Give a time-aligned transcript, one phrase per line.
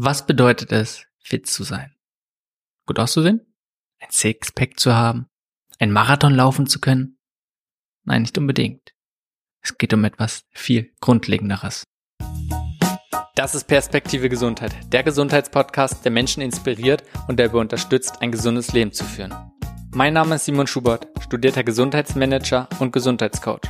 [0.00, 1.92] Was bedeutet es, fit zu sein?
[2.86, 3.52] Gut auszusehen?
[3.98, 5.26] Ein Sixpack zu haben?
[5.80, 7.18] Ein Marathon laufen zu können?
[8.04, 8.94] Nein, nicht unbedingt.
[9.60, 11.82] Es geht um etwas viel Grundlegenderes.
[13.34, 18.72] Das ist Perspektive Gesundheit, der Gesundheitspodcast, der Menschen inspiriert und der dabei unterstützt, ein gesundes
[18.72, 19.34] Leben zu führen.
[19.94, 23.62] Mein Name ist Simon Schubert, studierter Gesundheitsmanager und Gesundheitscoach.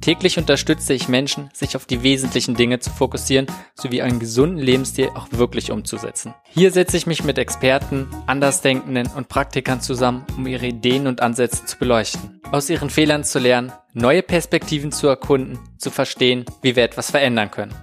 [0.00, 5.10] Täglich unterstütze ich Menschen, sich auf die wesentlichen Dinge zu fokussieren sowie einen gesunden Lebensstil
[5.14, 6.34] auch wirklich umzusetzen.
[6.48, 11.64] Hier setze ich mich mit Experten, Andersdenkenden und Praktikern zusammen, um ihre Ideen und Ansätze
[11.66, 16.82] zu beleuchten, aus ihren Fehlern zu lernen, neue Perspektiven zu erkunden, zu verstehen, wie wir
[16.82, 17.74] etwas verändern können.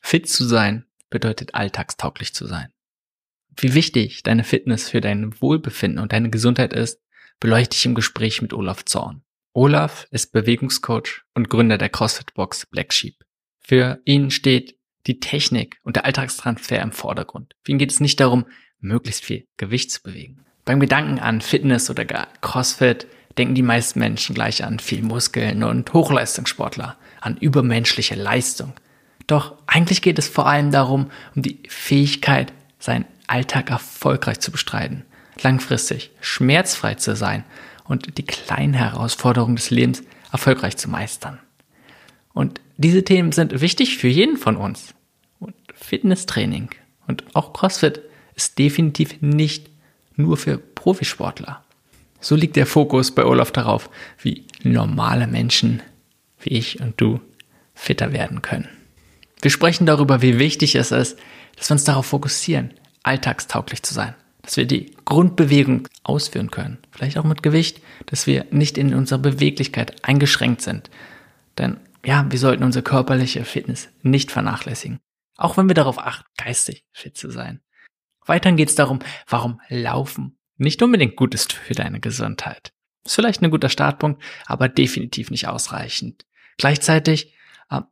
[0.00, 2.72] Fit zu sein bedeutet alltagstauglich zu sein.
[3.58, 7.00] Wie wichtig deine Fitness für dein Wohlbefinden und deine Gesundheit ist,
[7.40, 9.22] beleuchte ich im Gespräch mit Olaf Zorn.
[9.54, 13.14] Olaf ist Bewegungscoach und Gründer der CrossFit-Box Black Sheep.
[13.60, 17.54] Für ihn steht die Technik und der Alltagstransfer im Vordergrund.
[17.62, 18.44] Für ihn geht es nicht darum,
[18.78, 20.44] möglichst viel Gewicht zu bewegen.
[20.66, 23.06] Beim Gedanken an Fitness oder gar CrossFit
[23.38, 28.74] denken die meisten Menschen gleich an viel Muskeln und Hochleistungssportler, an übermenschliche Leistung.
[29.26, 35.04] Doch eigentlich geht es vor allem darum, um die Fähigkeit, seinen Alltag erfolgreich zu bestreiten,
[35.42, 37.44] langfristig schmerzfrei zu sein
[37.84, 40.02] und die kleinen Herausforderungen des Lebens
[40.32, 41.38] erfolgreich zu meistern.
[42.32, 44.94] Und diese Themen sind wichtig für jeden von uns.
[45.38, 46.70] Und Fitnesstraining
[47.06, 48.00] und auch CrossFit
[48.34, 49.70] ist definitiv nicht
[50.16, 51.64] nur für Profisportler.
[52.20, 53.88] So liegt der Fokus bei Olaf darauf,
[54.20, 55.82] wie normale Menschen
[56.40, 57.20] wie ich und du
[57.74, 58.68] fitter werden können.
[59.42, 61.18] Wir sprechen darüber, wie wichtig es ist,
[61.56, 62.72] dass wir uns darauf fokussieren,
[63.06, 64.14] alltagstauglich zu sein
[64.46, 66.78] dass wir die Grundbewegung ausführen können.
[66.92, 70.88] Vielleicht auch mit Gewicht, dass wir nicht in unserer Beweglichkeit eingeschränkt sind.
[71.58, 75.00] Denn ja, wir sollten unsere körperliche Fitness nicht vernachlässigen.
[75.36, 77.60] Auch wenn wir darauf achten, geistig fit zu sein.
[78.24, 82.72] Weiterhin geht es darum, warum Laufen nicht unbedingt gut ist für deine Gesundheit.
[83.04, 86.24] Ist vielleicht ein guter Startpunkt, aber definitiv nicht ausreichend.
[86.56, 87.34] Gleichzeitig,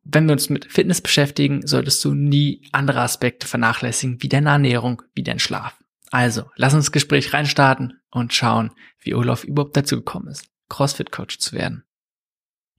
[0.04, 5.02] wenn wir uns mit Fitness beschäftigen, solltest du nie andere Aspekte vernachlässigen, wie deine Ernährung,
[5.14, 5.76] wie dein Schlaf.
[6.10, 11.38] Also, lass uns das Gespräch reinstarten und schauen, wie Olaf überhaupt dazu gekommen ist, CrossFit-Coach
[11.38, 11.84] zu werden.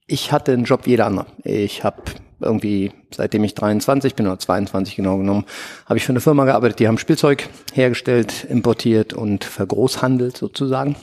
[0.06, 1.26] Ich hatte einen Job wie jeder andere.
[1.44, 2.02] Ich habe
[2.40, 5.44] irgendwie, seitdem ich 23 bin oder 22 genau genommen,
[5.84, 10.96] habe ich für eine Firma gearbeitet, die haben Spielzeug hergestellt, importiert und vergroßhandelt sozusagen.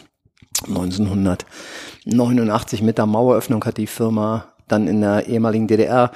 [0.67, 6.11] 1989 mit der Maueröffnung hat die Firma dann in der ehemaligen DDR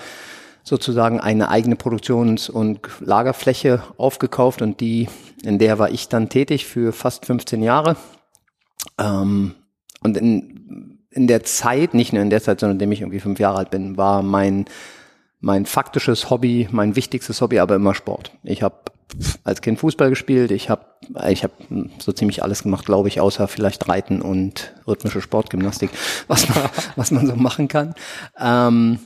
[0.64, 5.08] sozusagen eine eigene Produktions- und Lagerfläche aufgekauft und die,
[5.44, 7.96] in der war ich dann tätig für fast 15 Jahre.
[9.00, 9.54] Ähm,
[10.04, 13.40] und in, in der Zeit, nicht nur in der Zeit, sondern indem ich irgendwie fünf
[13.40, 14.66] Jahre alt bin, war mein
[15.40, 18.32] mein faktisches Hobby, mein wichtigstes Hobby, aber immer Sport.
[18.44, 18.87] Ich habe
[19.44, 20.86] als Kind Fußball gespielt, ich habe
[21.30, 21.52] ich hab
[22.00, 25.92] so ziemlich alles gemacht, glaube ich, außer vielleicht Reiten und rhythmische Sportgymnastik,
[26.28, 27.96] was man, was man so machen kann.
[28.40, 29.00] Ähm,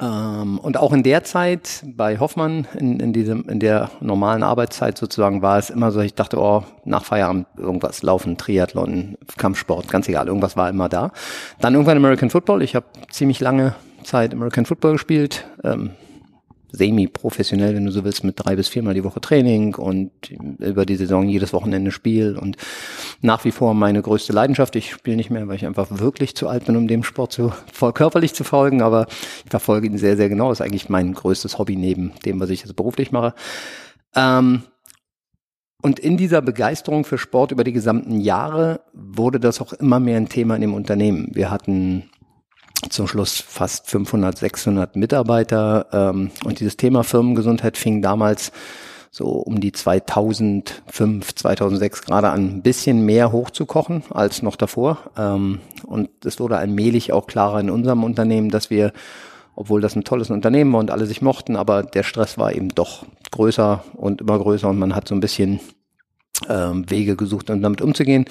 [0.00, 4.98] ähm, und auch in der Zeit bei Hoffmann, in, in, diesem, in der normalen Arbeitszeit
[4.98, 10.08] sozusagen, war es immer so, ich dachte, oh, nach Feierabend irgendwas, Laufen, Triathlon, Kampfsport, ganz
[10.08, 11.12] egal, irgendwas war immer da.
[11.60, 12.62] Dann irgendwann American Football.
[12.62, 15.44] Ich habe ziemlich lange Zeit American Football gespielt.
[15.62, 15.90] Ähm,
[16.72, 20.10] semi-professionell, wenn du so willst, mit drei bis viermal die Woche Training und
[20.58, 22.56] über die Saison jedes Wochenende Spiel und
[23.20, 24.74] nach wie vor meine größte Leidenschaft.
[24.76, 27.52] Ich spiele nicht mehr, weil ich einfach wirklich zu alt bin, um dem Sport so
[27.72, 29.06] voll körperlich zu folgen, aber
[29.44, 30.48] ich verfolge ihn sehr, sehr genau.
[30.48, 33.34] Das ist eigentlich mein größtes Hobby neben dem, was ich jetzt beruflich mache.
[34.14, 34.62] Ähm,
[35.82, 40.16] und in dieser Begeisterung für Sport über die gesamten Jahre wurde das auch immer mehr
[40.16, 41.28] ein Thema in dem Unternehmen.
[41.32, 42.04] Wir hatten
[42.88, 45.86] zum Schluss fast 500, 600 Mitarbeiter.
[45.92, 48.52] Ähm, und dieses Thema Firmengesundheit fing damals
[49.10, 54.98] so um die 2005, 2006 gerade an, ein bisschen mehr hochzukochen als noch davor.
[55.16, 58.92] Ähm, und es wurde allmählich auch klarer in unserem Unternehmen, dass wir,
[59.54, 62.70] obwohl das ein tolles Unternehmen war und alle sich mochten, aber der Stress war eben
[62.70, 65.60] doch größer und immer größer und man hat so ein bisschen
[66.48, 68.24] ähm, Wege gesucht, um damit umzugehen.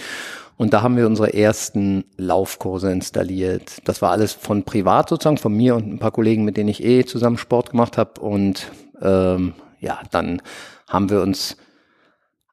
[0.58, 3.80] Und da haben wir unsere ersten Laufkurse installiert.
[3.86, 6.84] Das war alles von privat sozusagen, von mir und ein paar Kollegen, mit denen ich
[6.84, 8.22] eh zusammen Sport gemacht habe.
[8.22, 8.68] Und
[9.02, 10.42] ähm, ja, dann
[10.88, 11.58] haben wir uns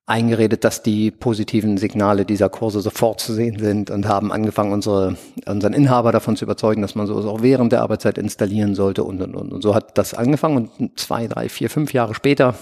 [0.08, 5.16] eingeredet, dass die positiven Signale dieser Kurse sofort zu sehen sind und haben angefangen, unsere,
[5.44, 9.20] unseren Inhaber davon zu überzeugen, dass man sowas auch während der Arbeitszeit installieren sollte und,
[9.20, 9.52] und, und.
[9.52, 12.54] Und so hat das angefangen und zwei, drei, vier, fünf Jahre später,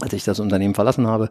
[0.00, 1.30] als ich das Unternehmen verlassen habe,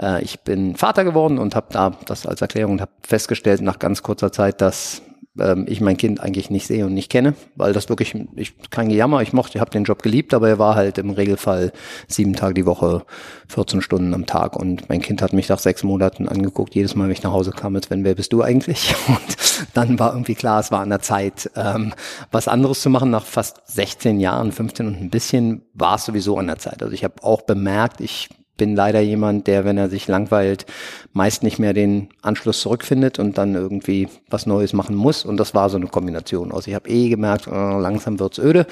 [0.00, 3.78] äh, ich bin Vater geworden und habe da das als Erklärung und habe festgestellt nach
[3.78, 5.02] ganz kurzer Zeit, dass
[5.38, 8.88] ähm, ich mein Kind eigentlich nicht sehe und nicht kenne, weil das wirklich, ich kein
[8.88, 11.72] Gejammer, ich mochte, ich habe den Job geliebt, aber er war halt im Regelfall
[12.08, 13.04] sieben Tage die Woche,
[13.48, 17.04] 14 Stunden am Tag und mein Kind hat mich nach sechs Monaten angeguckt, jedes Mal,
[17.04, 18.94] wenn ich nach Hause kam, als wenn, wer bist du eigentlich?
[19.08, 19.36] Und
[19.74, 21.94] dann war irgendwie klar, es war an der Zeit, ähm,
[22.30, 23.10] was anderes zu machen.
[23.10, 26.82] Nach fast 16 Jahren, 15 und ein bisschen war es sowieso an der Zeit.
[26.82, 30.66] Also ich habe auch bemerkt, ich bin leider jemand, der, wenn er sich langweilt,
[31.12, 35.24] meist nicht mehr den Anschluss zurückfindet und dann irgendwie was Neues machen muss.
[35.24, 36.66] Und das war so eine Kombination aus.
[36.66, 38.66] Ich habe eh gemerkt, äh, langsam wird's öde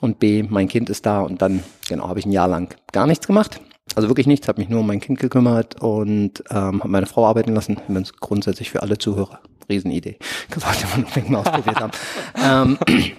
[0.00, 3.06] und B, mein Kind ist da und dann, genau, habe ich ein Jahr lang gar
[3.06, 3.60] nichts gemacht.
[3.94, 7.26] Also wirklich nichts, habe mich nur um mein Kind gekümmert und ähm, habe meine Frau
[7.26, 7.78] arbeiten lassen.
[7.88, 9.40] Übrigens grundsätzlich für alle Zuhörer.
[9.68, 10.18] Riesenidee.
[10.54, 11.92] Sollte man unbedingt mal ausprobiert haben.
[12.88, 13.14] ähm,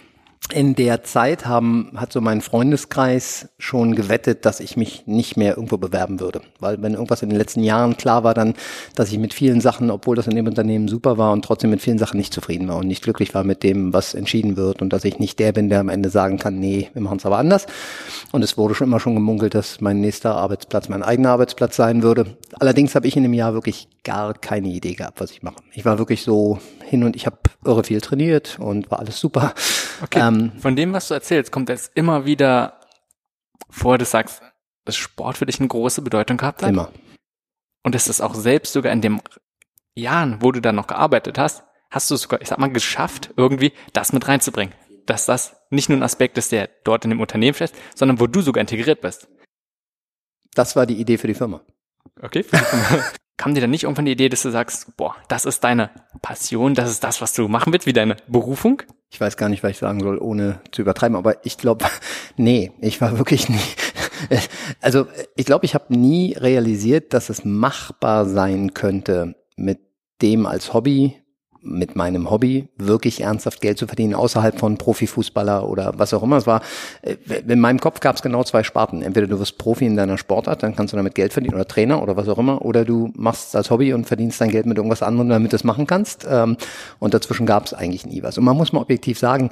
[0.52, 5.56] in der Zeit haben, hat so mein Freundeskreis schon gewettet, dass ich mich nicht mehr
[5.56, 6.42] irgendwo bewerben würde.
[6.60, 8.56] Weil wenn irgendwas in den letzten Jahren klar war, dann,
[8.96, 11.82] dass ich mit vielen Sachen, obwohl das in dem Unternehmen super war und trotzdem mit
[11.82, 14.92] vielen Sachen nicht zufrieden war und nicht glücklich war mit dem, was entschieden wird und
[14.92, 17.38] dass ich nicht der bin, der am Ende sagen kann, nee, wir machen es aber
[17.38, 17.68] anders.
[18.32, 22.02] Und es wurde schon immer schon gemunkelt, dass mein nächster Arbeitsplatz mein eigener Arbeitsplatz sein
[22.02, 22.38] würde.
[22.60, 25.58] Allerdings habe ich in dem Jahr wirklich gar keine Idee gehabt, was ich mache.
[25.74, 29.54] Ich war wirklich so hin und ich habe irre viel trainiert und war alles super.
[30.02, 30.20] Okay.
[30.30, 32.80] Ähm, Von dem, was du erzählst, kommt jetzt immer wieder
[33.70, 34.42] vor, du sagst,
[34.86, 36.70] dass Sport für dich eine große Bedeutung gehabt hat.
[36.70, 36.92] Immer.
[37.84, 39.22] Und es ist auch selbst sogar in den
[39.96, 43.74] Jahren, wo du dann noch gearbeitet hast, hast du sogar, ich sag mal, geschafft, irgendwie
[43.94, 44.74] das mit reinzubringen.
[45.06, 48.28] Dass das nicht nur ein Aspekt ist, der dort in dem Unternehmen steht, sondern wo
[48.28, 49.28] du sogar integriert bist.
[50.54, 51.62] Das war die Idee für die Firma.
[52.22, 52.46] Okay.
[53.40, 55.90] kam dir dann nicht irgendwann die Idee, dass du sagst, boah, das ist deine
[56.22, 58.84] Passion, das ist das, was du machen willst, wie deine Berufung?
[59.10, 61.86] Ich weiß gar nicht, was ich sagen soll, ohne zu übertreiben, aber ich glaube,
[62.36, 63.58] nee, ich war wirklich nie.
[64.82, 65.08] Also
[65.38, 69.80] ich glaube, ich habe nie realisiert, dass es machbar sein könnte, mit
[70.22, 71.16] dem als Hobby
[71.62, 76.38] mit meinem Hobby wirklich ernsthaft Geld zu verdienen, außerhalb von Profifußballer oder was auch immer
[76.38, 76.62] es war.
[77.02, 77.16] Äh,
[77.48, 79.02] in meinem Kopf gab es genau zwei Sparten.
[79.02, 82.02] Entweder du wirst Profi in deiner Sportart, dann kannst du damit Geld verdienen oder Trainer
[82.02, 84.78] oder was auch immer, oder du machst es als Hobby und verdienst dein Geld mit
[84.78, 86.26] irgendwas anderem, damit du es machen kannst.
[86.30, 86.58] Ähm,
[87.00, 88.38] und dazwischen gab es eigentlich nie was.
[88.38, 89.50] Und man muss mal objektiv sagen,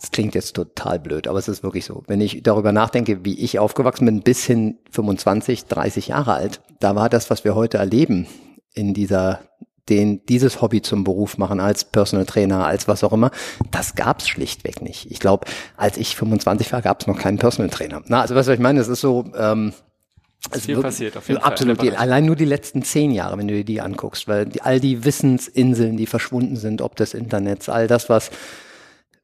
[0.00, 2.02] das klingt jetzt total blöd, aber es ist wirklich so.
[2.06, 6.96] Wenn ich darüber nachdenke, wie ich aufgewachsen bin, bis hin 25, 30 Jahre alt, da
[6.96, 8.26] war das, was wir heute erleben,
[8.72, 9.40] in dieser
[9.90, 13.30] den dieses Hobby zum Beruf machen als Personal Trainer, als was auch immer,
[13.70, 15.10] das gab's schlichtweg nicht.
[15.10, 15.46] Ich glaube,
[15.76, 18.02] als ich 25 war, gab's noch keinen Personal Trainer.
[18.06, 19.72] Na, also was ich meine, es ist so, ähm,
[20.52, 21.94] es viel passiert auf jeden absolut, Fall.
[21.96, 25.04] Allein nur die letzten zehn Jahre, wenn du dir die anguckst, weil die, all die
[25.04, 28.30] Wissensinseln, die verschwunden sind, ob des Internets, all das, was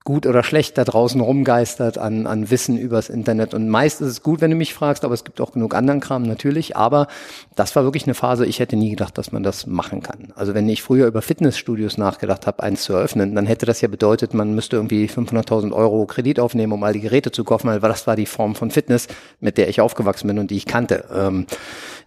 [0.06, 3.53] gut oder schlecht da draußen rumgeistert an, an Wissen übers Internet.
[3.53, 6.00] Und meist ist es gut, wenn du mich fragst, aber es gibt auch genug anderen
[6.00, 6.76] Kram natürlich.
[6.76, 7.08] Aber
[7.56, 10.32] das war wirklich eine Phase, ich hätte nie gedacht, dass man das machen kann.
[10.37, 13.88] Also wenn ich früher über Fitnessstudios nachgedacht habe, eins zu eröffnen, dann hätte das ja
[13.88, 17.81] bedeutet, man müsste irgendwie 500.000 Euro Kredit aufnehmen, um all die Geräte zu kaufen, weil
[17.81, 19.09] das war die Form von Fitness,
[19.41, 21.05] mit der ich aufgewachsen bin und die ich kannte.
[21.12, 21.47] Ähm,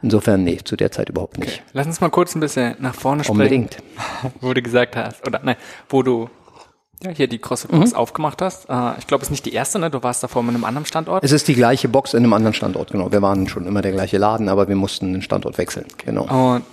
[0.01, 1.59] insofern, nee, zu der Zeit überhaupt nicht.
[1.59, 1.63] Okay.
[1.73, 3.41] Lass uns mal kurz ein bisschen nach vorne sprechen.
[3.41, 3.77] Unbedingt.
[4.41, 5.57] wo du gesagt hast, oder nein,
[5.89, 6.29] wo du
[7.03, 7.97] ja, hier die CrossFit Box mhm.
[7.97, 8.69] aufgemacht hast.
[8.69, 9.89] Äh, ich glaube, es ist nicht die erste, ne?
[9.89, 11.23] Du warst davor mit einem anderen Standort.
[11.23, 13.11] Es ist die gleiche Box in einem anderen Standort, genau.
[13.11, 16.55] Wir waren schon immer der gleiche Laden, aber wir mussten den Standort wechseln, genau.
[16.55, 16.63] Und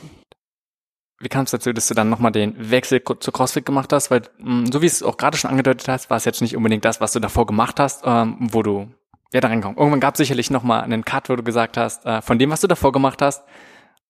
[1.20, 4.10] wie kam es dazu, dass du dann nochmal den Wechsel zu CrossFit gemacht hast?
[4.10, 6.84] Weil, mh, so wie es auch gerade schon angedeutet hast, war es jetzt nicht unbedingt
[6.84, 8.88] das, was du davor gemacht hast, ähm, wo du
[9.32, 9.78] ja da reinkommst.
[9.78, 12.60] Irgendwann gab es sicherlich nochmal einen Cut, wo du gesagt hast, äh, von dem, was
[12.60, 13.44] du davor gemacht hast,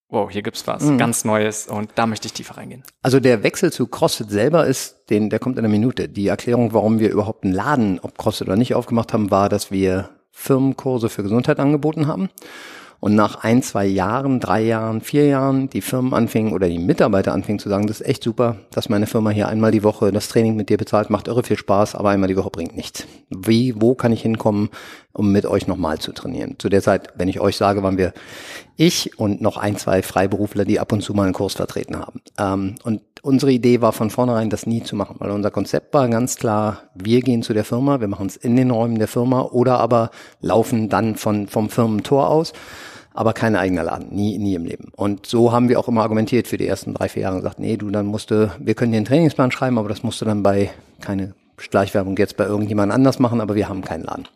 [0.08, 0.98] wow, hier gibt's was mhm.
[0.98, 2.82] ganz Neues und da möchte ich tiefer reingehen.
[3.02, 6.08] Also der Wechsel zu CrossFit selber ist, den, der kommt in einer Minute.
[6.08, 9.70] Die Erklärung, warum wir überhaupt einen Laden, ob CrossFit oder nicht, aufgemacht haben, war, dass
[9.70, 12.28] wir Firmenkurse für Gesundheit angeboten haben.
[12.98, 17.34] Und nach ein, zwei Jahren, drei Jahren, vier Jahren, die Firmen anfingen oder die Mitarbeiter
[17.34, 20.28] anfingen zu sagen, das ist echt super, dass meine Firma hier einmal die Woche das
[20.28, 23.06] Training mit dir bezahlt, macht irre viel Spaß, aber einmal die Woche bringt nichts.
[23.28, 24.70] Wie, wo kann ich hinkommen,
[25.12, 26.56] um mit euch nochmal zu trainieren?
[26.58, 28.14] Zu der Zeit, wenn ich euch sage, waren wir
[28.76, 32.20] ich und noch ein, zwei Freiberufler, die ab und zu mal einen Kurs vertreten haben.
[32.38, 36.08] Ähm, und unsere Idee war von vornherein, das nie zu machen, weil unser Konzept war
[36.08, 39.42] ganz klar, wir gehen zu der Firma, wir machen es in den Räumen der Firma
[39.42, 42.52] oder aber laufen dann von, vom Firmentor aus,
[43.14, 44.92] aber kein eigener Laden, nie, nie im Leben.
[44.94, 47.58] Und so haben wir auch immer argumentiert für die ersten drei, vier Jahre und gesagt,
[47.58, 50.42] nee, du, dann musste, wir können dir einen Trainingsplan schreiben, aber das musst du dann
[50.42, 54.28] bei, keine Schleichwerbung jetzt bei irgendjemand anders machen, aber wir haben keinen Laden.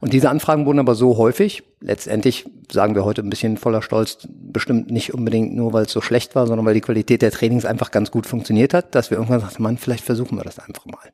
[0.00, 4.28] Und diese Anfragen wurden aber so häufig, letztendlich sagen wir heute ein bisschen voller Stolz,
[4.28, 7.64] bestimmt nicht unbedingt nur, weil es so schlecht war, sondern weil die Qualität der Trainings
[7.64, 10.86] einfach ganz gut funktioniert hat, dass wir irgendwann sagten, Mann, vielleicht versuchen wir das einfach
[10.86, 11.10] mal.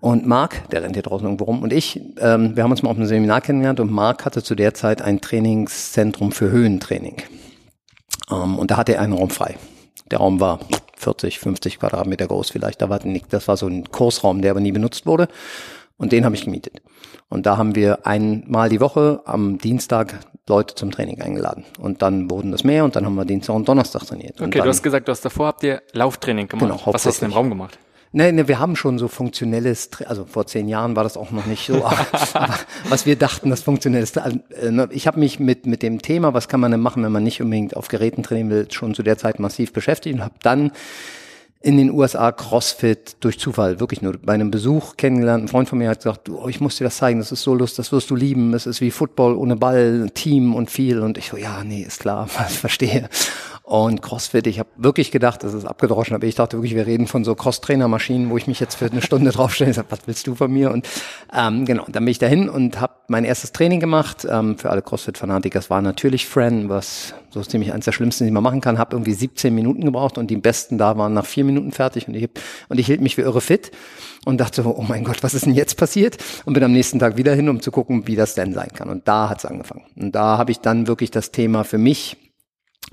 [0.00, 2.90] Und Marc, der rennt hier draußen irgendwo rum, und ich, ähm, wir haben uns mal
[2.90, 7.16] auf einem Seminar kennengelernt und Marc hatte zu der Zeit ein Trainingszentrum für Höhentraining.
[8.30, 9.56] Ähm, und da hatte er einen Raum frei.
[10.10, 10.60] Der Raum war
[10.96, 12.80] 40, 50 Quadratmeter groß vielleicht.
[12.80, 15.28] Da war nicht, das war so ein Kursraum, der aber nie benutzt wurde.
[15.98, 16.80] Und den habe ich gemietet.
[17.30, 20.18] Und da haben wir einmal die Woche am Dienstag
[20.48, 21.64] Leute zum Training eingeladen.
[21.78, 24.40] Und dann wurden es mehr und dann haben wir Dienstag und Donnerstag trainiert.
[24.40, 26.68] Okay, dann, du hast gesagt, du hast davor habt ihr Lauftraining gemacht.
[26.68, 27.78] Genau, Was hast du im Raum gemacht?
[28.12, 31.46] Nee, nee, wir haben schon so funktionelles, also vor zehn Jahren war das auch noch
[31.46, 32.58] nicht so, aber, aber
[32.88, 34.18] was wir dachten, das funktionell ist.
[34.18, 37.12] Also, äh, ich habe mich mit, mit dem Thema, was kann man denn machen, wenn
[37.12, 40.34] man nicht unbedingt auf Geräten trainieren will, schon zu der Zeit massiv beschäftigt und habe
[40.42, 40.72] dann
[41.62, 45.44] in den USA CrossFit durch Zufall, wirklich nur bei einem Besuch kennengelernt.
[45.44, 47.54] Ein Freund von mir hat gesagt, du, ich muss dir das zeigen, das ist so
[47.54, 48.54] lustig, das wirst du lieben.
[48.54, 51.00] Es ist wie Football ohne Ball, Team und viel.
[51.00, 53.10] Und ich so, ja, nee, ist klar, verstehe.
[53.70, 57.06] Und CrossFit, ich habe wirklich gedacht, das ist abgedroschen, aber ich dachte wirklich, wir reden
[57.06, 60.26] von so Cross-Trainer-Maschinen, wo ich mich jetzt für eine Stunde draufstelle und sage, was willst
[60.26, 60.72] du von mir?
[60.72, 60.88] Und
[61.32, 64.26] ähm, genau, dann bin ich dahin und habe mein erstes Training gemacht.
[64.28, 68.32] Ähm, für alle CrossFit-Fanatiker, es war natürlich Fran, was so ziemlich eines der schlimmsten, die
[68.32, 68.76] man machen kann.
[68.76, 72.14] Habe irgendwie 17 Minuten gebraucht und die besten da waren nach vier Minuten fertig und
[72.14, 72.28] ich,
[72.68, 73.70] und ich hielt mich für irre fit
[74.24, 76.16] und dachte so, oh mein Gott, was ist denn jetzt passiert?
[76.44, 78.90] Und bin am nächsten Tag wieder hin, um zu gucken, wie das denn sein kann.
[78.90, 79.84] Und da hat's angefangen.
[79.94, 82.16] Und da habe ich dann wirklich das Thema für mich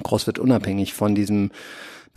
[0.03, 1.51] CrossFit unabhängig von diesem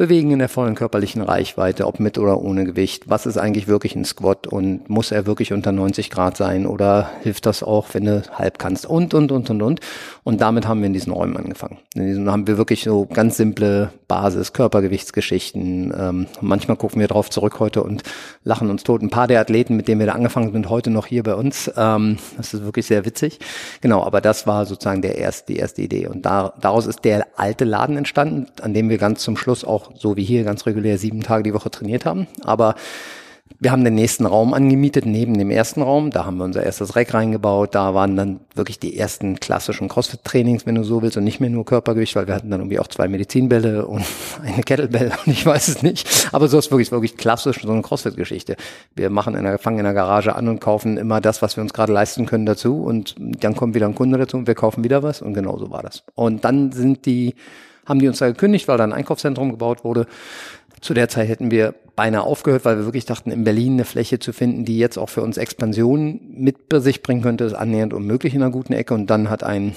[0.01, 3.11] Bewegen in der vollen körperlichen Reichweite, ob mit oder ohne Gewicht.
[3.11, 7.11] Was ist eigentlich wirklich ein Squat und muss er wirklich unter 90 Grad sein oder
[7.23, 9.81] hilft das auch, wenn du halb kannst und, und, und, und, und.
[10.25, 11.81] Und damit haben wir in diesen Räumen angefangen.
[11.95, 15.93] In diesen haben wir wirklich so ganz simple Basis, Körpergewichtsgeschichten.
[15.95, 18.03] Ähm, manchmal gucken wir drauf zurück heute und
[18.43, 19.03] lachen uns tot.
[19.03, 21.71] Ein paar der Athleten, mit denen wir da angefangen sind, heute noch hier bei uns.
[21.77, 23.39] Ähm, das ist wirklich sehr witzig.
[23.83, 26.07] Genau, aber das war sozusagen der erste, die erste Idee.
[26.07, 29.90] Und da, daraus ist der alte Laden entstanden, an dem wir ganz zum Schluss auch
[29.95, 32.27] so wie hier ganz regulär sieben Tage die Woche trainiert haben.
[32.45, 32.75] Aber
[33.59, 36.11] wir haben den nächsten Raum angemietet, neben dem ersten Raum.
[36.11, 37.75] Da haben wir unser erstes Rack reingebaut.
[37.75, 41.51] Da waren dann wirklich die ersten klassischen CrossFit-Trainings, wenn du so willst, und nicht mehr
[41.51, 44.05] nur Körpergewicht, weil wir hatten dann irgendwie auch zwei Medizinbälle und
[44.43, 46.31] eine Kettlebell und ich weiß es nicht.
[46.33, 48.57] Aber so ist wirklich, wirklich klassisch so eine CrossFit-Geschichte.
[48.95, 51.63] Wir machen in der, fangen in der Garage an und kaufen immer das, was wir
[51.63, 54.85] uns gerade leisten können dazu und dann kommt wieder ein Kunde dazu und wir kaufen
[54.85, 56.05] wieder was und genau so war das.
[56.15, 57.35] Und dann sind die
[57.87, 60.07] haben die uns da gekündigt, weil da ein Einkaufszentrum gebaut wurde.
[60.81, 64.19] Zu der Zeit hätten wir beinahe aufgehört, weil wir wirklich dachten, in Berlin eine Fläche
[64.19, 68.35] zu finden, die jetzt auch für uns Expansion mit sich bringen könnte, ist annähernd unmöglich
[68.35, 68.95] in einer guten Ecke.
[68.95, 69.77] Und dann hat ein,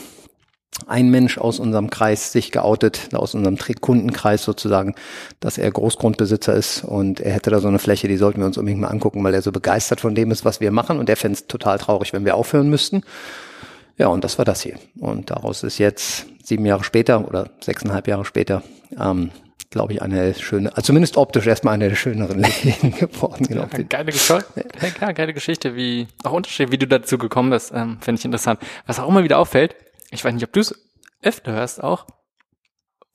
[0.87, 4.95] ein Mensch aus unserem Kreis sich geoutet, aus unserem Kundenkreis sozusagen,
[5.41, 8.57] dass er Großgrundbesitzer ist und er hätte da so eine Fläche, die sollten wir uns
[8.57, 11.17] unbedingt mal angucken, weil er so begeistert von dem ist, was wir machen und er
[11.17, 13.03] fände es total traurig, wenn wir aufhören müssten.
[13.97, 14.79] Ja, und das war das hier.
[14.99, 18.63] Und daraus ist jetzt sieben Jahre später oder sechseinhalb Jahre später,
[18.99, 19.31] ähm,
[19.69, 23.45] glaube ich, eine schöne, also zumindest optisch erstmal eine der schöneren Läden geworden.
[23.47, 23.67] Genau.
[23.71, 24.45] Ja, geile, Geschichte,
[25.01, 28.59] ja, geile Geschichte, wie auch Unterschied, wie du dazu gekommen bist, ähm, finde ich interessant.
[28.85, 29.75] Was auch immer wieder auffällt,
[30.11, 30.75] ich weiß nicht, ob du es
[31.21, 32.05] öfter hörst auch,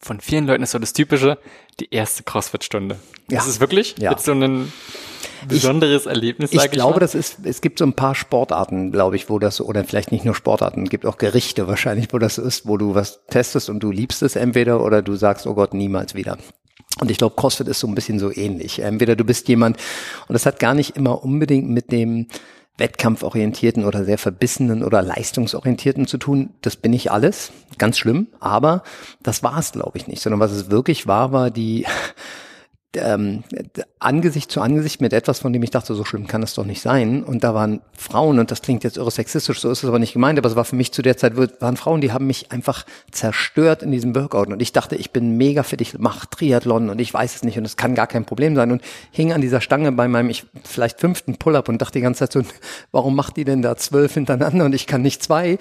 [0.00, 1.38] von vielen Leuten ist so das Typische,
[1.81, 2.97] die erste Crossfit-Stunde.
[3.31, 3.40] Ja.
[3.40, 3.97] Ist es wirklich?
[3.99, 4.12] Ja.
[4.12, 4.73] Jetzt so ein
[5.47, 9.17] besonderes ich, Erlebnis, ich, ich glaube, das ist, es gibt so ein paar Sportarten, glaube
[9.17, 12.38] ich, wo das, oder vielleicht nicht nur Sportarten, es gibt auch Gerichte wahrscheinlich, wo das
[12.38, 15.75] ist, wo du was testest und du liebst es entweder oder du sagst, oh Gott,
[15.75, 16.38] niemals wieder.
[17.00, 18.81] Und ich glaube, CrossFit ist so ein bisschen so ähnlich.
[18.81, 19.76] Entweder du bist jemand,
[20.26, 22.26] und das hat gar nicht immer unbedingt mit dem,
[22.78, 26.50] wettkampforientierten oder sehr verbissenen oder leistungsorientierten zu tun.
[26.62, 28.28] Das bin ich alles, ganz schlimm.
[28.40, 28.82] Aber
[29.23, 30.23] das war es, glaube ich, nicht.
[30.23, 31.87] Sondern was es wirklich war, war die
[32.97, 33.45] ähm,
[33.99, 36.80] Angesicht zu Angesicht mit etwas, von dem ich dachte, so schlimm kann es doch nicht
[36.80, 37.23] sein.
[37.23, 40.14] Und da waren Frauen, und das klingt jetzt irre sexistisch, so ist es aber nicht
[40.14, 42.87] gemeint, aber es war für mich zu der Zeit, waren Frauen, die haben mich einfach
[43.11, 44.49] zerstört in diesem Workout.
[44.49, 47.59] Und ich dachte, ich bin mega fit, ich mache Triathlon und ich weiß es nicht
[47.59, 48.73] und es kann gar kein Problem sein.
[48.73, 52.21] Und hing an dieser Stange bei meinem, ich vielleicht fünften Pull-up und dachte die ganze
[52.21, 52.42] Zeit so,
[52.90, 55.59] warum macht die denn da zwölf hintereinander und ich kann nicht zwei?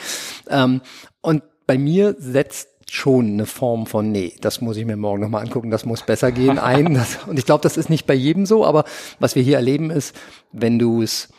[0.50, 0.81] Ähm,
[1.22, 5.44] und bei mir setzt schon eine Form von, nee, das muss ich mir morgen nochmal
[5.44, 6.94] angucken, das muss besser gehen ein.
[6.94, 8.86] Das, und ich glaube, das ist nicht bei jedem so, aber
[9.20, 10.15] was wir hier erleben ist,
[10.51, 11.29] wenn du es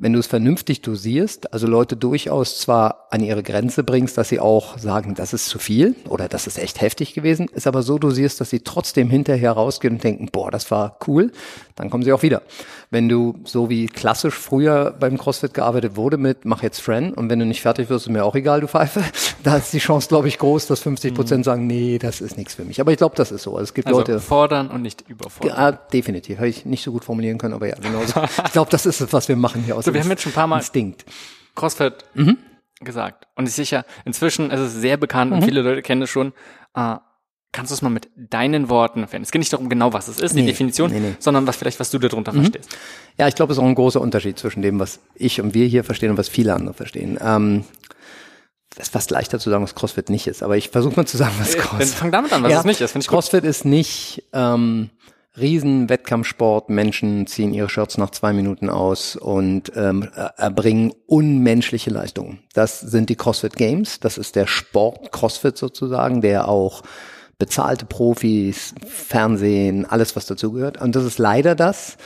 [0.00, 4.38] wenn du es vernünftig dosierst, also Leute durchaus zwar an ihre Grenze bringst, dass sie
[4.38, 7.98] auch sagen, das ist zu viel oder das ist echt heftig gewesen, ist aber so
[7.98, 11.32] dosierst, dass sie trotzdem hinterher rausgehen und denken, boah, das war cool,
[11.74, 12.42] dann kommen sie auch wieder.
[12.90, 17.28] Wenn du so wie klassisch früher beim CrossFit gearbeitet wurde mit, mach jetzt Friend und
[17.28, 19.02] wenn du nicht fertig wirst, ist mir auch egal, du Pfeife,
[19.42, 21.44] da ist die Chance, glaube ich, groß, dass 50 Prozent mhm.
[21.44, 22.80] sagen, nee, das ist nichts für mich.
[22.80, 23.52] Aber ich glaube, das ist so.
[23.52, 24.20] Also es gibt also Leute.
[24.20, 25.56] fordern und nicht überfordern.
[25.56, 26.38] Ja, definitiv.
[26.38, 28.22] Habe ich nicht so gut formulieren können, aber ja, genau so.
[28.44, 30.32] ich glaube, das ist es, was wir machen hier aus so, wir haben jetzt schon
[30.32, 31.04] ein paar Mal Instinkt.
[31.54, 32.38] CrossFit mhm.
[32.80, 33.26] gesagt.
[33.34, 35.38] Und ich sicher, inzwischen ist es sehr bekannt mhm.
[35.38, 36.32] und viele Leute kennen es schon.
[36.74, 36.96] Äh,
[37.52, 39.22] kannst du es mal mit deinen Worten erklären?
[39.22, 41.16] Es geht nicht darum genau, was es ist, nee, die Definition, nee, nee.
[41.18, 42.42] sondern was vielleicht, was du darunter mhm.
[42.42, 42.70] verstehst.
[43.16, 45.66] Ja, ich glaube, es ist auch ein großer Unterschied zwischen dem, was ich und wir
[45.66, 47.18] hier verstehen und was viele andere verstehen.
[47.22, 47.64] Ähm,
[48.76, 51.16] es ist fast leichter zu sagen, was CrossFit nicht ist, aber ich versuche mal zu
[51.16, 51.94] sagen, was CrossFit ist.
[51.94, 52.94] Fang damit an, was ja, es nicht ist.
[52.94, 53.50] Ich CrossFit gut.
[53.50, 54.90] ist nicht ähm,
[55.38, 56.68] Riesen-Wettkampfsport.
[56.68, 62.40] Menschen ziehen ihre Shirts nach zwei Minuten aus und ähm, erbringen unmenschliche Leistungen.
[62.52, 64.00] Das sind die CrossFit Games.
[64.00, 66.82] Das ist der Sport CrossFit sozusagen, der auch
[67.38, 70.80] bezahlte Profis, Fernsehen, alles was dazugehört.
[70.80, 71.96] Und das ist leider das,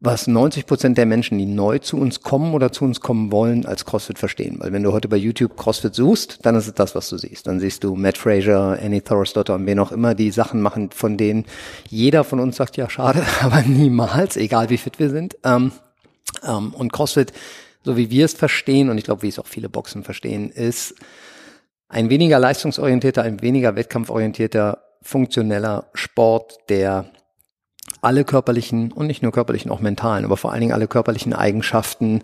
[0.00, 3.64] was 90 Prozent der Menschen, die neu zu uns kommen oder zu uns kommen wollen,
[3.64, 4.56] als CrossFit verstehen.
[4.58, 7.46] Weil wenn du heute bei YouTube CrossFit suchst, dann ist es das, was du siehst.
[7.46, 11.16] Dann siehst du Matt Fraser, Annie Thorisdotter und wen auch immer, die Sachen machen, von
[11.16, 11.46] denen
[11.88, 15.36] jeder von uns sagt, ja schade, aber niemals, egal wie fit wir sind.
[15.44, 15.72] Ähm,
[16.46, 17.32] ähm, und CrossFit,
[17.82, 20.94] so wie wir es verstehen, und ich glaube, wie es auch viele Boxen verstehen, ist
[21.88, 27.06] ein weniger leistungsorientierter, ein weniger wettkampforientierter, funktioneller Sport, der
[28.02, 32.22] alle körperlichen und nicht nur körperlichen, auch mentalen, aber vor allen Dingen alle körperlichen Eigenschaften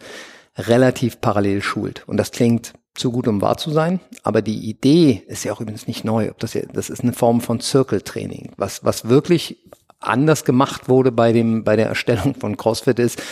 [0.57, 2.07] relativ parallel schult.
[2.07, 4.01] Und das klingt zu gut, um wahr zu sein.
[4.23, 6.31] Aber die Idee ist ja auch übrigens nicht neu.
[6.31, 8.53] Ob das, ja, das ist eine Form von Circle-Training.
[8.57, 9.59] Was, was wirklich
[9.99, 13.23] anders gemacht wurde bei dem, bei der Erstellung von CrossFit ist,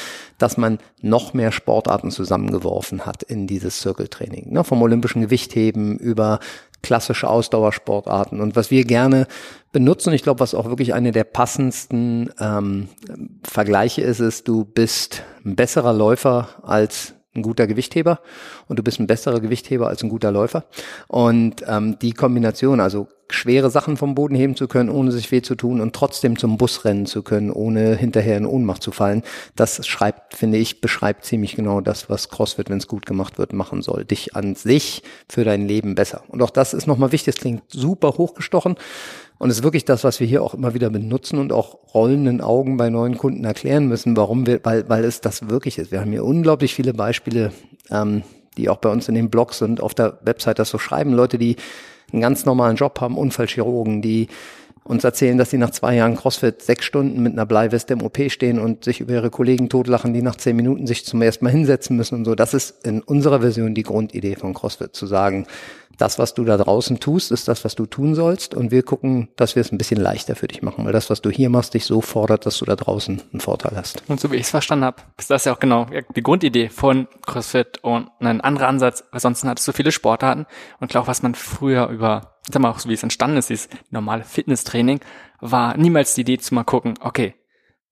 [0.42, 4.52] dass man noch mehr Sportarten zusammengeworfen hat in dieses Circle-Training.
[4.52, 6.40] Ne, vom olympischen Gewichtheben über
[6.82, 8.40] klassische Ausdauersportarten.
[8.40, 9.26] Und was wir gerne
[9.72, 12.88] benutzen, ich glaube, was auch wirklich eine der passendsten ähm,
[13.42, 18.20] Vergleiche ist, ist, du bist ein besserer Läufer als ein guter Gewichtheber
[18.66, 20.64] und du bist ein besserer Gewichtheber als ein guter Läufer.
[21.06, 25.42] Und ähm, die Kombination, also schwere Sachen vom Boden heben zu können, ohne sich weh
[25.42, 29.22] zu tun und trotzdem zum Bus rennen zu können, ohne hinterher in Ohnmacht zu fallen,
[29.56, 33.52] das schreibt, finde ich, beschreibt ziemlich genau das, was CrossFit, wenn es gut gemacht wird,
[33.52, 34.04] machen soll.
[34.04, 36.22] Dich an sich für dein Leben besser.
[36.28, 38.76] Und auch das ist nochmal wichtig, das klingt super hochgestochen.
[39.38, 42.42] Und es ist wirklich das, was wir hier auch immer wieder benutzen und auch rollenden
[42.42, 45.90] Augen bei neuen Kunden erklären müssen, warum wir, weil, weil es das wirklich ist.
[45.90, 47.50] Wir haben hier unglaublich viele Beispiele,
[47.90, 48.22] ähm,
[48.58, 51.14] die auch bei uns in den Blogs und auf der Website das so schreiben.
[51.14, 51.56] Leute, die
[52.12, 54.28] einen ganz normalen Job haben, Unfallchirurgen, die
[54.84, 58.18] uns erzählen, dass sie nach zwei Jahren CrossFit sechs Stunden mit einer Bleiweste im OP
[58.28, 61.50] stehen und sich über ihre Kollegen totlachen, die nach zehn Minuten sich zum ersten Mal
[61.52, 62.34] hinsetzen müssen und so.
[62.34, 65.46] Das ist in unserer Version die Grundidee von CrossFit, zu sagen,
[66.00, 68.54] das, was du da draußen tust, ist das, was du tun sollst.
[68.54, 71.20] Und wir gucken, dass wir es ein bisschen leichter für dich machen, weil das, was
[71.20, 74.02] du hier machst, dich so fordert, dass du da draußen einen Vorteil hast.
[74.08, 75.86] Und so wie ich es verstanden habe, ist das ja auch genau
[76.16, 79.04] die Grundidee von CrossFit und ein anderer Ansatz.
[79.10, 80.46] Ansonsten hattest du viele Sportarten
[80.80, 83.68] und klar, was man früher über, sag mal auch so wie es entstanden ist, dieses
[83.90, 85.00] normale Fitnesstraining,
[85.40, 87.34] war niemals die Idee zu mal gucken, okay,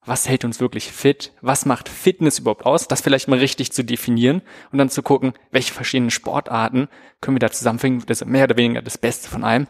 [0.09, 3.85] was hält uns wirklich fit, was macht Fitness überhaupt aus, das vielleicht mal richtig zu
[3.85, 4.43] definieren
[4.73, 6.89] und dann zu gucken, welche verschiedenen Sportarten
[7.21, 9.67] können wir da zusammenfinden, das ist mehr oder weniger das Beste von allem.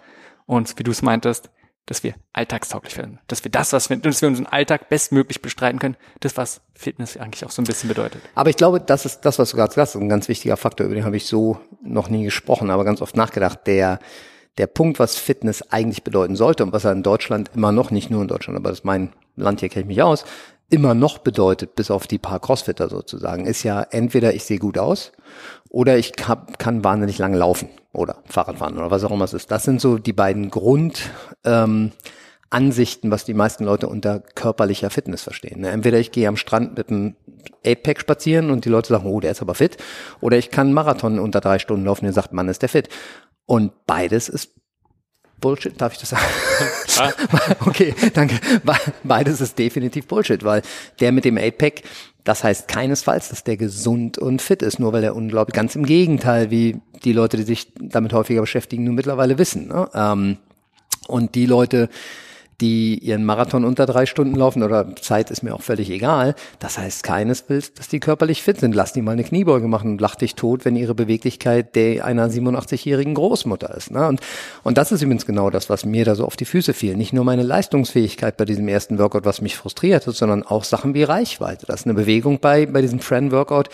[0.47, 1.51] Und wie du es meintest,
[1.85, 5.79] dass wir alltagstauglich werden, dass wir das, was wir, dass wir unseren Alltag bestmöglich bestreiten
[5.79, 8.21] können, das, was Fitness eigentlich auch so ein bisschen bedeutet.
[8.35, 10.95] Aber ich glaube, das ist das, was du gerade sagst, ein ganz wichtiger Faktor, über
[10.95, 13.99] den habe ich so noch nie gesprochen, aber ganz oft nachgedacht, der
[14.59, 18.11] der Punkt, was Fitness eigentlich bedeuten sollte und was er in Deutschland immer noch, nicht
[18.11, 20.25] nur in Deutschland, aber das ist mein Land, hier kenne ich mich aus,
[20.71, 24.79] immer noch bedeutet, bis auf die paar Crossfitter sozusagen, ist ja entweder ich sehe gut
[24.79, 25.13] aus
[25.71, 29.33] oder ich hab, kann wahnsinnig lang laufen oder Fahrrad fahren oder was auch immer es
[29.33, 29.51] ist.
[29.51, 31.11] Das sind so die beiden Grund
[31.45, 31.93] ähm,
[32.51, 35.61] Ansichten, was die meisten Leute unter körperlicher Fitness verstehen.
[35.61, 35.71] Ne?
[35.71, 37.17] Entweder ich gehe am Strand mit einem
[37.65, 39.77] 8-Pack spazieren und die Leute sagen, oh, der ist aber fit,
[40.21, 42.89] oder ich kann einen Marathon unter drei Stunden laufen und sagt, Mann, ist der fit.
[43.45, 44.53] Und beides ist
[45.41, 46.25] Bullshit, darf ich das sagen?
[46.99, 47.13] Ah.
[47.67, 48.39] okay, danke.
[49.05, 50.63] Beides ist definitiv Bullshit, weil
[51.01, 51.83] der mit dem 8-Pack,
[52.25, 55.87] das heißt keinesfalls, dass der gesund und fit ist, nur weil er unglaublich, ganz im
[55.87, 59.69] Gegenteil, wie die Leute, die sich damit häufiger beschäftigen, nun mittlerweile wissen.
[59.69, 59.89] Ne?
[59.95, 60.39] Ähm,
[61.07, 61.89] und die Leute,
[62.61, 66.35] die ihren Marathon unter drei Stunden laufen oder Zeit ist mir auch völlig egal.
[66.59, 68.75] Das heißt keinesfalls, dass die körperlich fit sind.
[68.75, 72.29] Lass die mal eine Kniebeuge machen und lach dich tot, wenn ihre Beweglichkeit der einer
[72.29, 73.93] 87-jährigen Großmutter ist.
[73.93, 74.09] Ne?
[74.09, 74.21] Und,
[74.65, 76.97] und das ist übrigens genau das, was mir da so auf die Füße fiel.
[76.97, 80.95] Nicht nur meine Leistungsfähigkeit bei diesem ersten Workout, was mich frustriert hat, sondern auch Sachen
[80.95, 81.67] wie Reichweite.
[81.67, 83.69] Das ist eine Bewegung bei, bei diesem Friend-Workout,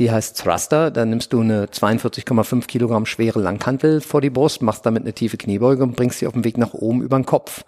[0.00, 0.90] die heißt Thruster.
[0.90, 5.36] Da nimmst du eine 42,5 Kilogramm schwere Langhantel vor die Brust, machst damit eine tiefe
[5.36, 7.64] Kniebeuge und bringst sie auf dem Weg nach oben über den Kopf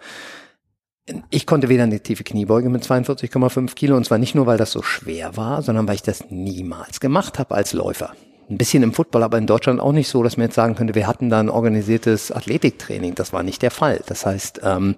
[1.29, 4.71] ich konnte weder eine tiefe Kniebeuge mit 42,5 Kilo und zwar nicht nur, weil das
[4.71, 8.13] so schwer war, sondern weil ich das niemals gemacht habe als Läufer.
[8.49, 10.93] Ein bisschen im Football, aber in Deutschland auch nicht so, dass man jetzt sagen könnte,
[10.93, 13.15] wir hatten da ein organisiertes Athletiktraining.
[13.15, 14.01] Das war nicht der Fall.
[14.07, 14.95] Das heißt, ähm,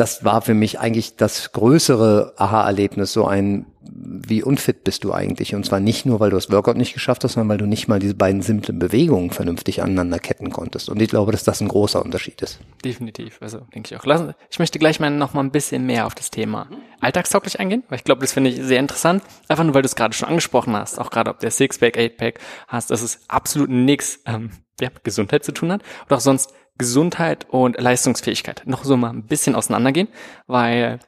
[0.00, 5.54] das war für mich eigentlich das größere Aha-Erlebnis, so ein, wie unfit bist du eigentlich?
[5.54, 7.86] Und zwar nicht nur, weil du das Workout nicht geschafft hast, sondern weil du nicht
[7.86, 10.88] mal diese beiden simplen Bewegungen vernünftig aneinander ketten konntest.
[10.88, 12.60] Und ich glaube, dass das ein großer Unterschied ist.
[12.82, 14.06] Definitiv, also denke ich auch.
[14.06, 16.68] Lassen, ich möchte gleich mal noch mal ein bisschen mehr auf das Thema
[17.00, 19.22] alltagstauglich eingehen, weil ich glaube, das finde ich sehr interessant.
[19.48, 22.40] Einfach nur, weil du es gerade schon angesprochen hast, auch gerade ob der Sixpack, Eightpack
[22.68, 27.46] hast, dass es absolut nichts ähm, ja, Gesundheit zu tun hat oder auch sonst Gesundheit
[27.50, 30.08] und Leistungsfähigkeit noch so mal ein bisschen auseinandergehen,
[30.46, 30.98] weil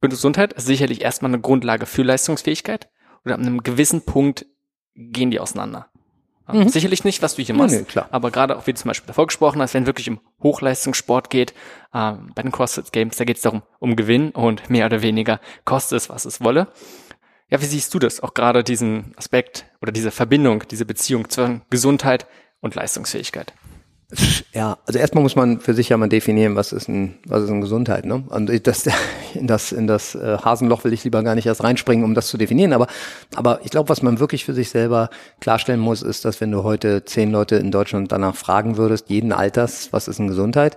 [0.00, 2.88] Gesundheit ist sicherlich erstmal eine Grundlage für Leistungsfähigkeit
[3.24, 4.46] oder an einem gewissen Punkt
[4.94, 5.86] gehen die auseinander.
[6.52, 6.68] Mhm.
[6.68, 9.06] Sicherlich nicht, was du hier machst, nee, nee, aber gerade auch wie du zum Beispiel
[9.06, 11.52] davor gesprochen hast, wenn wirklich um Hochleistungssport geht,
[11.92, 15.40] äh, bei den CrossFit Games, da geht es darum, um Gewinn und mehr oder weniger
[15.64, 16.68] kostet es, was es wolle.
[17.50, 18.20] Ja, wie siehst du das?
[18.20, 22.26] Auch gerade diesen Aspekt oder diese Verbindung, diese Beziehung zwischen Gesundheit
[22.60, 23.52] und Leistungsfähigkeit.
[24.52, 27.50] Ja, also erstmal muss man für sich ja mal definieren, was ist ein, was ist
[27.50, 28.24] eine Gesundheit, ne?
[28.28, 28.88] Und das,
[29.34, 32.26] in das, in das äh, Hasenloch will ich lieber gar nicht erst reinspringen, um das
[32.26, 32.72] zu definieren.
[32.72, 32.88] Aber,
[33.36, 36.64] aber ich glaube, was man wirklich für sich selber klarstellen muss, ist, dass wenn du
[36.64, 40.76] heute zehn Leute in Deutschland danach fragen würdest, jeden Alters, was ist eine Gesundheit,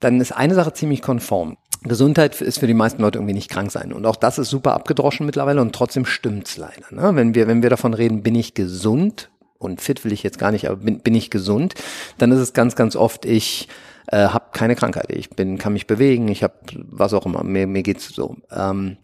[0.00, 1.56] dann ist eine Sache ziemlich konform.
[1.84, 3.92] Gesundheit ist für die meisten Leute irgendwie nicht krank sein.
[3.92, 6.86] Und auch das ist super abgedroschen mittlerweile und trotzdem stimmt's leider.
[6.90, 7.14] Ne?
[7.14, 9.31] Wenn wir, wenn wir davon reden, bin ich gesund,
[9.62, 11.74] und fit will ich jetzt gar nicht, aber bin, bin ich gesund,
[12.18, 13.68] dann ist es ganz, ganz oft, ich
[14.08, 17.66] äh, habe keine Krankheit, ich bin, kann mich bewegen, ich habe was auch immer, mir,
[17.66, 18.36] mir geht's so.
[18.54, 18.96] Ähm,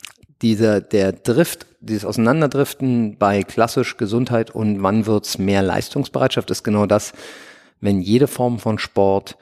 [0.43, 6.87] dieser, der Drift, dieses Auseinanderdriften bei klassisch Gesundheit und wann wird's mehr Leistungsbereitschaft, ist genau
[6.87, 7.13] das,
[7.81, 9.37] wenn jede Form von Sport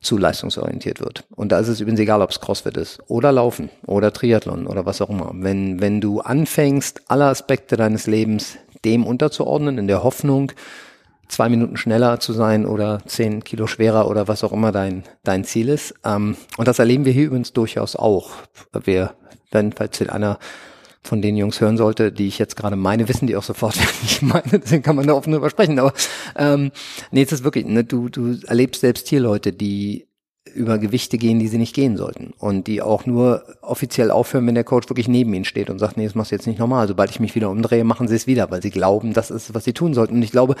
[0.00, 1.24] zu leistungsorientiert wird.
[1.30, 4.84] Und da ist es übrigens egal, ob es CrossFit ist oder Laufen oder Triathlon oder
[4.84, 5.30] was auch immer.
[5.32, 10.52] Wenn, wenn du anfängst, alle Aspekte deines Lebens dem unterzuordnen, in der Hoffnung,
[11.28, 15.44] zwei Minuten schneller zu sein oder zehn Kilo schwerer oder was auch immer dein, dein
[15.44, 15.94] Ziel ist.
[16.04, 18.30] Ähm, und das erleben wir hier übrigens durchaus auch.
[18.84, 19.14] Wir,
[19.50, 20.38] wenn, falls einer
[21.02, 23.88] von den Jungs hören sollte, die ich jetzt gerade meine, wissen die auch sofort, wer
[24.04, 25.78] ich meine, deswegen kann man da offen drüber sprechen.
[25.78, 25.92] Aber
[26.36, 26.70] ähm,
[27.10, 30.06] nee, es ist wirklich, ne, du, du erlebst selbst hier Leute, die
[30.54, 32.32] über Gewichte gehen, die sie nicht gehen sollten.
[32.38, 35.96] Und die auch nur offiziell aufhören, wenn der Coach wirklich neben ihnen steht und sagt,
[35.96, 36.88] nee, das machst du jetzt nicht normal.
[36.88, 39.64] Sobald ich mich wieder umdrehe, machen sie es wieder, weil sie glauben, das ist, was
[39.64, 40.14] sie tun sollten.
[40.14, 40.56] Und ich glaube,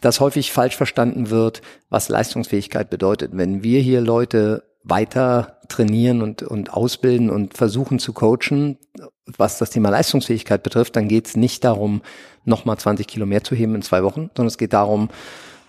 [0.00, 3.32] dass häufig falsch verstanden wird, was Leistungsfähigkeit bedeutet.
[3.34, 8.78] Wenn wir hier Leute weiter trainieren und, und ausbilden und versuchen zu coachen,
[9.26, 12.00] was das Thema Leistungsfähigkeit betrifft, dann geht es nicht darum,
[12.44, 15.10] nochmal 20 Kilo mehr zu heben in zwei Wochen, sondern es geht darum,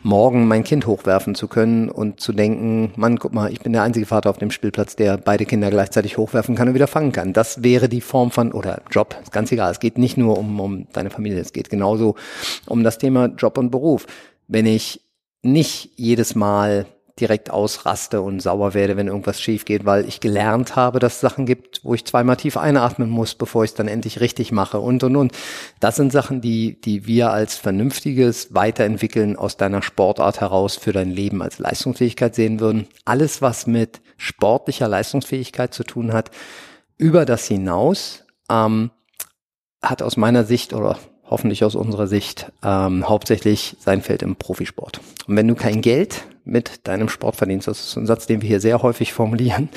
[0.04, 3.84] morgen mein Kind hochwerfen zu können und zu denken, Mann, guck mal, ich bin der
[3.84, 7.34] einzige Vater auf dem Spielplatz, der beide Kinder gleichzeitig hochwerfen kann und wieder fangen kann.
[7.34, 9.72] Das wäre die Form von, oder Job, ist ganz egal.
[9.72, 12.16] Es geht nicht nur um, um deine Familie, es geht genauso
[12.68, 14.08] um das Thema Job und Beruf.
[14.48, 15.02] Wenn ich
[15.44, 16.86] nicht jedes Mal
[17.20, 21.22] direkt ausraste und sauer werde, wenn irgendwas schief geht, weil ich gelernt habe, dass es
[21.22, 24.80] Sachen gibt, wo ich zweimal tief einatmen muss, bevor ich es dann endlich richtig mache
[24.80, 25.34] und und und.
[25.80, 31.12] Das sind Sachen, die, die wir als vernünftiges Weiterentwickeln aus deiner Sportart heraus für dein
[31.12, 32.88] Leben als Leistungsfähigkeit sehen würden.
[33.06, 36.32] Alles, was mit sportlicher Leistungsfähigkeit zu tun hat,
[36.98, 38.92] über das hinaus, ähm,
[39.82, 40.98] hat aus meiner Sicht oder
[41.32, 45.00] hoffentlich aus unserer Sicht ähm, hauptsächlich sein Feld im Profisport.
[45.28, 48.50] Und wenn du kein Geld mit deinem Sport verdienst, das ist ein Satz, den wir
[48.50, 49.70] hier sehr häufig formulieren,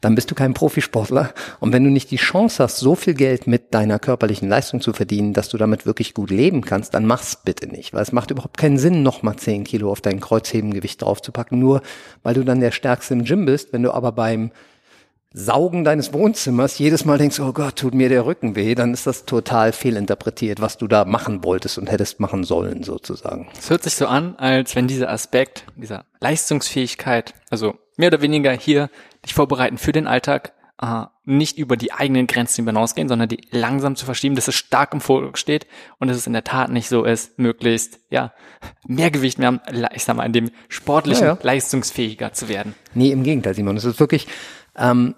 [0.00, 1.32] dann bist du kein Profisportler.
[1.58, 4.92] Und wenn du nicht die Chance hast, so viel Geld mit deiner körperlichen Leistung zu
[4.92, 7.92] verdienen, dass du damit wirklich gut leben kannst, dann mach's bitte nicht.
[7.94, 11.82] Weil es macht überhaupt keinen Sinn, nochmal 10 Kilo auf dein Kreuzhebengewicht draufzupacken, nur
[12.22, 13.72] weil du dann der Stärkste im Gym bist.
[13.72, 14.52] Wenn du aber beim
[15.34, 19.06] Saugen deines Wohnzimmers jedes Mal denkst, oh Gott, tut mir der Rücken weh, dann ist
[19.06, 23.48] das total fehlinterpretiert, was du da machen wolltest und hättest machen sollen, sozusagen.
[23.58, 28.52] Es hört sich so an, als wenn dieser Aspekt, dieser Leistungsfähigkeit, also mehr oder weniger
[28.52, 28.90] hier
[29.24, 33.96] dich vorbereiten für den Alltag, äh, nicht über die eigenen Grenzen hinausgehen, sondern die langsam
[33.96, 35.66] zu verschieben, dass es stark im Fokus steht
[35.98, 38.32] und dass es in der Tat nicht so ist, möglichst, ja,
[38.86, 39.60] mehr Gewicht mehr,
[39.94, 41.38] ich sag mal, in dem sportlichen ja, ja.
[41.40, 42.74] leistungsfähiger zu werden.
[42.94, 43.76] Nee, im Gegenteil, Simon.
[43.76, 44.26] Es ist wirklich,
[44.76, 45.14] ähm,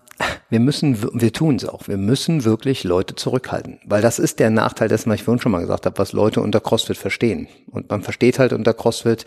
[0.50, 3.81] wir müssen, wir tun es auch, wir müssen wirklich Leute zurückhalten.
[3.85, 6.40] Weil das ist der Nachteil dessen, was ich vorhin schon mal gesagt habe, was Leute
[6.40, 7.48] unter CrossFit verstehen.
[7.70, 9.24] Und man versteht halt unter CrossFit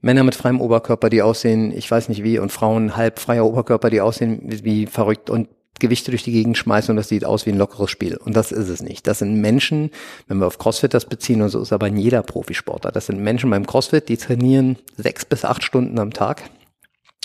[0.00, 3.90] Männer mit freiem Oberkörper, die aussehen, ich weiß nicht wie, und Frauen halb freier Oberkörper,
[3.90, 7.50] die aussehen wie, verrückt und Gewichte durch die Gegend schmeißen und das sieht aus wie
[7.50, 8.16] ein lockeres Spiel.
[8.16, 9.06] Und das ist es nicht.
[9.06, 9.90] Das sind Menschen,
[10.26, 12.92] wenn wir auf CrossFit das beziehen, und so ist aber in jeder Profisportler.
[12.92, 16.42] Das sind Menschen beim CrossFit, die trainieren sechs bis acht Stunden am Tag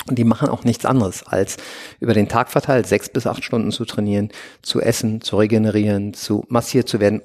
[0.07, 1.57] und die machen auch nichts anderes, als
[1.99, 4.29] über den Tag verteilt sechs bis acht Stunden zu trainieren,
[4.61, 7.21] zu essen, zu regenerieren, zu massiert zu werden,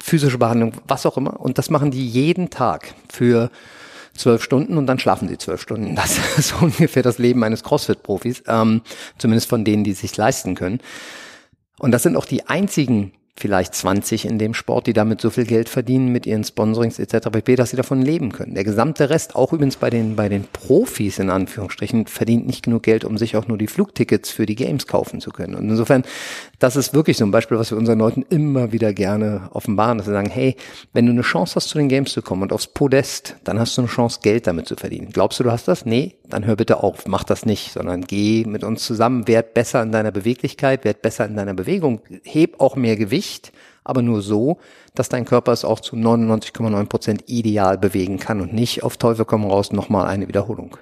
[0.00, 1.40] physische Behandlung, was auch immer.
[1.40, 3.50] Und das machen die jeden Tag für
[4.14, 5.96] zwölf Stunden und dann schlafen sie zwölf Stunden.
[5.96, 8.82] Das ist ungefähr das Leben eines CrossFit-Profis, ähm,
[9.18, 10.80] zumindest von denen, die es sich leisten können.
[11.78, 15.44] Und das sind auch die einzigen vielleicht 20 in dem Sport, die damit so viel
[15.44, 17.28] Geld verdienen mit ihren Sponsorings etc.
[17.30, 18.54] pp., dass sie davon leben können.
[18.54, 22.82] Der gesamte Rest, auch übrigens bei den, bei den Profis in Anführungsstrichen, verdient nicht genug
[22.82, 25.54] Geld, um sich auch nur die Flugtickets für die Games kaufen zu können.
[25.54, 26.04] Und insofern,
[26.58, 30.06] das ist wirklich so ein Beispiel, was wir unseren Leuten immer wieder gerne offenbaren, dass
[30.06, 30.56] sie sagen, hey,
[30.94, 33.76] wenn du eine Chance hast, zu den Games zu kommen und aufs Podest, dann hast
[33.76, 35.10] du eine Chance, Geld damit zu verdienen.
[35.12, 35.84] Glaubst du, du hast das?
[35.84, 39.82] Nee, dann hör bitte auf, mach das nicht, sondern geh mit uns zusammen, werd besser
[39.82, 43.52] in deiner Beweglichkeit, werd besser in deiner Bewegung, heb auch mehr Gewicht,
[43.84, 44.58] aber nur so,
[44.94, 49.24] dass dein Körper es auch zu 99,9 Prozent ideal bewegen kann und nicht auf Teufel
[49.24, 50.76] komm raus nochmal eine Wiederholung.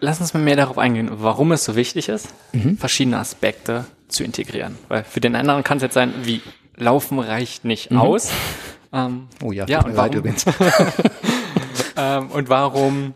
[0.00, 2.76] Lass uns mal mehr darauf eingehen, warum es so wichtig ist, mhm.
[2.78, 4.76] verschiedene Aspekte zu integrieren.
[4.88, 6.42] Weil für den anderen kann es jetzt sein, wie
[6.76, 7.98] Laufen reicht nicht mhm.
[7.98, 8.30] aus.
[8.92, 10.46] Ähm, oh ja, ja und warum, übrigens.
[11.96, 13.14] ähm, und warum,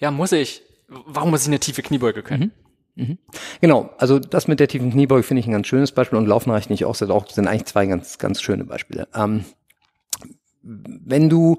[0.00, 2.52] ja, muss ich, warum muss ich eine tiefe Kniebeuge können?
[2.96, 3.04] Mhm.
[3.04, 3.18] Mhm.
[3.60, 6.50] Genau, also das mit der tiefen Kniebeuge finde ich ein ganz schönes Beispiel und Laufen
[6.50, 9.08] reicht nicht auch, das sind eigentlich zwei ganz, ganz schöne Beispiele.
[9.14, 9.44] Ähm,
[10.62, 11.58] wenn du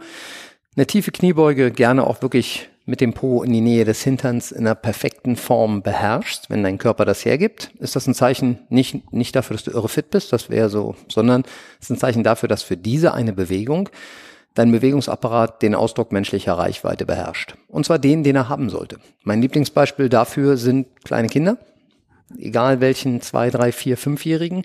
[0.75, 4.65] eine tiefe Kniebeuge gerne auch wirklich mit dem Po in die Nähe des Hinterns in
[4.65, 9.36] einer perfekten Form beherrschst, wenn dein Körper das hergibt, ist das ein Zeichen nicht, nicht
[9.36, 11.43] dafür, dass du irre fit bist, das wäre so, sondern
[11.80, 13.89] es ist ein Zeichen dafür, dass für diese eine Bewegung
[14.54, 17.56] dein Bewegungsapparat den Ausdruck menschlicher Reichweite beherrscht.
[17.68, 18.98] Und zwar den, den er haben sollte.
[19.24, 21.58] Mein Lieblingsbeispiel dafür sind kleine Kinder,
[22.38, 24.63] egal welchen zwei, drei, vier, fünfjährigen,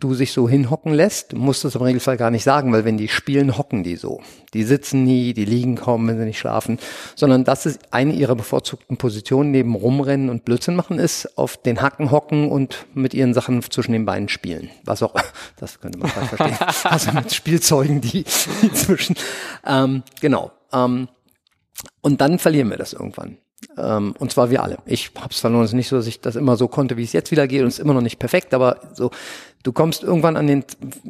[0.00, 2.98] du sich so hinhocken lässt, musst du es im Regelfall gar nicht sagen, weil wenn
[2.98, 4.20] die spielen, hocken die so.
[4.54, 6.78] Die sitzen nie, die liegen kaum, wenn sie nicht schlafen,
[7.14, 11.80] sondern das ist eine ihrer bevorzugten Positionen neben rumrennen und Blödsinn machen ist, auf den
[11.80, 14.70] Hacken hocken und mit ihren Sachen zwischen den Beinen spielen.
[14.84, 15.14] Was auch,
[15.58, 16.68] das könnte man falsch verstehen.
[16.84, 18.24] also mit Spielzeugen, die,
[18.62, 19.16] die zwischen,
[19.66, 20.52] ähm, genau.
[20.72, 21.08] Ähm,
[22.00, 23.38] und dann verlieren wir das irgendwann.
[23.78, 24.78] Ähm, und zwar wir alle.
[24.86, 25.64] Ich hab's verloren.
[25.64, 27.62] Es ist nicht so, dass ich das immer so konnte, wie es jetzt wieder geht.
[27.62, 29.10] Und es ist immer noch nicht perfekt, aber so,
[29.62, 30.64] du kommst irgendwann an den,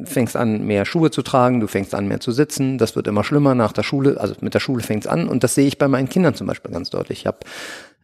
[0.05, 2.77] fängst an, mehr Schuhe zu tragen, du fängst an, mehr zu sitzen.
[2.77, 4.19] Das wird immer schlimmer nach der Schule.
[4.19, 5.27] Also mit der Schule fängt's an.
[5.27, 7.19] Und das sehe ich bei meinen Kindern zum Beispiel ganz deutlich.
[7.19, 7.45] Ich hab,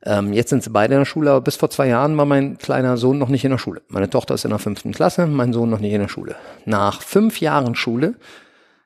[0.06, 2.58] ähm, jetzt sind sie beide in der Schule, aber bis vor zwei Jahren war mein
[2.58, 3.82] kleiner Sohn noch nicht in der Schule.
[3.88, 6.36] Meine Tochter ist in der fünften Klasse, mein Sohn noch nicht in der Schule.
[6.66, 8.16] Nach fünf Jahren Schule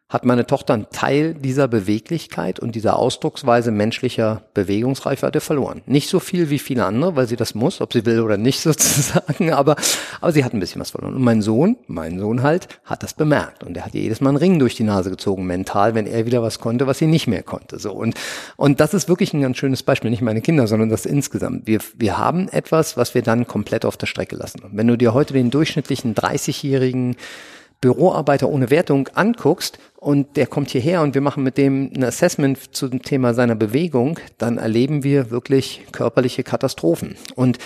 [0.10, 5.82] hat meine Tochter einen Teil dieser Beweglichkeit und dieser Ausdrucksweise menschlicher Bewegungsreichweite verloren.
[5.86, 8.62] Nicht so viel wie viele andere, weil sie das muss, ob sie will oder nicht
[8.62, 9.76] sozusagen, aber,
[10.22, 11.16] aber sie hat ein bisschen was verloren.
[11.16, 14.30] Und mein Sohn, mein Sohn halt, hat das bemerkt und er hat ihr jedes Mal
[14.30, 17.28] einen Ring durch die Nase gezogen, mental, wenn er wieder was konnte, was sie nicht
[17.28, 17.78] mehr konnte.
[17.78, 18.16] So und,
[18.56, 21.68] und das ist wirklich ein ganz schönes Beispiel, nicht meine Kinder, sondern das insgesamt.
[21.68, 24.64] Wir, wir haben etwas, was wir dann komplett auf der Strecke lassen.
[24.64, 27.18] Und wenn du dir heute den durchschnittlichen 30-jährigen
[27.82, 32.74] Büroarbeiter ohne Wertung anguckst und der kommt hierher und wir machen mit dem ein Assessment
[32.74, 37.18] zum Thema seiner Bewegung, dann erleben wir wirklich körperliche Katastrophen.
[37.36, 37.58] Und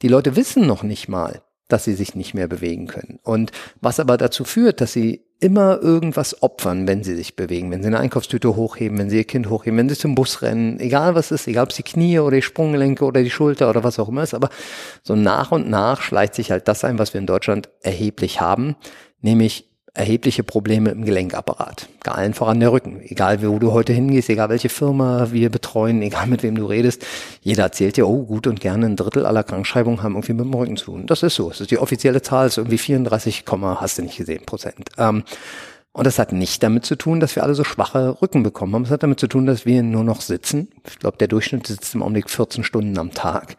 [0.00, 3.18] die Leute wissen noch nicht mal, dass sie sich nicht mehr bewegen können.
[3.24, 3.50] Und
[3.80, 7.88] was aber dazu führt, dass sie immer irgendwas opfern, wenn sie sich bewegen, wenn sie
[7.88, 11.32] eine Einkaufstüte hochheben, wenn sie ihr Kind hochheben, wenn sie zum Bus rennen, egal was
[11.32, 14.10] ist, egal ob es die Knie oder die Sprunggelenke oder die Schulter oder was auch
[14.10, 14.50] immer ist, aber
[15.02, 18.76] so nach und nach schleicht sich halt das ein, was wir in Deutschland erheblich haben,
[19.22, 21.88] nämlich erhebliche Probleme im Gelenkapparat.
[22.06, 23.00] Allen voran der Rücken.
[23.02, 27.04] Egal wo du heute hingehst, egal welche Firma wir betreuen, egal mit wem du redest,
[27.42, 30.54] jeder erzählt dir, oh gut und gerne ein Drittel aller Krankschreibungen haben irgendwie mit dem
[30.54, 31.06] Rücken zu tun.
[31.06, 31.48] Das ist so.
[31.48, 34.90] Das ist die offizielle Zahl, ist irgendwie 34, hast du nicht gesehen, Prozent.
[34.96, 35.24] Ähm,
[35.92, 38.84] und das hat nicht damit zu tun, dass wir alle so schwache Rücken bekommen haben.
[38.84, 40.68] Es hat damit zu tun, dass wir nur noch sitzen.
[40.86, 43.56] Ich glaube, der Durchschnitt sitzt im Augenblick 14 Stunden am Tag.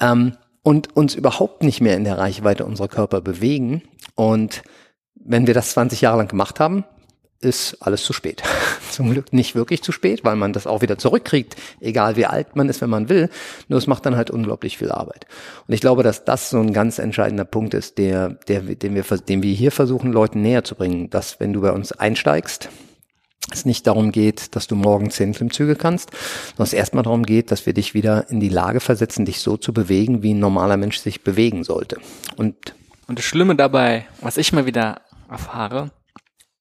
[0.00, 3.82] Ähm, und uns überhaupt nicht mehr in der Reichweite unserer Körper bewegen.
[4.14, 4.62] Und
[5.24, 6.84] wenn wir das 20 Jahre lang gemacht haben,
[7.40, 8.42] ist alles zu spät.
[8.90, 12.56] Zum Glück nicht wirklich zu spät, weil man das auch wieder zurückkriegt, egal wie alt
[12.56, 13.28] man ist, wenn man will.
[13.68, 15.26] Nur es macht dann halt unglaublich viel Arbeit.
[15.66, 19.02] Und ich glaube, dass das so ein ganz entscheidender Punkt ist, der, der, den wir,
[19.02, 22.68] den wir hier versuchen, Leuten näher zu bringen, dass wenn du bei uns einsteigst,
[23.52, 26.10] es nicht darum geht, dass du morgen zehn Klimmzüge kannst,
[26.56, 29.58] sondern es erstmal darum geht, dass wir dich wieder in die Lage versetzen, dich so
[29.58, 31.98] zu bewegen, wie ein normaler Mensch sich bewegen sollte.
[32.36, 32.74] Und
[33.06, 35.90] und das Schlimme dabei, was ich mal wieder erfahre,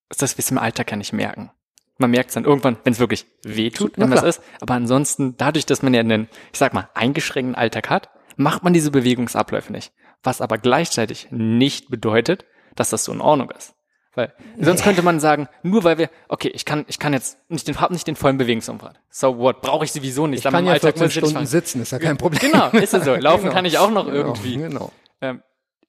[0.09, 1.51] ist, dass wir es im Alltag ja nicht merken.
[1.97, 4.41] Man merkt es dann irgendwann, wenn es wirklich weh tut, wenn das ist.
[4.61, 8.73] Aber ansonsten, dadurch, dass man ja einen, ich sag mal, eingeschränkten Alltag hat, macht man
[8.73, 9.93] diese Bewegungsabläufe nicht.
[10.23, 12.45] Was aber gleichzeitig nicht bedeutet,
[12.75, 13.75] dass das so in Ordnung ist.
[14.15, 17.67] Weil sonst könnte man sagen, nur weil wir, okay, ich kann, ich kann jetzt nicht
[17.67, 18.95] den, hab nicht den vollen Bewegungsumfang.
[19.09, 19.61] So what?
[19.61, 20.45] Brauche ich sowieso nicht.
[20.45, 22.39] Ich kann ja Alltag 14 Stunden sitzen, ist ja kein Problem.
[22.39, 23.15] Genau, ist es so.
[23.19, 23.53] Laufen genau.
[23.53, 24.57] kann ich auch noch genau, irgendwie.
[24.57, 24.91] Genau.
[25.19, 25.41] Ähm,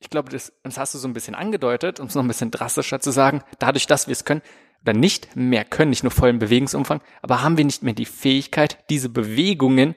[0.04, 2.50] ich glaube, das, das hast du so ein bisschen angedeutet, um es noch ein bisschen
[2.50, 4.42] drastischer zu sagen, dadurch, dass wir es können,
[4.82, 8.84] oder nicht mehr können, nicht nur vollen Bewegungsumfang, aber haben wir nicht mehr die Fähigkeit,
[8.90, 9.94] diese Bewegungen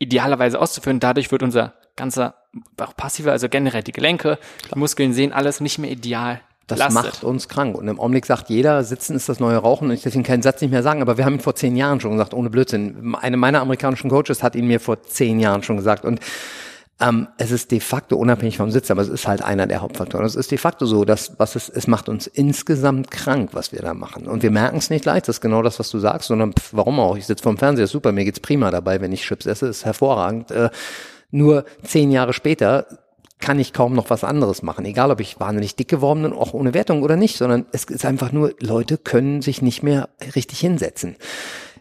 [0.00, 0.98] idealerweise auszuführen.
[0.98, 2.34] Dadurch wird unser ganzer,
[2.78, 4.40] auch passiver, also generell die Gelenke,
[4.74, 7.04] die Muskeln sehen alles nicht mehr ideal das lastet.
[7.04, 7.76] macht uns krank.
[7.76, 9.88] Und im Augenblick sagt jeder, Sitzen ist das neue Rauchen.
[9.88, 11.02] Und ich deswegen keinen Satz nicht mehr sagen.
[11.02, 13.14] Aber wir haben ihn vor zehn Jahren schon gesagt, ohne Blödsinn.
[13.20, 16.04] Eine meiner amerikanischen Coaches hat ihn mir vor zehn Jahren schon gesagt.
[16.04, 16.20] Und
[17.02, 20.24] Ähm, es ist de facto unabhängig vom Sitz, aber es ist halt einer der Hauptfaktoren.
[20.24, 23.80] Es ist de facto so, dass was es, es macht uns insgesamt krank, was wir
[23.80, 24.28] da machen.
[24.28, 26.70] Und wir merken es nicht leicht, das ist genau das, was du sagst, sondern pff,
[26.72, 27.16] warum auch?
[27.16, 30.52] Ich sitze vorm Fernseher, super, mir geht's prima dabei, wenn ich Chips esse, ist hervorragend.
[30.52, 30.70] Äh,
[31.32, 32.86] nur zehn Jahre später
[33.40, 34.84] kann ich kaum noch was anderes machen.
[34.84, 38.04] Egal, ob ich wahnsinnig dick geworden bin, auch ohne Wertung oder nicht, sondern es ist
[38.04, 41.16] einfach nur, Leute können sich nicht mehr richtig hinsetzen.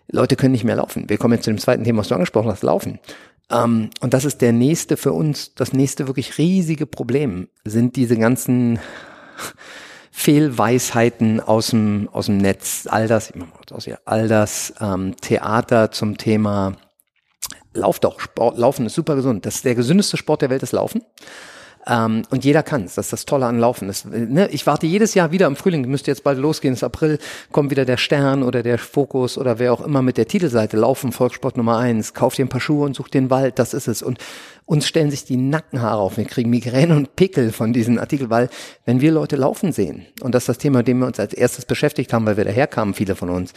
[0.09, 1.09] Leute können nicht mehr laufen.
[1.09, 2.99] Wir kommen jetzt zu dem zweiten Thema, was du angesprochen hast, Laufen.
[3.51, 8.17] Ähm, und das ist der nächste für uns, das nächste wirklich riesige Problem, sind diese
[8.17, 8.79] ganzen
[10.11, 13.33] Fehlweisheiten aus dem, aus dem Netz, all das,
[14.05, 16.77] all das ähm, Theater zum Thema
[17.73, 19.45] Lauf doch, Sport, Laufen ist super gesund.
[19.45, 21.03] Das ist der gesündeste Sport der Welt, ist Laufen.
[21.87, 22.95] Ähm, und jeder kann es.
[22.95, 23.87] Das ist das Tolle an Laufen.
[23.87, 27.17] Das, ne, ich warte jedes Jahr wieder im Frühling, müsste jetzt bald losgehen, ist April,
[27.51, 31.11] kommt wieder der Stern oder der Fokus oder wer auch immer mit der Titelseite Laufen,
[31.11, 34.01] Volkssport Nummer eins, kauft dir ein paar Schuhe und sucht den Wald, das ist es.
[34.01, 34.19] Und
[34.65, 36.17] uns stellen sich die Nackenhaare auf.
[36.17, 38.49] Wir kriegen Migräne und Pickel von diesen Artikeln, weil
[38.85, 41.33] wenn wir Leute laufen sehen, und das ist das Thema, mit dem wir uns als
[41.33, 43.53] erstes beschäftigt haben, weil wir daherkamen, viele von uns,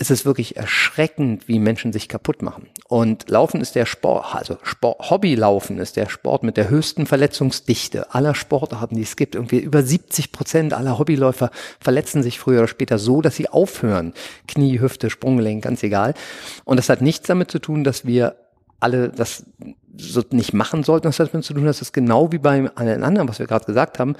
[0.00, 2.68] ist es wirklich erschreckend, wie Menschen sich kaputt machen.
[2.86, 8.14] Und Laufen ist der Sport, also Sport, Hobbylaufen ist der Sport mit der höchsten Verletzungsdichte
[8.14, 9.34] aller Sportarten, die es gibt.
[9.34, 14.14] Irgendwie über 70 Prozent aller Hobbyläufer verletzen sich früher oder später so, dass sie aufhören.
[14.46, 16.14] Knie, Hüfte, Sprunggelenk, ganz egal.
[16.64, 18.36] Und das hat nichts damit zu tun, dass wir
[18.78, 19.44] alle das
[19.96, 21.08] so nicht machen sollten.
[21.08, 23.64] Das hat damit zu tun, dass es genau wie bei allen anderen, was wir gerade
[23.64, 24.14] gesagt haben,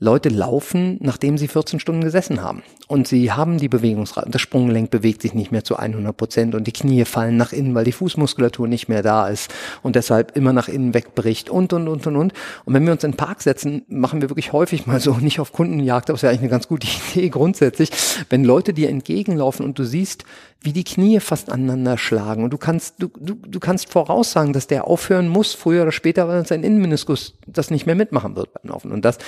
[0.00, 2.64] Leute laufen, nachdem sie 14 Stunden gesessen haben.
[2.88, 6.66] Und sie haben die Bewegungsrate, das Sprunggelenk bewegt sich nicht mehr zu 100 Prozent und
[6.66, 10.52] die Knie fallen nach innen, weil die Fußmuskulatur nicht mehr da ist und deshalb immer
[10.52, 12.32] nach innen wegbricht und, und, und, und, und.
[12.64, 15.38] Und wenn wir uns in den Park setzen, machen wir wirklich häufig mal so, nicht
[15.38, 17.90] auf Kundenjagd, aber es ist ja eigentlich eine ganz gute Idee grundsätzlich,
[18.30, 20.24] wenn Leute dir entgegenlaufen und du siehst,
[20.64, 22.44] wie die Knie fast aneinander schlagen.
[22.44, 26.26] Und du kannst, du, du, du kannst voraussagen, dass der aufhören muss, früher oder später,
[26.26, 28.90] weil sein Innenmeniskus das nicht mehr mitmachen wird beim Laufen.
[28.90, 29.18] Und das,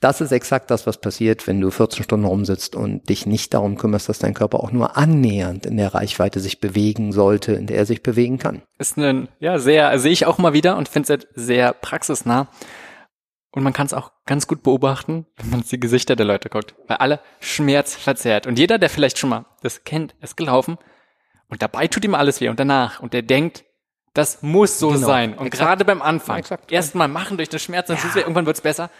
[0.00, 3.76] das ist exakt das, was passiert, wenn du 14 Stunden rumsitzt und dich nicht darum
[3.76, 7.78] kümmerst, dass dein Körper auch nur annähernd in der Reichweite sich bewegen sollte, in der
[7.78, 8.62] er sich bewegen kann.
[8.78, 12.48] Ist ein, ja, sehr, sehe ich auch mal wieder und finde es sehr praxisnah.
[13.54, 16.74] Und man kann es auch ganz gut beobachten, wenn man die Gesichter der Leute guckt,
[16.88, 18.48] weil alle schmerzverzerrt.
[18.48, 20.76] Und jeder, der vielleicht schon mal das kennt, ist gelaufen
[21.46, 23.64] und dabei tut ihm alles weh und danach und der denkt,
[24.12, 25.06] das muss so genau.
[25.06, 25.34] sein.
[25.34, 28.16] Und gerade beim Anfang, ja, erstmal machen durch den Schmerz, dann ja.
[28.16, 28.90] irgendwann wird's besser.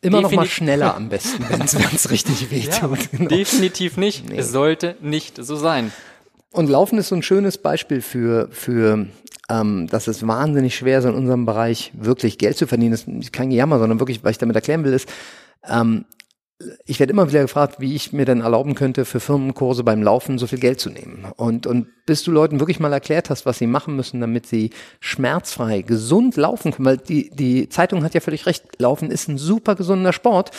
[0.00, 2.98] Immer Definitiv noch mal schneller am besten, wenn es richtig weh tut.
[2.98, 3.28] Ja, genau.
[3.28, 4.26] Definitiv nicht.
[4.26, 4.38] Nee.
[4.38, 5.92] Es sollte nicht so sein.
[6.52, 9.06] Und Laufen ist so ein schönes Beispiel für, für
[9.48, 12.92] ähm, dass es wahnsinnig schwer ist, in unserem Bereich wirklich Geld zu verdienen.
[12.92, 15.08] Das ist kein Jammer, sondern wirklich, was ich damit erklären will, ist,
[15.68, 16.04] ähm,
[16.86, 20.38] ich werde immer wieder gefragt, wie ich mir denn erlauben könnte, für Firmenkurse beim Laufen
[20.38, 21.26] so viel Geld zu nehmen.
[21.36, 24.70] Und, und bis du Leuten wirklich mal erklärt hast, was sie machen müssen, damit sie
[25.00, 29.38] schmerzfrei, gesund laufen können, weil die, die Zeitung hat ja völlig recht, Laufen ist ein
[29.38, 30.50] super gesunder Sport,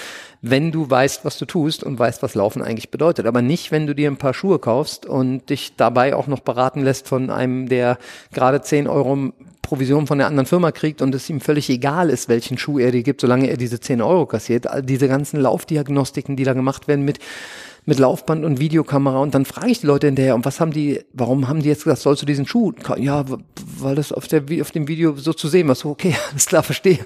[0.46, 3.26] wenn du weißt, was du tust und weißt, was Laufen eigentlich bedeutet.
[3.26, 6.82] Aber nicht, wenn du dir ein paar Schuhe kaufst und dich dabei auch noch beraten
[6.82, 7.98] lässt von einem, der
[8.34, 12.28] gerade 10 Euro Provision von der anderen Firma kriegt und es ihm völlig egal ist,
[12.28, 14.68] welchen Schuh er dir gibt, solange er diese 10 Euro kassiert.
[14.68, 17.20] All diese ganzen Laufdiagnostiken, die da gemacht werden mit
[17.86, 21.02] mit Laufband und Videokamera und dann frage ich die Leute hinterher, und was haben die,
[21.12, 22.72] warum haben die jetzt gesagt, sollst du diesen Schuh?
[22.98, 23.26] Ja,
[23.78, 25.76] weil das auf der auf dem Video so zu sehen war.
[25.76, 27.00] So, okay, alles klar, verstehe.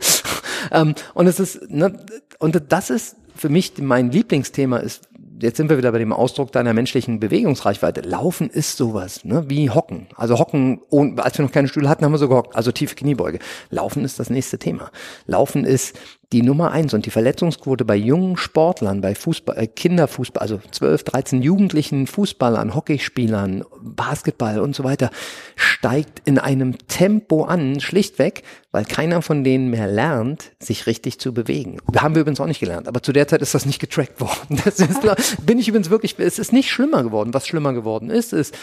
[0.72, 1.94] ähm, und es ist, ne,
[2.40, 5.08] und das ist für mich mein Lieblingsthema ist
[5.42, 8.02] jetzt sind wir wieder bei dem Ausdruck deiner menschlichen Bewegungsreichweite.
[8.02, 10.08] Laufen ist sowas, ne, wie Hocken.
[10.16, 10.82] Also Hocken,
[11.18, 13.40] als wir noch keine Stühle hatten, haben wir so gehockt, also tiefe Kniebeuge.
[13.70, 14.92] Laufen ist das nächste Thema.
[15.26, 15.98] Laufen ist
[16.34, 21.04] die Nummer eins und die Verletzungsquote bei jungen Sportlern, bei Fußball, äh, Kinderfußball, also 12,
[21.06, 25.10] 13 jugendlichen Fußballern, Hockeyspielern, Basketball und so weiter,
[25.56, 31.34] steigt in einem Tempo an, schlichtweg, weil keiner von denen mehr lernt, sich richtig zu
[31.34, 31.78] bewegen.
[31.96, 34.62] Haben wir übrigens auch nicht gelernt, aber zu der Zeit ist das nicht getrackt worden.
[34.68, 37.34] Das ist, bin ich übrigens wirklich, es ist nicht schlimmer geworden.
[37.34, 38.54] Was schlimmer geworden ist, ist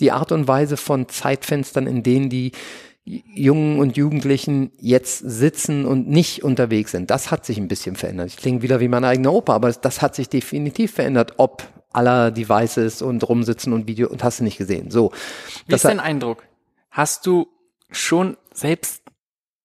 [0.00, 2.50] die Art und Weise von Zeitfenstern, in denen die
[3.04, 7.10] Jungen und Jugendlichen jetzt sitzen und nicht unterwegs sind.
[7.10, 8.28] Das hat sich ein bisschen verändert.
[8.28, 12.30] Ich klinge wieder wie mein eigener Opa, aber das hat sich definitiv verändert, ob aller
[12.30, 14.90] Devices und rumsitzen und Video und hast du nicht gesehen.
[14.90, 15.12] So.
[15.66, 16.44] Wie ist dein Eindruck?
[16.90, 17.48] Hast du
[17.90, 19.02] schon selbst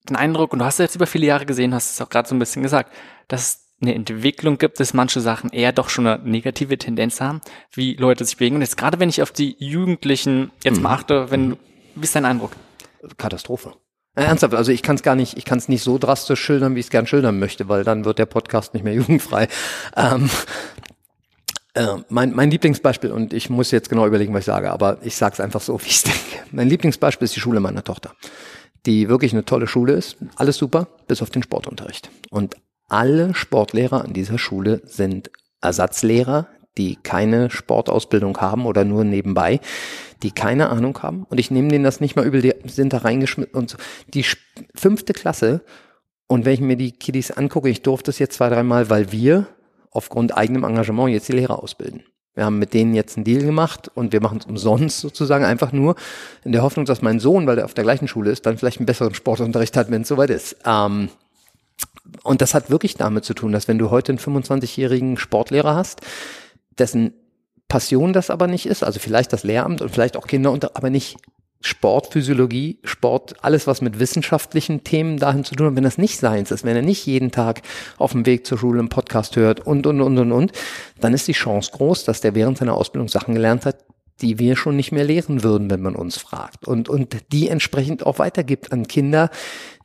[0.09, 2.27] den Eindruck, und du hast es jetzt über viele Jahre gesehen, hast es auch gerade
[2.27, 2.93] so ein bisschen gesagt,
[3.27, 7.41] dass es eine Entwicklung gibt, dass manche Sachen eher doch schon eine negative Tendenz haben,
[7.71, 8.55] wie Leute sich bewegen.
[8.55, 10.95] Und jetzt gerade wenn ich auf die Jugendlichen jetzt mal mhm.
[10.95, 11.57] achte, wenn, mhm.
[11.95, 12.51] wie ist dein Eindruck?
[13.17, 13.73] Katastrophe.
[14.15, 16.75] Äh, ernsthaft, also ich kann es gar nicht, ich kann es nicht so drastisch schildern,
[16.75, 19.47] wie ich es gern schildern möchte, weil dann wird der Podcast nicht mehr jugendfrei.
[19.95, 20.29] Ähm,
[21.75, 25.15] äh, mein, mein Lieblingsbeispiel, und ich muss jetzt genau überlegen, was ich sage, aber ich
[25.15, 26.19] sage es einfach so, wie ich denke.
[26.51, 28.13] Mein Lieblingsbeispiel ist die Schule meiner Tochter.
[28.87, 30.17] die wirklich eine tolle Schule ist.
[30.35, 32.09] Alles super, bis auf den Sportunterricht.
[32.31, 32.55] Und
[32.87, 35.29] alle Sportlehrer an dieser Schule sind
[35.61, 36.47] Ersatzlehrer,
[36.77, 39.59] die keine Sportausbildung haben oder nur nebenbei,
[40.23, 41.25] die keine Ahnung haben.
[41.29, 43.77] Und ich nehme denen das nicht mal übel, die sind da reingeschmissen und so.
[44.13, 44.25] Die
[44.75, 45.61] fünfte Klasse.
[46.27, 49.47] Und wenn ich mir die Kiddies angucke, ich durfte es jetzt zwei, dreimal, weil wir
[49.91, 52.03] aufgrund eigenem Engagement jetzt die Lehrer ausbilden.
[52.35, 55.71] Wir haben mit denen jetzt einen Deal gemacht und wir machen es umsonst sozusagen einfach
[55.71, 55.95] nur
[56.43, 58.77] in der Hoffnung, dass mein Sohn, weil er auf der gleichen Schule ist, dann vielleicht
[58.77, 60.55] einen besseren Sportunterricht hat, wenn es soweit ist.
[60.63, 61.09] Ähm,
[62.23, 66.01] und das hat wirklich damit zu tun, dass wenn du heute einen 25-jährigen Sportlehrer hast,
[66.77, 67.13] dessen
[67.67, 71.17] Passion das aber nicht ist, also vielleicht das Lehramt und vielleicht auch Kinder, aber nicht
[71.61, 76.19] Sport, Physiologie, Sport, alles was mit wissenschaftlichen Themen dahin zu tun hat, wenn das nicht
[76.19, 77.61] seins ist, wenn er nicht jeden Tag
[77.97, 80.51] auf dem Weg zur Schule einen Podcast hört und, und, und, und, und,
[81.01, 83.77] dann ist die Chance groß, dass der während seiner Ausbildung Sachen gelernt hat,
[84.21, 86.67] die wir schon nicht mehr lehren würden, wenn man uns fragt.
[86.67, 89.29] Und, und die entsprechend auch weitergibt an Kinder,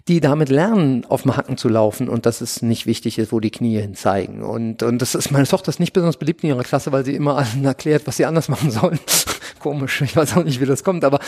[0.09, 3.38] die damit lernen, auf dem Hacken zu laufen und dass es nicht wichtig ist, wo
[3.38, 4.42] die Knie hin zeigen.
[4.42, 7.14] Und, und das ist meine Tochter ist nicht besonders beliebt in ihrer Klasse, weil sie
[7.14, 8.98] immer allen erklärt, was sie anders machen sollen.
[9.61, 11.20] Komisch, ich weiß auch nicht, wie das kommt, aber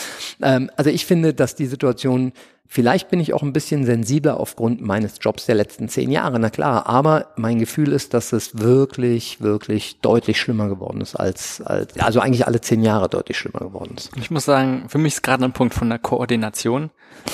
[0.43, 2.33] ähm, also ich finde, dass die Situation
[2.67, 6.51] Vielleicht bin ich auch ein bisschen sensibler aufgrund meines Jobs der letzten zehn Jahre, na
[6.51, 6.87] klar.
[6.87, 12.21] Aber mein Gefühl ist, dass es wirklich, wirklich deutlich schlimmer geworden ist als, als also
[12.21, 14.11] eigentlich alle zehn Jahre deutlich schlimmer geworden ist.
[14.17, 16.91] Ich muss sagen, für mich ist gerade ein Punkt von der Koordination.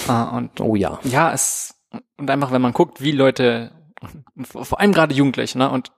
[0.09, 0.99] Äh, und oh ja.
[1.05, 1.75] Ja, es
[2.17, 3.73] und einfach, wenn man guckt, wie Leute,
[4.43, 5.91] vor allem gerade Jugendliche, ne, und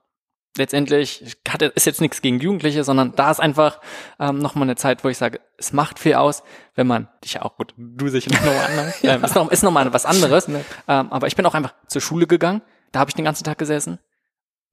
[0.57, 3.79] letztendlich hat, ist jetzt nichts gegen Jugendliche, sondern da ist einfach
[4.19, 6.43] ähm, nochmal eine Zeit, wo ich sage, es macht viel aus,
[6.75, 9.91] wenn man, dich ja auch gut, du sicher nochmal anders, ähm, ist, noch, ist nochmal
[9.93, 13.25] was anderes, ähm, aber ich bin auch einfach zur Schule gegangen, da habe ich den
[13.25, 13.99] ganzen Tag gesessen,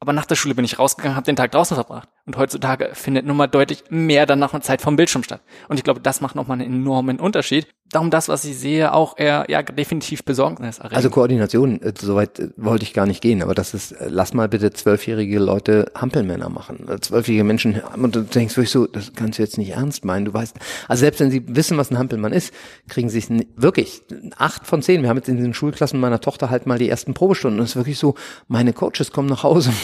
[0.01, 2.09] aber nach der Schule bin ich rausgegangen, habe den Tag draußen verbracht.
[2.25, 5.43] Und heutzutage findet nun mal deutlich mehr dann nach einer Zeit vom Bildschirm statt.
[5.69, 7.67] Und ich glaube, das macht nochmal einen enormen Unterschied.
[7.93, 10.97] Darum das, was ich sehe, auch eher ja definitiv besorgniserregend.
[10.97, 14.33] Also Koordination, äh, soweit äh, wollte ich gar nicht gehen, aber das ist, äh, lass
[14.33, 16.87] mal bitte zwölfjährige Leute Hampelmänner machen.
[17.01, 20.25] Zwölfjährige Menschen, und du denkst wirklich so, das kannst du jetzt nicht ernst meinen.
[20.25, 22.55] Du weißt, also selbst wenn sie wissen, was ein Hampelmann ist,
[22.89, 24.03] kriegen sie es wirklich
[24.37, 25.03] acht von zehn.
[25.03, 27.59] Wir haben jetzt in den Schulklassen meiner Tochter halt mal die ersten Probestunden.
[27.59, 28.15] Und es ist wirklich so,
[28.47, 29.73] meine Coaches kommen nach Hause.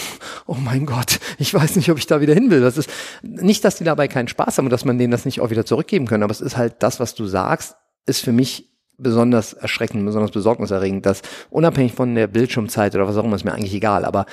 [0.49, 2.61] Oh mein Gott, ich weiß nicht, ob ich da wieder hin will.
[2.61, 2.89] Das ist
[3.23, 5.67] nicht, dass die dabei keinen Spaß haben und dass man denen das nicht auch wieder
[5.67, 7.75] zurückgeben können, aber es ist halt das, was du sagst,
[8.07, 13.25] ist für mich besonders erschreckend, besonders besorgniserregend, dass unabhängig von der Bildschirmzeit oder was auch
[13.25, 14.25] immer, ist mir eigentlich egal, aber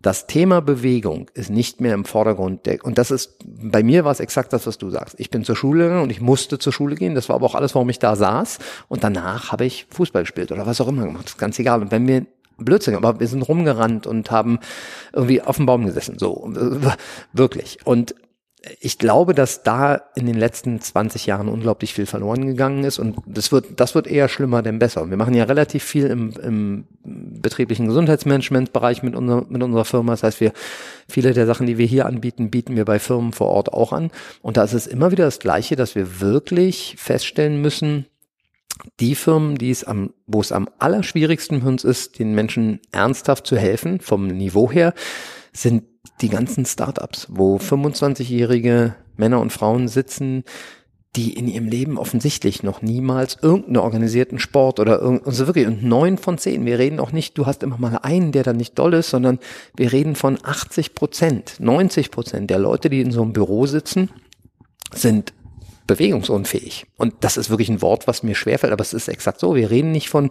[0.00, 2.66] das Thema Bewegung ist nicht mehr im Vordergrund.
[2.66, 5.18] Der, und das ist, bei mir war es exakt das, was du sagst.
[5.18, 7.14] Ich bin zur Schule gegangen und ich musste zur Schule gehen.
[7.14, 8.58] Das war aber auch alles, warum ich da saß.
[8.88, 11.24] Und danach habe ich Fußball gespielt oder was auch immer gemacht.
[11.24, 11.82] Das ist ganz egal.
[11.82, 12.26] Und wenn wir
[12.58, 14.60] Blödsinn, aber wir sind rumgerannt und haben
[15.12, 16.52] irgendwie auf dem Baum gesessen, so
[17.32, 17.78] wirklich.
[17.84, 18.14] Und
[18.80, 23.16] ich glaube, dass da in den letzten 20 Jahren unglaublich viel verloren gegangen ist und
[23.24, 25.08] das wird, das wird eher schlimmer denn besser.
[25.08, 30.12] Wir machen ja relativ viel im, im betrieblichen Gesundheitsmanagementbereich mit, unser, mit unserer Firma.
[30.12, 30.52] Das heißt, wir,
[31.08, 34.10] viele der Sachen, die wir hier anbieten, bieten wir bei Firmen vor Ort auch an.
[34.42, 38.06] Und da ist es immer wieder das Gleiche, dass wir wirklich feststellen müssen,
[39.00, 43.46] die Firmen, die es am, wo es am allerschwierigsten für uns ist, den Menschen ernsthaft
[43.46, 44.94] zu helfen, vom Niveau her,
[45.52, 45.84] sind
[46.20, 50.44] die ganzen Startups, wo 25-jährige Männer und Frauen sitzen,
[51.16, 56.18] die in ihrem Leben offensichtlich noch niemals irgendeinen organisierten Sport oder also wirklich und neun
[56.18, 56.66] von zehn.
[56.66, 59.38] Wir reden auch nicht, du hast immer mal einen, der dann nicht doll ist, sondern
[59.76, 64.10] wir reden von 80 Prozent, 90 Prozent der Leute, die in so einem Büro sitzen,
[64.92, 65.32] sind
[65.86, 66.86] bewegungsunfähig.
[66.98, 69.54] Und das ist wirklich ein Wort, was mir schwerfällt, aber es ist exakt so.
[69.54, 70.28] Wir reden nicht von,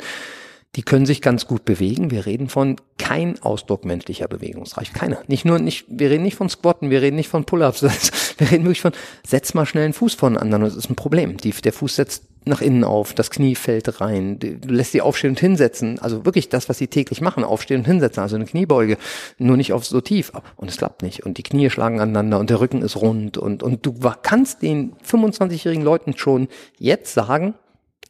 [0.75, 2.11] die können sich ganz gut bewegen.
[2.11, 4.93] Wir reden von kein Ausdruck menschlicher Bewegungsreich.
[4.93, 5.19] Keiner.
[5.27, 7.83] Nicht nur, nicht, wir reden nicht von Squatten, wir reden nicht von Pull-ups.
[8.37, 8.91] Wir reden wirklich von,
[9.25, 10.63] setz mal schnell einen Fuß vor den anderen.
[10.63, 11.37] Das ist ein Problem.
[11.37, 15.31] Die, der Fuß setzt nach innen auf, das Knie fällt rein, du lässt sie aufstehen
[15.31, 18.97] und hinsetzen, also wirklich das, was sie täglich machen, aufstehen und hinsetzen, also eine Kniebeuge,
[19.37, 22.49] nur nicht auf so tief und es klappt nicht und die Knie schlagen aneinander und
[22.49, 23.93] der Rücken ist rund und, und du
[24.23, 26.47] kannst den 25-jährigen Leuten schon
[26.77, 27.55] jetzt sagen,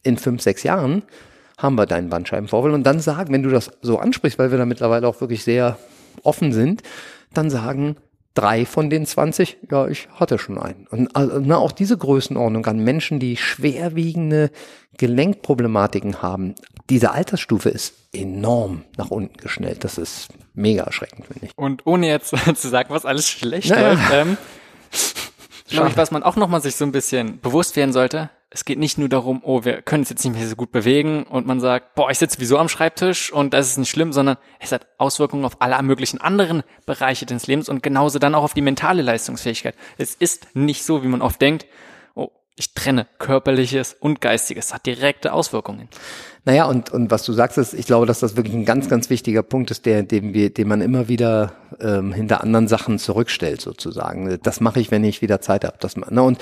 [0.04, 1.02] in fünf, sechs Jahren
[1.58, 4.64] haben wir deinen Bandscheibenvorfall und dann sagen, wenn du das so ansprichst, weil wir da
[4.64, 5.76] mittlerweile auch wirklich sehr
[6.22, 6.82] offen sind,
[7.34, 7.96] dann sagen,
[8.34, 10.86] drei von den 20, ja, ich hatte schon einen.
[10.86, 14.50] Und also, na, auch diese Größenordnung an Menschen, die schwerwiegende
[14.96, 16.54] Gelenkproblematiken haben,
[16.88, 19.82] diese Altersstufe ist enorm nach unten geschnellt.
[19.82, 21.52] Das ist mega erschreckend, finde ich.
[21.56, 23.88] Und ohne jetzt zu sagen, was alles schlecht naja.
[23.88, 24.36] läuft, ähm,
[25.68, 28.78] glaube ich, was man auch nochmal sich so ein bisschen bewusst werden sollte, es geht
[28.78, 31.60] nicht nur darum, oh, wir können uns jetzt nicht mehr so gut bewegen und man
[31.60, 34.86] sagt, boah, ich sitze wieso am Schreibtisch und das ist nicht schlimm, sondern es hat
[34.96, 39.02] Auswirkungen auf alle möglichen anderen Bereiche des Lebens und genauso dann auch auf die mentale
[39.02, 39.74] Leistungsfähigkeit.
[39.98, 41.66] Es ist nicht so, wie man oft denkt,
[42.14, 44.74] oh, Ich trenne körperliches und geistiges.
[44.74, 45.88] Hat direkte Auswirkungen.
[46.44, 49.10] Naja, und, und was du sagst, ist, ich glaube, dass das wirklich ein ganz, ganz
[49.10, 53.60] wichtiger Punkt ist, der, den wir, den man immer wieder ähm, hinter anderen Sachen zurückstellt,
[53.60, 54.38] sozusagen.
[54.42, 55.76] Das mache ich, wenn ich wieder Zeit habe.
[55.78, 56.22] Das, ne?
[56.22, 56.38] Und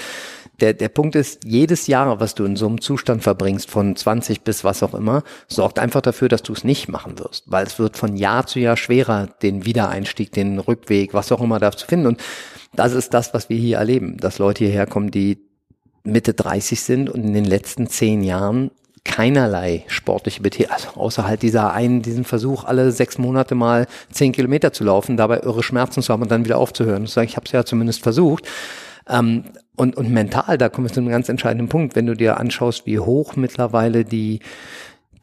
[0.61, 4.43] der, der Punkt ist, jedes Jahr, was du in so einem Zustand verbringst, von 20
[4.43, 7.45] bis was auch immer, sorgt einfach dafür, dass du es nicht machen wirst.
[7.47, 11.59] Weil es wird von Jahr zu Jahr schwerer, den Wiedereinstieg, den Rückweg, was auch immer
[11.59, 12.07] da zu finden.
[12.07, 12.23] Und
[12.75, 15.39] das ist das, was wir hier erleben, dass Leute hierher kommen, die
[16.05, 18.71] Mitte 30 sind und in den letzten zehn Jahren
[19.05, 24.33] keinerlei sportliche Betätigung, also außer halt dieser einen, diesen Versuch, alle sechs Monate mal zehn
[24.33, 27.07] Kilometer zu laufen, dabei irre Schmerzen zu haben und dann wieder aufzuhören.
[27.07, 28.45] Zu sagen, ich habe es ja zumindest versucht.
[29.09, 29.45] Ähm,
[29.77, 32.87] und, und mental, da kommen wir zu einem ganz entscheidenden Punkt, wenn du dir anschaust,
[32.87, 34.41] wie hoch mittlerweile die,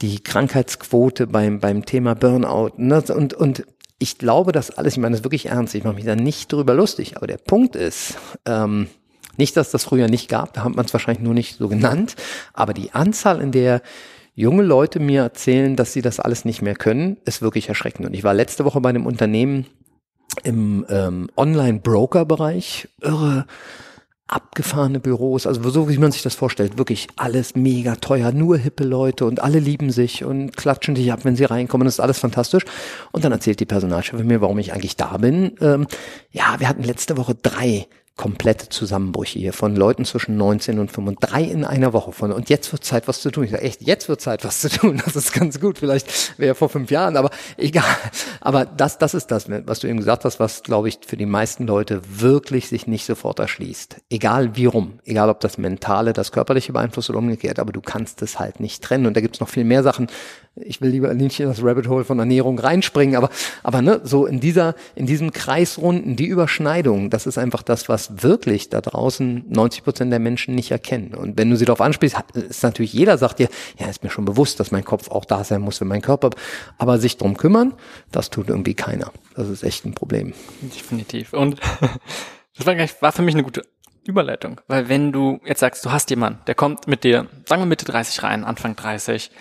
[0.01, 3.03] die Krankheitsquote beim, beim Thema Burnout ne?
[3.15, 3.65] und, und
[3.99, 6.73] ich glaube, dass alles, ich meine das wirklich ernst, ich mache mich da nicht drüber
[6.73, 8.87] lustig, aber der Punkt ist, ähm,
[9.37, 12.15] nicht, dass das früher nicht gab, da hat man es wahrscheinlich nur nicht so genannt,
[12.53, 13.81] aber die Anzahl, in der
[14.35, 18.05] junge Leute mir erzählen, dass sie das alles nicht mehr können, ist wirklich erschreckend.
[18.07, 19.67] Und ich war letzte Woche bei einem Unternehmen
[20.43, 23.45] im ähm, Online-Broker-Bereich, irre
[24.27, 28.83] abgefahrene Büros, also so wie man sich das vorstellt, wirklich alles mega teuer, nur hippe
[28.83, 32.19] Leute und alle lieben sich und klatschen dich ab, wenn sie reinkommen, das ist alles
[32.19, 32.63] fantastisch.
[33.11, 35.55] Und dann erzählt die Personalchefin mir, warum ich eigentlich da bin.
[35.61, 35.87] Ähm,
[36.31, 41.29] ja, wir hatten letzte Woche drei komplette Zusammenbrüche hier von Leuten zwischen 19 und 35,
[41.29, 43.45] drei in einer Woche von und jetzt wird Zeit was zu tun.
[43.45, 45.01] Ich sage echt, jetzt wird Zeit was zu tun.
[45.03, 45.79] Das ist ganz gut.
[45.79, 47.83] Vielleicht wäre vor fünf Jahren, aber egal.
[48.39, 51.25] Aber das, das ist das, was du eben gesagt hast, was glaube ich für die
[51.25, 53.97] meisten Leute wirklich sich nicht sofort erschließt.
[54.09, 58.21] Egal wie rum, egal ob das mentale, das körperliche beeinflusst oder umgekehrt, aber du kannst
[58.21, 59.07] es halt nicht trennen.
[59.07, 60.07] Und da gibt's noch viel mehr Sachen,
[60.55, 63.29] ich will lieber nicht in das Rabbit Hole von Ernährung reinspringen, aber,
[63.63, 68.02] aber ne, so in dieser, in diesem Kreisrunden, die Überschneidung, das ist einfach das, was
[68.21, 71.13] wirklich da draußen 90 Prozent der Menschen nicht erkennen.
[71.13, 74.25] Und wenn du sie darauf ansprichst, ist natürlich jeder sagt dir, ja, ist mir schon
[74.25, 76.31] bewusst, dass mein Kopf auch da sein muss für meinen Körper,
[76.77, 77.73] aber sich drum kümmern,
[78.11, 79.11] das tut irgendwie keiner.
[79.35, 80.33] Das ist echt ein Problem.
[80.61, 81.33] Definitiv.
[81.33, 81.59] Und
[82.57, 83.63] das war, war für mich eine gute
[84.05, 87.65] Überleitung, weil wenn du jetzt sagst, du hast jemanden, der kommt mit dir, sagen wir
[87.65, 89.31] Mitte 30 rein, Anfang 30,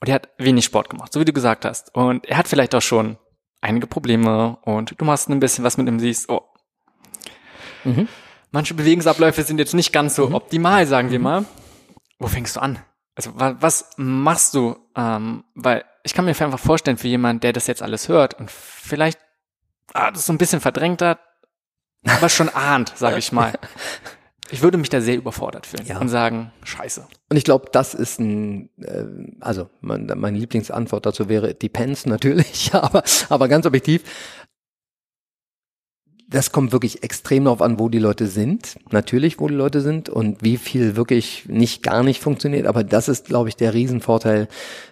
[0.00, 1.92] und er hat wenig Sport gemacht, so wie du gesagt hast.
[1.94, 3.18] Und er hat vielleicht auch schon
[3.60, 6.42] einige Probleme und du machst ein bisschen was mit ihm, siehst, oh.
[7.84, 8.08] Mhm.
[8.50, 10.34] Manche Bewegungsabläufe sind jetzt nicht ganz so mhm.
[10.34, 11.24] optimal, sagen wir mhm.
[11.24, 11.44] mal.
[12.18, 12.78] Wo fängst du an?
[13.14, 14.76] Also was machst du?
[14.96, 18.50] Ähm, weil ich kann mir einfach vorstellen, für jemanden, der das jetzt alles hört und
[18.50, 19.18] vielleicht
[19.92, 21.18] ah, das so ein bisschen verdrängt hat,
[22.06, 23.52] aber schon ahnt, sage ich mal.
[24.50, 25.98] Ich würde mich da sehr überfordert fühlen ja.
[25.98, 27.06] und sagen, scheiße.
[27.28, 29.04] Und ich glaube, das ist ein, äh,
[29.40, 34.04] also mein, meine Lieblingsantwort dazu wäre, depends natürlich, aber, aber ganz objektiv,
[36.30, 38.76] das kommt wirklich extrem darauf an, wo die Leute sind.
[38.90, 42.66] Natürlich, wo die Leute sind und wie viel wirklich nicht gar nicht funktioniert.
[42.66, 44.46] Aber das ist, glaube ich, der Riesenvorteil,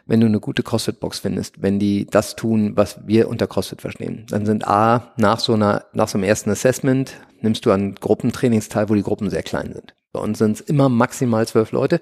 [0.06, 1.60] wenn du eine gute CrossFit-Box findest.
[1.60, 4.24] Wenn die das tun, was wir unter CrossFit verstehen.
[4.30, 7.12] Dann sind A, nach so einer, nach so einem ersten Assessment,
[7.42, 9.94] nimmst du an Gruppentrainings teil, wo die Gruppen sehr klein sind.
[10.12, 12.00] Bei uns sind es immer maximal zwölf Leute,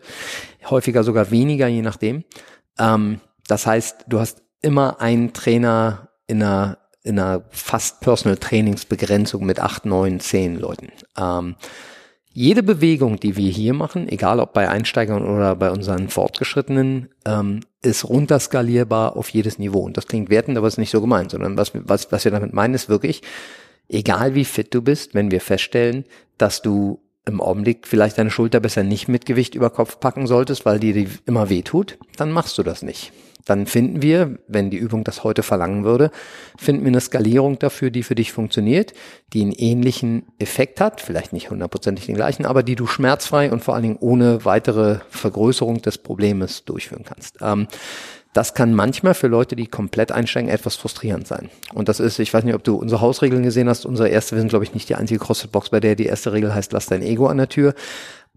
[0.71, 2.23] häufiger sogar weniger, je nachdem.
[2.79, 9.45] Ähm, das heißt, du hast immer einen Trainer in einer in einer fast Personal Trainingsbegrenzung
[9.45, 10.89] mit acht, neun, zehn Leuten.
[11.17, 11.55] Ähm,
[12.33, 17.61] jede Bewegung, die wir hier machen, egal ob bei Einsteigern oder bei unseren Fortgeschrittenen, ähm,
[17.83, 19.81] ist runterskalierbar auf jedes Niveau.
[19.81, 22.55] Und das klingt wertend, aber ist nicht so gemeint, sondern was, was, was wir damit
[22.55, 23.23] meinen, ist wirklich,
[23.89, 26.05] egal wie fit du bist, wenn wir feststellen,
[26.39, 30.65] dass du im Augenblick vielleicht deine Schulter besser nicht mit Gewicht über Kopf packen solltest,
[30.67, 33.13] weil dir die immer weh tut, dann machst du das nicht
[33.45, 36.11] dann finden wir, wenn die Übung das heute verlangen würde,
[36.57, 38.95] finden wir eine Skalierung dafür, die für dich funktioniert,
[39.33, 43.63] die einen ähnlichen Effekt hat, vielleicht nicht hundertprozentig den gleichen, aber die du schmerzfrei und
[43.63, 47.39] vor allen Dingen ohne weitere Vergrößerung des Problems durchführen kannst.
[47.41, 47.69] Ähm,
[48.35, 51.51] das kann manchmal für Leute, die komplett einsteigen, etwas frustrierend sein.
[51.73, 53.87] Und das ist, ich weiß nicht, ob du unsere Hausregeln gesehen hast.
[53.87, 56.53] Unsere erste, wir sind, glaube ich, nicht die einzige CrossFit-Box, bei der die erste Regel
[56.53, 57.75] heißt, lass dein Ego an der Tür.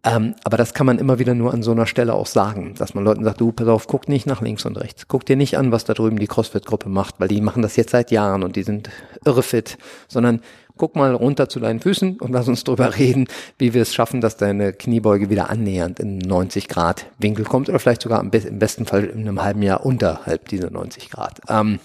[0.04, 2.94] Ähm, aber das kann man immer wieder nur an so einer Stelle auch sagen, dass
[2.94, 5.08] man Leuten sagt, du, pass auf, guck nicht nach links und rechts.
[5.08, 7.92] Guck dir nicht an, was da drüben die CrossFit-Gruppe macht, weil die machen das jetzt
[7.92, 8.90] seit Jahren und die sind
[9.26, 9.78] irre fit,
[10.08, 10.42] sondern
[10.78, 13.28] guck mal runter zu deinen Füßen und lass uns drüber reden,
[13.58, 17.80] wie wir es schaffen, dass deine Kniebeuge wieder annähernd in 90 Grad Winkel kommt oder
[17.80, 21.42] vielleicht sogar im, besten Fall in einem halben Jahr unterhalb dieser 90 Grad.
[21.50, 21.80] Ähm,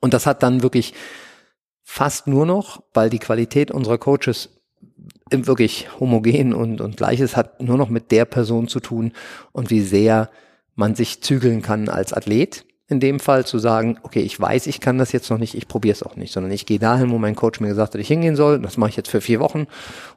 [0.00, 0.92] und das hat dann wirklich
[1.82, 4.50] fast nur noch, weil die Qualität unserer Coaches
[5.32, 9.12] wirklich homogen und, und gleiches hat nur noch mit der Person zu tun
[9.52, 10.30] und wie sehr
[10.74, 12.64] man sich zügeln kann als Athlet.
[12.88, 15.66] In dem Fall zu sagen, okay, ich weiß, ich kann das jetzt noch nicht, ich
[15.66, 18.08] probiere es auch nicht, sondern ich gehe dahin, wo mein Coach mir gesagt hat, ich
[18.08, 18.60] hingehen soll.
[18.60, 19.66] Das mache ich jetzt für vier Wochen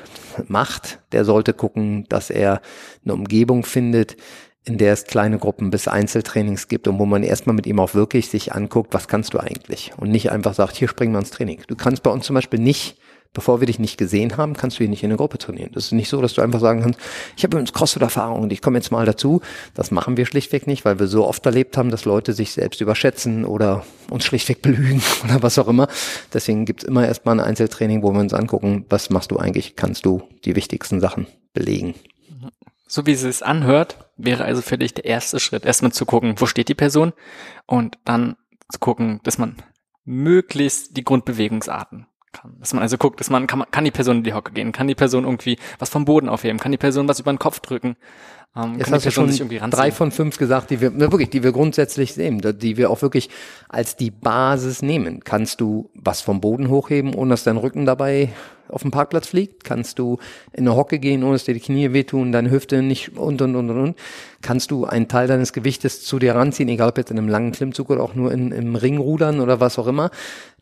[0.47, 2.61] macht, der sollte gucken, dass er
[3.05, 4.17] eine Umgebung findet,
[4.65, 7.95] in der es kleine Gruppen bis Einzeltrainings gibt und wo man erstmal mit ihm auch
[7.95, 9.93] wirklich sich anguckt, was kannst du eigentlich?
[9.97, 11.63] Und nicht einfach sagt, hier springen wir ins Training.
[11.67, 12.99] Du kannst bei uns zum Beispiel nicht
[13.33, 15.71] bevor wir dich nicht gesehen haben, kannst du hier nicht in eine Gruppe trainieren.
[15.73, 17.01] Das ist nicht so, dass du einfach sagen kannst,
[17.37, 19.41] ich habe übrigens CrossFit-Erfahrung und ich komme jetzt mal dazu.
[19.75, 22.81] Das machen wir schlichtweg nicht, weil wir so oft erlebt haben, dass Leute sich selbst
[22.81, 25.89] überschätzen oder uns schlichtweg belügen oder was auch immer.
[26.33, 30.05] Deswegen gibt's immer erstmal ein Einzeltraining, wo wir uns angucken, was machst du eigentlich, kannst
[30.05, 31.95] du die wichtigsten Sachen belegen.
[32.87, 36.35] So wie es sich anhört, wäre also für dich der erste Schritt, erstmal zu gucken,
[36.37, 37.15] wo steht die Person
[37.67, 38.37] und dann
[38.71, 39.57] zu gucken, dass man
[40.05, 42.57] möglichst die Grundbewegungsarten kann.
[42.61, 44.89] Dass man also guckt, dass man kann, kann die Person in die Hocke gehen, kann
[44.89, 47.97] die Person irgendwie was vom Boden aufheben, kann die Person was über den Kopf drücken.
[48.55, 49.31] Ähm, Jetzt hast du schon
[49.71, 53.01] drei von fünf gesagt, die wir ne, wirklich, die wir grundsätzlich sehen, die wir auch
[53.01, 53.31] wirklich
[53.69, 55.21] als die Basis nehmen.
[55.25, 58.31] Kannst du was vom Boden hochheben, ohne dass dein Rücken dabei
[58.69, 59.65] auf dem Parkplatz fliegt?
[59.65, 60.19] Kannst du
[60.53, 63.57] in eine Hocke gehen, ohne dass dir die Knie wehtun, deine Hüfte nicht und und
[63.57, 63.99] und und und?
[64.43, 67.53] Kannst du einen Teil deines Gewichtes zu dir ranziehen, egal ob jetzt in einem langen
[67.53, 70.11] Klimmzug oder auch nur in, im Ringrudern oder was auch immer?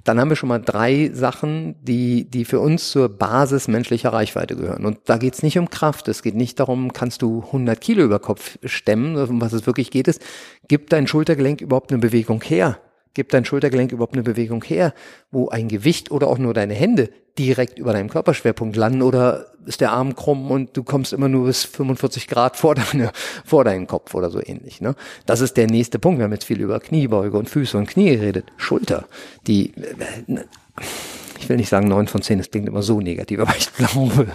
[0.05, 4.57] Dann haben wir schon mal drei Sachen, die, die für uns zur Basis menschlicher Reichweite
[4.57, 4.84] gehören.
[4.84, 8.05] Und da geht es nicht um Kraft, es geht nicht darum, kannst du 100 Kilo
[8.05, 10.22] über Kopf stemmen, um was es wirklich geht, ist,
[10.68, 12.78] gibt dein Schultergelenk überhaupt eine Bewegung her?
[13.12, 14.94] Gibt dein Schultergelenk überhaupt eine Bewegung her,
[15.30, 19.80] wo ein Gewicht oder auch nur deine Hände direkt über deinem Körperschwerpunkt landen oder ist
[19.80, 23.11] der Arm krumm und du kommst immer nur bis 45 Grad vor, deine,
[23.44, 24.80] vor deinen Kopf oder so ähnlich.
[24.80, 24.94] Ne?
[25.26, 26.18] Das ist der nächste Punkt.
[26.18, 28.46] Wir haben jetzt viel über Kniebeuge und Füße und Knie geredet.
[28.56, 29.06] Schulter,
[29.46, 29.72] die,
[31.38, 34.28] ich will nicht sagen neun von zehn, das klingt immer so negativ, aber ich glaube,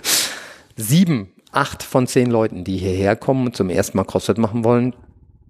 [0.75, 4.93] sieben, acht von zehn Leuten, die hierher kommen und zum ersten Mal CrossFit machen wollen,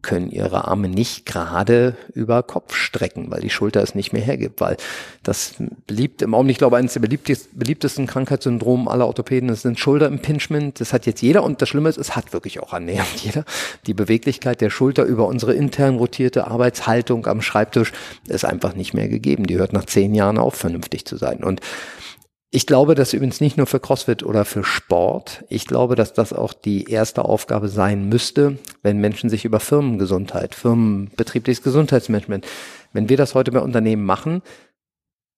[0.05, 4.61] können ihre Arme nicht gerade über Kopf strecken, weil die Schulter es nicht mehr hergibt,
[4.61, 4.77] weil
[5.23, 5.55] das
[5.87, 8.07] beliebt im Augenblick, ich glaube, eines der beliebtesten, beliebtesten
[8.87, 10.79] aller Orthopäden ist ein Schulterimpingement.
[10.79, 13.45] Das hat jetzt jeder und das Schlimme ist, es hat wirklich auch annähernd jeder.
[13.87, 17.91] Die Beweglichkeit der Schulter über unsere intern rotierte Arbeitshaltung am Schreibtisch
[18.27, 19.47] ist einfach nicht mehr gegeben.
[19.47, 21.43] Die hört nach zehn Jahren auf, vernünftig zu sein.
[21.43, 21.61] Und
[22.55, 25.43] ich glaube, dass übrigens nicht nur für CrossFit oder für Sport.
[25.49, 30.55] Ich glaube, dass das auch die erste Aufgabe sein müsste, wenn Menschen sich über Firmengesundheit,
[30.55, 32.47] Firmenbetriebliches Gesundheitsmanagement,
[32.93, 34.41] wenn wir das heute bei Unternehmen machen,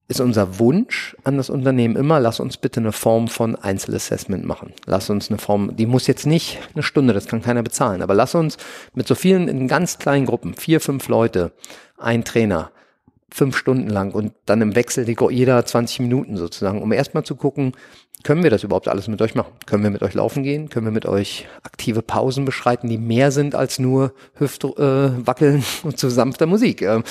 [0.07, 4.73] ist unser Wunsch an das Unternehmen immer, lass uns bitte eine Form von Einzelassessment machen.
[4.85, 8.13] Lass uns eine Form, die muss jetzt nicht eine Stunde, das kann keiner bezahlen, aber
[8.13, 8.57] lass uns
[8.93, 11.51] mit so vielen in ganz kleinen Gruppen, vier, fünf Leute,
[11.97, 12.69] ein Trainer,
[13.29, 17.73] fünf Stunden lang und dann im Wechsel jeder 20 Minuten sozusagen, um erstmal zu gucken,
[18.23, 19.53] können wir das überhaupt alles mit euch machen?
[19.65, 20.69] Können wir mit euch laufen gehen?
[20.69, 25.99] Können wir mit euch aktive Pausen beschreiten, die mehr sind als nur Hüftwackeln äh, und
[25.99, 26.81] zu sanfter Musik?
[26.81, 27.03] Ähm,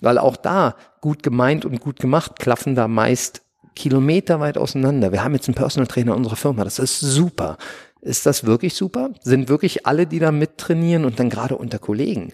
[0.00, 3.42] weil auch da gut gemeint und gut gemacht klaffen da meist
[3.74, 5.12] kilometerweit auseinander.
[5.12, 7.56] Wir haben jetzt einen Personal Trainer unserer Firma, das ist super.
[8.02, 9.10] Ist das wirklich super?
[9.22, 12.32] Sind wirklich alle, die da mittrainieren und dann gerade unter Kollegen?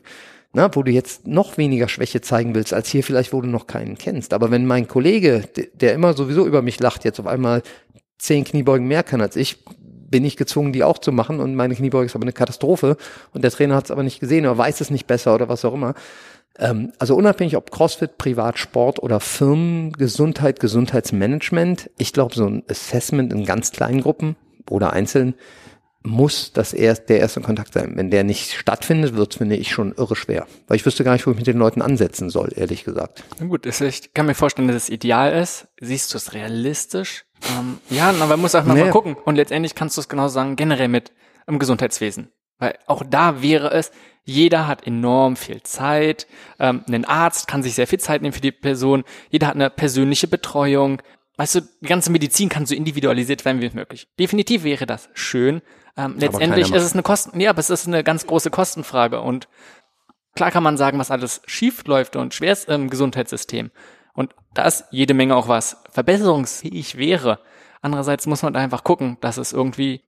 [0.56, 3.66] Na, wo du jetzt noch weniger Schwäche zeigen willst, als hier vielleicht, wo du noch
[3.66, 4.32] keinen kennst.
[4.32, 5.44] Aber wenn mein Kollege,
[5.74, 7.62] der immer sowieso über mich lacht, jetzt auf einmal
[8.16, 9.58] zehn Kniebeugen mehr kann als ich,
[10.10, 12.96] bin ich gezwungen, die auch zu machen und meine Kniebeuge ist aber eine Katastrophe
[13.34, 15.62] und der Trainer hat es aber nicht gesehen oder weiß es nicht besser oder was
[15.66, 15.92] auch immer.
[16.58, 23.30] Ähm, also unabhängig ob CrossFit, Privatsport oder Firmen, Gesundheit, Gesundheitsmanagement, ich glaube so ein Assessment
[23.30, 24.36] in ganz kleinen Gruppen
[24.70, 25.34] oder einzeln
[26.06, 27.92] muss das erst der erste Kontakt sein.
[27.96, 30.46] Wenn der nicht stattfindet, wird es, finde ich, schon irre schwer.
[30.68, 33.24] Weil ich wüsste gar nicht, wo ich mit den Leuten ansetzen soll, ehrlich gesagt.
[33.38, 35.68] Na gut, ich kann mir vorstellen, dass es ideal ist.
[35.80, 37.24] Siehst du es realistisch?
[37.58, 38.84] Ähm, ja, aber man muss auch mal, nee.
[38.84, 39.16] mal gucken.
[39.24, 41.12] Und letztendlich kannst du es genau sagen, generell mit
[41.46, 42.30] im Gesundheitswesen.
[42.58, 43.90] Weil auch da wäre es,
[44.24, 46.26] jeder hat enorm viel Zeit.
[46.58, 49.04] Ähm, ein Arzt kann sich sehr viel Zeit nehmen für die Person.
[49.30, 51.02] Jeder hat eine persönliche Betreuung.
[51.36, 54.08] Weißt du, die ganze Medizin kann so individualisiert werden wie möglich.
[54.18, 55.60] Definitiv wäre das schön.
[55.96, 59.48] Ähm, letztendlich ist es eine Kosten, ja, aber es ist eine ganz große Kostenfrage und
[60.34, 63.70] klar kann man sagen, was alles schief läuft und schwer ist im Gesundheitssystem.
[64.12, 67.38] Und da ist jede Menge auch was verbesserungsfähig wäre.
[67.82, 70.02] Andererseits muss man da einfach gucken, dass es irgendwie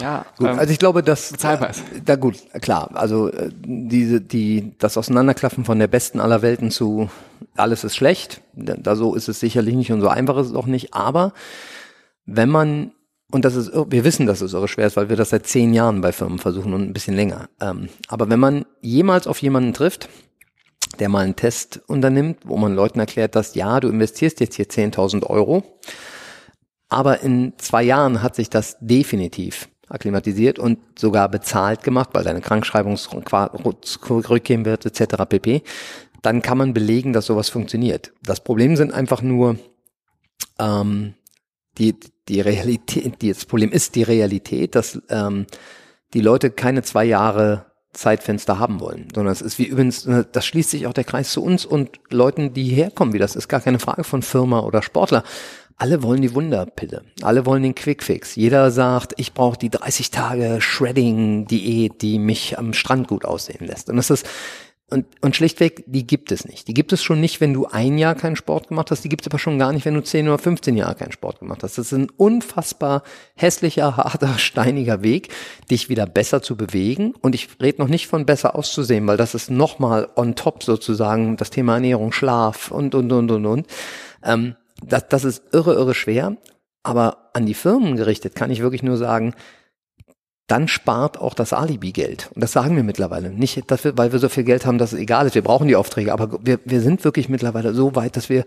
[0.00, 1.84] ja, gut, ähm, also ich glaube, dass bezahlbar ist.
[2.04, 2.90] Da gut, klar.
[2.94, 7.10] Also äh, diese, die, das Auseinanderklaffen von der besten aller Welten zu
[7.54, 8.40] alles ist schlecht.
[8.54, 10.94] Da so ist es sicherlich nicht und so einfach ist es auch nicht.
[10.94, 11.32] Aber
[12.24, 12.92] wenn man
[13.34, 15.74] und das ist, wir wissen, dass es irre schwer ist, weil wir das seit zehn
[15.74, 17.48] Jahren bei Firmen versuchen und ein bisschen länger.
[17.60, 20.08] Ähm, aber wenn man jemals auf jemanden trifft,
[21.00, 24.68] der mal einen Test unternimmt, wo man Leuten erklärt, dass ja, du investierst jetzt hier
[24.68, 25.64] 10.000 Euro,
[26.88, 32.40] aber in zwei Jahren hat sich das definitiv akklimatisiert und sogar bezahlt gemacht, weil deine
[32.40, 32.96] Krankschreibung
[34.08, 35.24] rückgehen wird, etc.
[35.28, 35.64] pp.
[36.22, 38.12] Dann kann man belegen, dass sowas funktioniert.
[38.22, 39.58] Das Problem sind einfach nur
[40.60, 41.14] ähm,
[41.78, 41.96] die,
[42.28, 45.46] die Realität, die, das Problem ist die Realität, dass ähm,
[46.14, 50.70] die Leute keine zwei Jahre Zeitfenster haben wollen, sondern es ist wie übrigens, das schließt
[50.70, 53.78] sich auch der Kreis zu uns und Leuten, die herkommen, wie das ist gar keine
[53.78, 55.22] Frage von Firma oder Sportler.
[55.76, 57.02] Alle wollen die Wunderpille.
[57.22, 58.36] Alle wollen den Quickfix.
[58.36, 63.90] Jeder sagt, ich brauche die 30 Tage Shredding-Diät, die mich am Strand gut aussehen lässt.
[63.90, 64.26] Und das ist,
[64.90, 66.68] und, und schlichtweg, die gibt es nicht.
[66.68, 69.02] Die gibt es schon nicht, wenn du ein Jahr keinen Sport gemacht hast.
[69.02, 71.40] Die gibt es aber schon gar nicht, wenn du 10 oder 15 Jahre keinen Sport
[71.40, 71.78] gemacht hast.
[71.78, 73.02] Das ist ein unfassbar
[73.34, 75.30] hässlicher, harter, steiniger Weg,
[75.70, 77.14] dich wieder besser zu bewegen.
[77.22, 81.38] Und ich rede noch nicht von besser auszusehen, weil das ist nochmal on top sozusagen
[81.38, 83.66] das Thema Ernährung, Schlaf und, und, und, und, und.
[84.22, 86.36] Ähm, das, das ist irre, irre schwer.
[86.82, 89.34] Aber an die Firmen gerichtet kann ich wirklich nur sagen,
[90.46, 92.30] dann spart auch das Alibi-Geld.
[92.34, 93.30] Und das sagen wir mittlerweile.
[93.30, 95.34] Nicht, dass wir, weil wir so viel Geld haben, dass es egal ist.
[95.34, 96.12] Wir brauchen die Aufträge.
[96.12, 98.44] Aber wir, wir sind wirklich mittlerweile so weit, dass wir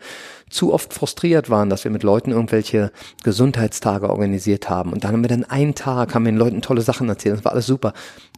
[0.47, 2.91] zu oft frustriert waren, dass wir mit Leuten irgendwelche
[3.23, 4.93] Gesundheitstage organisiert haben.
[4.93, 7.37] Und dann haben wir dann einen Tag, haben wir den Leuten tolle Sachen erzählt.
[7.37, 7.93] Das war alles super.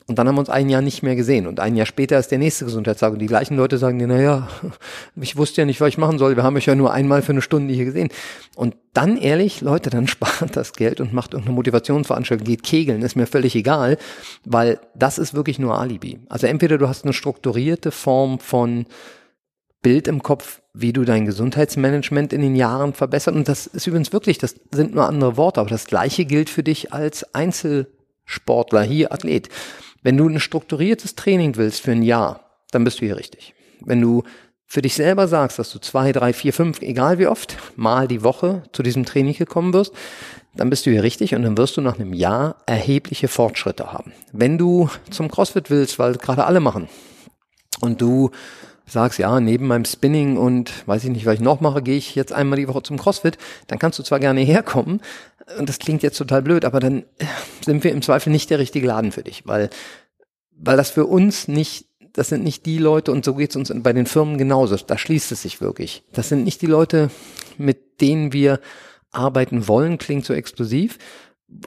[0.10, 1.46] Und dann haben wir uns ein Jahr nicht mehr gesehen.
[1.46, 3.14] Und ein Jahr später ist der nächste Gesundheitstag.
[3.14, 4.48] Und die gleichen Leute sagen dir, naja,
[5.16, 6.36] ich wusste ja nicht, was ich machen soll.
[6.36, 8.10] Wir haben euch ja nur einmal für eine Stunde hier gesehen.
[8.56, 13.16] Und dann ehrlich, Leute, dann spart das Geld und macht irgendeine Motivationsveranstaltung, geht kegeln, ist
[13.16, 14.00] mir völlig egal,
[14.46, 16.20] weil das ist wirklich nur Alibi.
[16.28, 18.88] Also entweder du hast eine strukturierte Form von
[19.84, 23.36] Bild im Kopf, wie du dein Gesundheitsmanagement in den Jahren verbessert.
[23.36, 26.64] Und das ist übrigens wirklich, das sind nur andere Worte, aber das gleiche gilt für
[26.64, 29.50] dich als Einzelsportler, hier Athlet.
[30.02, 32.42] Wenn du ein strukturiertes Training willst für ein Jahr,
[32.72, 33.54] dann bist du hier richtig.
[33.82, 34.24] Wenn du
[34.66, 38.24] für dich selber sagst, dass du zwei, drei, vier, fünf, egal wie oft, mal die
[38.24, 39.94] Woche zu diesem Training gekommen wirst,
[40.56, 44.14] dann bist du hier richtig und dann wirst du nach einem Jahr erhebliche Fortschritte haben.
[44.32, 46.88] Wenn du zum CrossFit willst, weil gerade alle machen,
[47.82, 48.32] und du
[48.86, 52.16] sagst, ja, neben meinem Spinning und weiß ich nicht, was ich noch mache, gehe ich
[52.16, 53.38] jetzt einmal die Woche zum CrossFit,
[53.68, 55.02] dann kannst du zwar gerne herkommen,
[55.58, 57.06] und das klingt jetzt total blöd, aber dann
[57.64, 59.70] sind wir im Zweifel nicht der richtige Laden für dich, weil,
[60.52, 63.94] weil das für uns nicht, das sind nicht die Leute, und so geht's uns bei
[63.94, 66.04] den Firmen genauso, da schließt es sich wirklich.
[66.14, 67.10] Das sind nicht die Leute,
[67.58, 68.60] mit denen wir
[69.12, 70.98] arbeiten wollen, klingt so explosiv,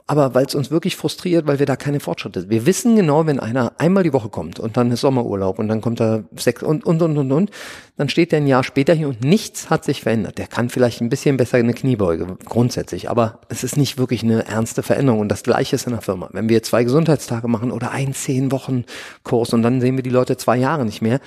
[0.07, 2.49] aber weil es uns wirklich frustriert, weil wir da keine Fortschritte.
[2.49, 5.81] Wir wissen genau, wenn einer einmal die Woche kommt und dann ist Sommerurlaub und dann
[5.81, 7.51] kommt er sechs und und und und und,
[7.97, 10.37] dann steht er ein Jahr später hier und nichts hat sich verändert.
[10.37, 14.45] Der kann vielleicht ein bisschen besser eine Kniebeuge grundsätzlich, aber es ist nicht wirklich eine
[14.45, 16.29] ernste Veränderung und das Gleiche ist in der Firma.
[16.31, 18.85] Wenn wir zwei Gesundheitstage machen oder einen zehn Wochen
[19.23, 21.19] Kurs und dann sehen wir die Leute zwei Jahre nicht mehr,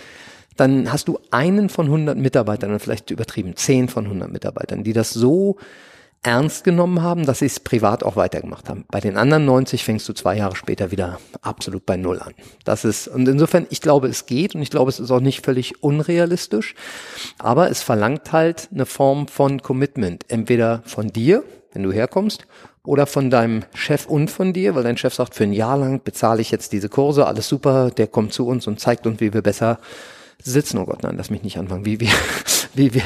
[0.57, 5.11] dann hast du einen von 100 Mitarbeitern, vielleicht übertrieben, zehn von 100 Mitarbeitern, die das
[5.11, 5.59] so
[6.27, 8.85] ernst genommen haben, dass sie es privat auch weitergemacht haben.
[8.91, 12.35] Bei den anderen 90 fängst du zwei Jahre später wieder absolut bei Null an.
[12.65, 15.45] Das ist, und insofern, ich glaube, es geht und ich glaube, es ist auch nicht
[15.45, 16.75] völlig unrealistisch,
[17.39, 20.25] aber es verlangt halt eine Form von Commitment.
[20.29, 22.47] Entweder von dir, wenn du herkommst,
[22.83, 26.03] oder von deinem Chef und von dir, weil dein Chef sagt, für ein Jahr lang
[26.03, 29.33] bezahle ich jetzt diese Kurse, alles super, der kommt zu uns und zeigt uns, wie
[29.33, 29.79] wir besser
[30.43, 30.79] sitzen.
[30.79, 32.11] Oh Gott, nein, lass mich nicht anfangen, wie wir,
[32.75, 33.03] wie wir,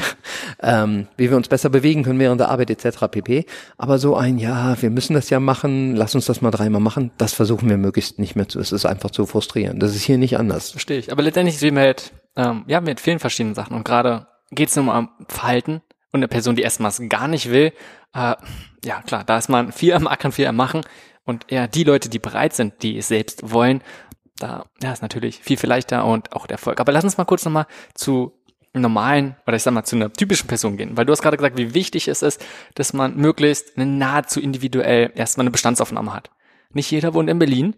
[0.61, 3.07] ähm, wie wir uns besser bewegen können während der Arbeit etc.
[3.09, 3.45] pp.
[3.77, 7.11] Aber so ein, ja, wir müssen das ja machen, lass uns das mal dreimal machen,
[7.17, 8.59] das versuchen wir möglichst nicht mehr zu.
[8.59, 9.81] Es ist einfach zu frustrierend.
[9.81, 10.71] Das ist hier nicht anders.
[10.71, 11.11] Verstehe ich.
[11.11, 13.75] Aber letztendlich sehen wir halt, ähm, ja, mit vielen verschiedenen Sachen.
[13.75, 17.73] Und gerade geht es nur um Verhalten und eine Person, die erstmals gar nicht will.
[18.13, 18.35] Äh,
[18.83, 20.81] ja, klar, da ist man viel am Ackern, viel am Machen.
[21.23, 23.81] Und eher die Leute, die bereit sind, die es selbst wollen,
[24.41, 26.79] da ja, ist natürlich viel, viel leichter und auch der Erfolg.
[26.79, 28.33] Aber lass uns mal kurz nochmal zu
[28.73, 31.57] normalen oder ich sag mal zu einer typischen Person gehen, weil du hast gerade gesagt,
[31.57, 32.43] wie wichtig es ist,
[32.75, 36.31] dass man möglichst eine nahezu individuell erstmal eine Bestandsaufnahme hat.
[36.73, 37.75] Nicht jeder wohnt in Berlin.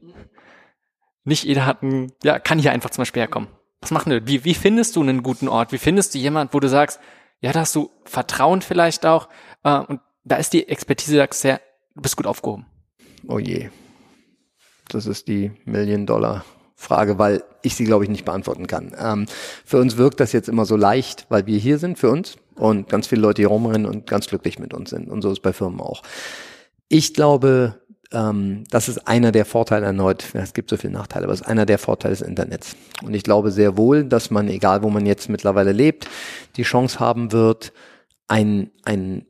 [1.23, 3.49] nicht jeder hat ein, ja, kann hier einfach zum Beispiel herkommen.
[3.81, 4.27] Was machen wir?
[4.27, 5.71] Wie, wie findest du einen guten Ort?
[5.71, 6.99] Wie findest du jemand, wo du sagst,
[7.41, 9.29] ja, da hast du Vertrauen vielleicht auch,
[9.63, 11.59] äh, und da ist die Expertise, sagst du,
[11.95, 12.65] du bist gut aufgehoben.
[13.27, 13.69] Oh je.
[14.93, 18.95] Das ist die Million-Dollar-Frage, weil ich sie, glaube ich, nicht beantworten kann.
[18.99, 19.25] Ähm,
[19.65, 22.89] für uns wirkt das jetzt immer so leicht, weil wir hier sind, für uns, und
[22.89, 25.09] ganz viele Leute hier rumrennen und ganz glücklich mit uns sind.
[25.09, 26.03] Und so ist bei Firmen auch.
[26.87, 27.79] Ich glaube,
[28.11, 31.47] ähm, das ist einer der Vorteile erneut, es gibt so viele Nachteile, aber es ist
[31.47, 32.75] einer der Vorteile des Internets.
[33.03, 36.07] Und ich glaube sehr wohl, dass man, egal wo man jetzt mittlerweile lebt,
[36.55, 37.73] die Chance haben wird,
[38.27, 39.25] ein, ein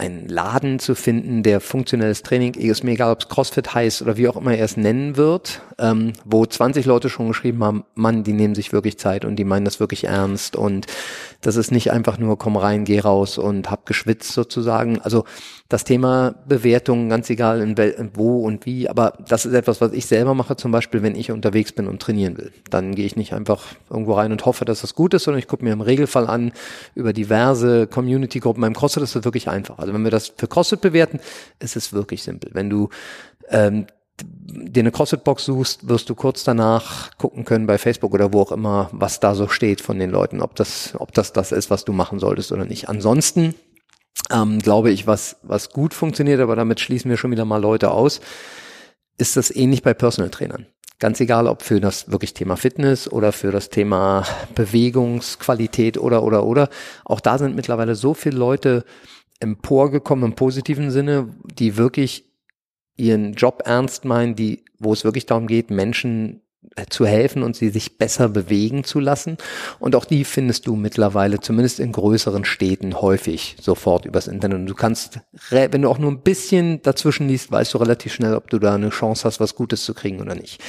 [0.00, 4.16] einen Laden zu finden, der funktionelles Training, ist mir egal, ob es CrossFit heißt oder
[4.16, 8.24] wie auch immer er es nennen wird, ähm, wo 20 Leute schon geschrieben haben, Mann,
[8.24, 10.86] die nehmen sich wirklich Zeit und die meinen das wirklich ernst und
[11.42, 15.00] das ist nicht einfach nur komm rein, geh raus und hab geschwitzt sozusagen.
[15.00, 15.24] Also
[15.70, 20.04] das Thema Bewertung, ganz egal in wo und wie, aber das ist etwas, was ich
[20.04, 22.52] selber mache, zum Beispiel, wenn ich unterwegs bin und trainieren will.
[22.70, 25.46] Dann gehe ich nicht einfach irgendwo rein und hoffe, dass das gut ist, sondern ich
[25.46, 26.50] gucke mir im Regelfall an
[26.96, 28.60] über diverse Community-Gruppen.
[28.60, 29.78] Beim CrossFit ist das wirklich einfach.
[29.78, 31.20] Also wenn wir das für CrossFit bewerten,
[31.60, 32.50] ist es wirklich simpel.
[32.52, 32.88] Wenn du
[33.48, 33.86] ähm,
[34.24, 38.50] dir eine CrossFit-Box suchst, wirst du kurz danach gucken können bei Facebook oder wo auch
[38.50, 41.84] immer, was da so steht von den Leuten, ob das, ob das das ist, was
[41.84, 42.88] du machen solltest oder nicht.
[42.88, 43.54] Ansonsten
[44.30, 47.90] ähm, glaube ich, was, was gut funktioniert, aber damit schließen wir schon wieder mal Leute
[47.90, 48.20] aus,
[49.18, 50.66] ist das ähnlich bei Personal Trainern.
[50.98, 56.44] Ganz egal, ob für das wirklich Thema Fitness oder für das Thema Bewegungsqualität oder, oder,
[56.44, 56.68] oder.
[57.04, 58.84] Auch da sind mittlerweile so viele Leute
[59.40, 62.30] emporgekommen im positiven Sinne, die wirklich
[62.96, 66.42] ihren Job ernst meinen, die, wo es wirklich darum geht, Menschen
[66.88, 69.36] zu helfen und sie sich besser bewegen zu lassen.
[69.78, 74.58] Und auch die findest du mittlerweile, zumindest in größeren Städten, häufig sofort übers Internet.
[74.58, 78.34] Und du kannst, wenn du auch nur ein bisschen dazwischen liest, weißt du relativ schnell,
[78.34, 80.60] ob du da eine Chance hast, was Gutes zu kriegen oder nicht.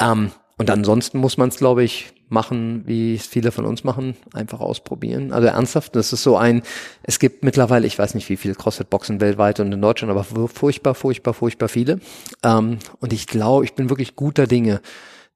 [0.00, 4.14] Ähm, und ansonsten muss man es, glaube ich, machen, wie es viele von uns machen,
[4.34, 5.32] einfach ausprobieren.
[5.32, 6.62] Also ernsthaft, das ist so ein,
[7.02, 10.94] es gibt mittlerweile, ich weiß nicht, wie viele CrossFit-Boxen weltweit und in Deutschland, aber furchtbar,
[10.94, 12.00] furchtbar, furchtbar viele.
[12.42, 14.82] Ähm, und ich glaube, ich bin wirklich guter Dinge,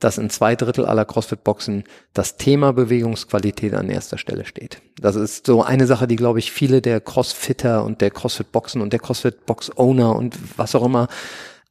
[0.00, 4.80] dass in zwei Drittel aller CrossFit-Boxen das Thema Bewegungsqualität an erster Stelle steht.
[5.00, 8.92] Das ist so eine Sache, die, glaube ich, viele der Crossfitter und der CrossFit-Boxen und
[8.92, 11.08] der CrossFit-Box-Owner und was auch immer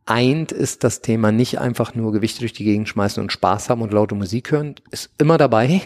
[0.08, 3.82] eint, ist das Thema nicht einfach nur Gewichte durch die Gegend schmeißen und Spaß haben
[3.82, 5.82] und laute Musik hören, ist immer dabei,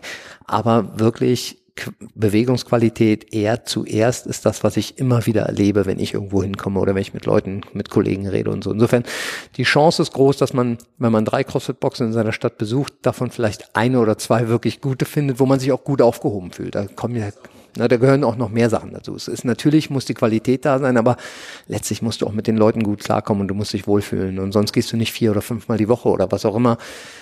[0.46, 1.62] aber wirklich
[2.16, 6.96] Bewegungsqualität eher zuerst ist das, was ich immer wieder erlebe, wenn ich irgendwo hinkomme oder
[6.96, 8.72] wenn ich mit Leuten, mit Kollegen rede und so.
[8.72, 9.04] Insofern,
[9.58, 13.32] die Chance ist groß, dass man, wenn man drei CrossFit-Boxen in seiner Stadt besucht, davon
[13.32, 16.76] vielleicht eine oder zwei wirklich gute findet, wo man sich auch gut aufgehoben fühlt.
[16.76, 17.30] Da kommen ja
[17.78, 19.16] na, da gehören auch noch mehr Sachen dazu.
[19.16, 21.16] Es ist natürlich muss die Qualität da sein, aber
[21.68, 24.40] letztlich musst du auch mit den Leuten gut klarkommen und du musst dich wohlfühlen.
[24.40, 26.78] Und sonst gehst du nicht vier oder fünfmal die Woche oder was auch immer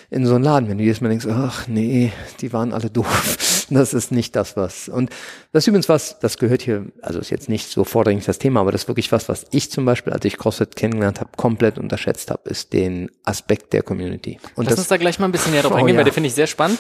[0.10, 3.38] in so einen Laden, wenn du jedes Mal denkst, ach nee, die waren alle doof.
[3.72, 4.90] Das ist nicht das, was.
[4.90, 5.12] Und
[5.52, 8.62] das ist übrigens was, das gehört hier, also ist jetzt nicht so vordringlich das Thema,
[8.62, 11.78] aber das ist wirklich was, was ich zum Beispiel, als ich CrossFit kennengelernt habe, komplett
[11.78, 14.40] unterschätzt habe, ist den Aspekt der Community.
[14.56, 16.00] Und Lass das, uns da gleich mal ein bisschen näher drauf oh, eingehen, ja.
[16.00, 16.80] weil der finde ich sehr spannend.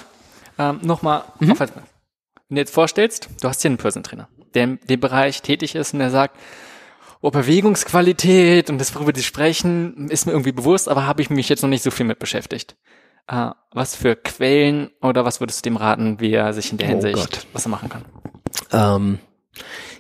[0.58, 1.52] Ähm, Nochmal mhm.
[1.52, 1.60] auf,
[2.50, 5.76] wenn du jetzt vorstellst, du hast hier einen Person Trainer, der in dem Bereich tätig
[5.76, 6.36] ist und der sagt,
[7.22, 11.48] oh, Bewegungsqualität und das, worüber die sprechen, ist mir irgendwie bewusst, aber habe ich mich
[11.48, 12.76] jetzt noch nicht so viel mit beschäftigt.
[13.32, 16.88] Uh, was für Quellen oder was würdest du dem raten, wie er sich in der
[16.88, 17.48] oh Hinsicht, Gott.
[17.54, 18.04] was er machen kann?
[18.72, 19.20] Ähm,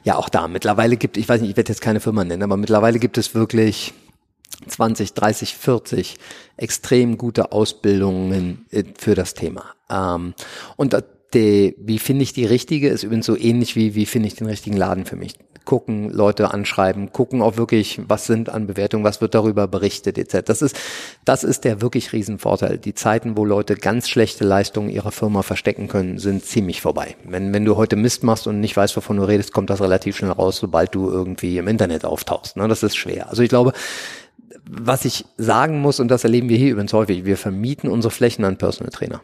[0.03, 0.47] ja, auch da.
[0.47, 3.35] Mittlerweile gibt, ich weiß nicht, ich werde jetzt keine Firma nennen, aber mittlerweile gibt es
[3.35, 3.93] wirklich
[4.67, 6.15] 20, 30, 40
[6.57, 8.65] extrem gute Ausbildungen
[8.97, 9.75] für das Thema.
[9.91, 10.33] Ähm,
[10.75, 10.95] und
[11.33, 14.47] die, wie finde ich die richtige, ist übrigens so ähnlich wie, wie finde ich den
[14.47, 15.35] richtigen Laden für mich.
[15.65, 20.39] Gucken, Leute anschreiben, gucken auch wirklich, was sind an Bewertungen, was wird darüber berichtet, etc.
[20.45, 20.75] Das ist,
[21.25, 22.79] das ist der wirklich Riesenvorteil.
[22.79, 27.15] Die Zeiten, wo Leute ganz schlechte Leistungen ihrer Firma verstecken können, sind ziemlich vorbei.
[27.23, 30.17] Wenn, wenn du heute Mist machst und nicht weißt, wovon du redest, kommt das relativ
[30.17, 32.57] schnell raus, sobald du irgendwie im Internet auftauchst.
[32.57, 32.67] Ne?
[32.67, 33.29] Das ist schwer.
[33.29, 33.73] Also ich glaube,
[34.67, 38.43] was ich sagen muss, und das erleben wir hier übrigens häufig, wir vermieten unsere Flächen
[38.45, 39.21] an Personal Trainer.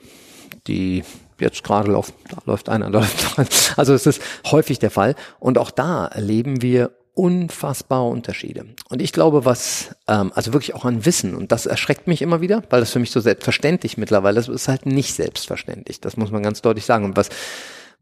[0.67, 1.03] Die
[1.39, 2.99] jetzt gerade läuft, da läuft einer, da
[3.37, 5.15] läuft Also es ist häufig der Fall.
[5.39, 8.65] Und auch da erleben wir unfassbare Unterschiede.
[8.89, 12.41] Und ich glaube, was, ähm, also wirklich auch an Wissen, und das erschreckt mich immer
[12.41, 16.01] wieder, weil das für mich so selbstverständlich mittlerweile ist, ist halt nicht selbstverständlich.
[16.01, 17.05] Das muss man ganz deutlich sagen.
[17.05, 17.29] Und was,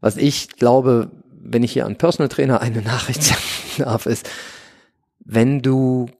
[0.00, 3.40] was ich glaube, wenn ich hier an Personal Trainer eine Nachricht sagen
[3.78, 4.28] darf, ist,
[5.20, 6.10] wenn du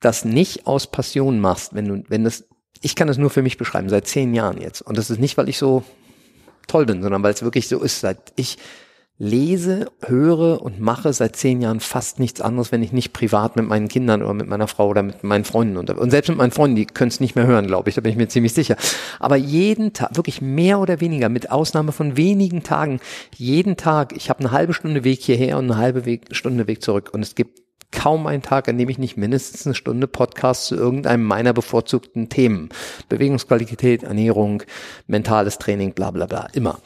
[0.00, 2.44] das nicht aus Passion machst, wenn du, wenn das,
[2.82, 4.80] ich kann das nur für mich beschreiben, seit zehn Jahren jetzt.
[4.80, 5.82] Und das ist nicht, weil ich so
[6.66, 8.58] toll bin, sondern weil es wirklich so ist, seit ich
[9.18, 13.66] lese, höre und mache seit zehn Jahren fast nichts anderes, wenn ich nicht privat mit
[13.66, 16.50] meinen Kindern oder mit meiner Frau oder mit meinen Freunden und, und selbst mit meinen
[16.50, 18.76] Freunden, die können es nicht mehr hören, glaube ich, da bin ich mir ziemlich sicher.
[19.18, 23.00] Aber jeden Tag, wirklich mehr oder weniger, mit Ausnahme von wenigen Tagen,
[23.34, 26.82] jeden Tag, ich habe eine halbe Stunde Weg hierher und eine halbe Weg, Stunde Weg
[26.82, 30.66] zurück und es gibt kaum einen Tag, an dem ich nicht mindestens eine Stunde Podcast
[30.66, 32.68] zu irgendeinem meiner bevorzugten Themen,
[33.08, 34.62] Bewegungsqualität, Ernährung,
[35.06, 36.80] mentales Training, bla bla bla, immer.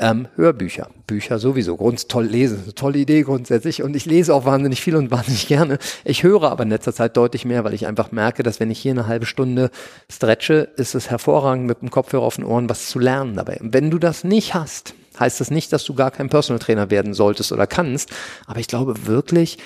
[0.00, 3.82] Ähm, Hörbücher, Bücher sowieso, Grund toll lesen, tolle Idee grundsätzlich.
[3.82, 5.78] Und ich lese auch wahnsinnig viel und wahnsinnig gerne.
[6.04, 8.78] Ich höre aber in letzter Zeit deutlich mehr, weil ich einfach merke, dass wenn ich
[8.78, 9.70] hier eine halbe Stunde
[10.10, 13.58] stretche, ist es hervorragend mit dem Kopfhörer auf den Ohren was zu lernen dabei.
[13.60, 16.90] Und wenn du das nicht hast, heißt das nicht, dass du gar kein Personal Trainer
[16.90, 18.10] werden solltest oder kannst,
[18.46, 19.58] aber ich glaube wirklich,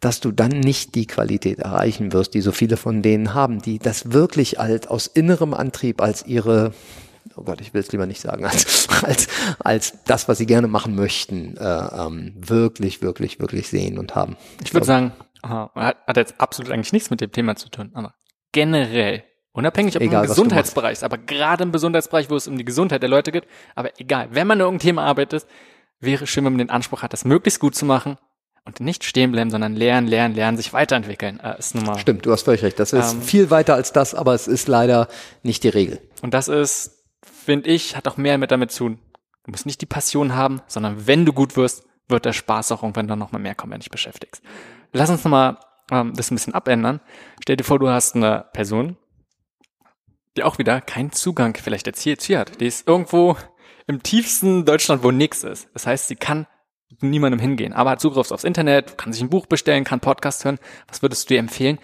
[0.00, 3.78] dass du dann nicht die Qualität erreichen wirst, die so viele von denen haben, die
[3.78, 6.72] das wirklich als aus innerem Antrieb als ihre
[7.36, 9.28] oh Gott, ich will es lieber nicht sagen, als, als,
[9.58, 14.36] als das, was sie gerne machen möchten, äh, ähm, wirklich, wirklich, wirklich sehen und haben.
[14.60, 17.68] Ich, ich würde sagen, aha, hat, hat jetzt absolut eigentlich nichts mit dem Thema zu
[17.68, 18.14] tun, aber
[18.52, 23.02] generell, unabhängig ob egal, im Gesundheitsbereich, aber gerade im Gesundheitsbereich, wo es um die Gesundheit
[23.02, 25.46] der Leute geht, aber egal, wenn man irgendein Thema arbeitet,
[26.00, 28.16] wäre schön, wenn man den Anspruch hat, das möglichst gut zu machen
[28.66, 31.40] und nicht stehen bleiben, sondern lernen, lernen, lernen, sich weiterentwickeln.
[31.40, 32.78] Äh, ist nun mal, Stimmt, du hast völlig recht.
[32.78, 35.08] Das ist ähm, viel weiter als das, aber es ist leider
[35.42, 36.00] nicht die Regel.
[36.20, 36.96] Und das ist
[37.46, 38.98] finde ich, hat auch mehr mit damit zu tun.
[39.44, 42.82] Du musst nicht die Passion haben, sondern wenn du gut wirst, wird der Spaß auch
[42.82, 44.42] irgendwann dann nochmal mehr kommen, wenn du dich beschäftigst.
[44.92, 45.56] Lass uns nochmal
[45.90, 47.00] ähm, das ein bisschen abändern.
[47.40, 48.96] Stell dir vor, du hast eine Person,
[50.36, 52.60] die auch wieder keinen Zugang vielleicht jetzt hier, hier hat.
[52.60, 53.36] Die ist irgendwo
[53.86, 55.68] im tiefsten Deutschland, wo nichts ist.
[55.72, 56.46] Das heißt, sie kann
[57.00, 60.58] niemandem hingehen, aber hat Zugriff aufs Internet, kann sich ein Buch bestellen, kann Podcast hören.
[60.88, 61.78] Was würdest du dir empfehlen?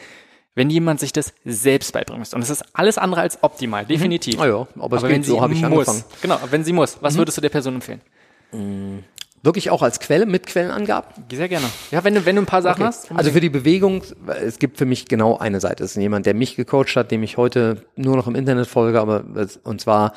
[0.54, 2.36] wenn jemand sich das selbst beibringen müsste.
[2.36, 4.36] Und es ist alles andere als optimal, definitiv.
[4.36, 4.42] Mhm.
[4.42, 6.04] Ah ja, aber, es aber geht, so habe ich muss, angefangen.
[6.20, 7.18] Genau, wenn sie muss, was mhm.
[7.18, 8.00] würdest du der Person empfehlen?
[8.52, 9.04] Mhm.
[9.44, 11.24] Wirklich auch als Quelle, mit Quellenangaben?
[11.32, 11.66] Sehr gerne.
[11.90, 12.88] Ja, wenn du, wenn du ein paar Sachen okay.
[12.88, 13.10] hast.
[13.10, 14.04] Also für die Bewegung,
[14.40, 15.82] es gibt für mich genau eine Seite.
[15.82, 19.00] Es ist jemand, der mich gecoacht hat, dem ich heute nur noch im Internet folge,
[19.00, 19.24] aber,
[19.64, 20.12] und zwar,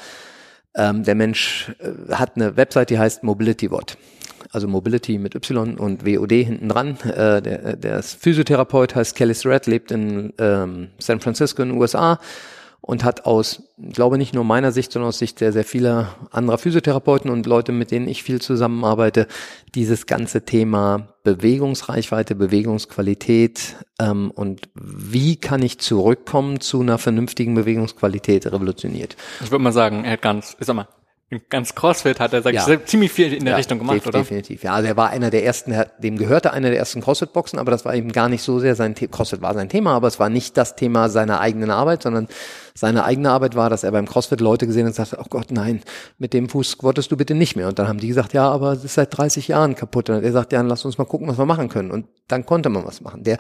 [0.76, 3.98] ähm, der Mensch äh, hat eine Website, die heißt MobilityWatt
[4.56, 6.98] also Mobility mit Y und WOD hinten dran.
[7.02, 11.78] Äh, der, der ist Physiotherapeut, heißt Kelly Red, lebt in ähm, San Francisco in den
[11.78, 12.20] USA
[12.80, 16.60] und hat aus, glaube nicht nur meiner Sicht, sondern aus Sicht sehr, sehr vieler anderer
[16.60, 19.28] Physiotherapeuten und Leute, mit denen ich viel zusammenarbeite,
[19.74, 28.46] dieses ganze Thema Bewegungsreichweite, Bewegungsqualität ähm, und wie kann ich zurückkommen zu einer vernünftigen Bewegungsqualität
[28.46, 29.16] revolutioniert.
[29.44, 30.88] Ich würde mal sagen, er hat ganz, sag mal,
[31.50, 32.68] ganz CrossFit hat er, sag ja.
[32.68, 34.20] ich, ziemlich viel in der ja, Richtung gemacht, def oder?
[34.20, 34.74] Definitiv, ja.
[34.74, 37.96] Also er war einer der ersten, dem gehörte einer der ersten CrossFit-Boxen, aber das war
[37.96, 39.12] eben gar nicht so sehr sein Thema.
[39.12, 42.28] CrossFit war sein Thema, aber es war nicht das Thema seiner eigenen Arbeit, sondern
[42.78, 45.50] seine eigene Arbeit war, dass er beim CrossFit Leute gesehen hat und sagte, oh Gott,
[45.50, 45.82] nein,
[46.18, 47.70] mit dem Fuß squattest du bitte nicht mehr.
[47.70, 50.10] Und dann haben die gesagt, ja, aber es ist seit 30 Jahren kaputt.
[50.10, 51.90] Und er sagt, ja, lass uns mal gucken, was wir machen können.
[51.90, 53.24] Und dann konnte man was machen.
[53.24, 53.38] Der,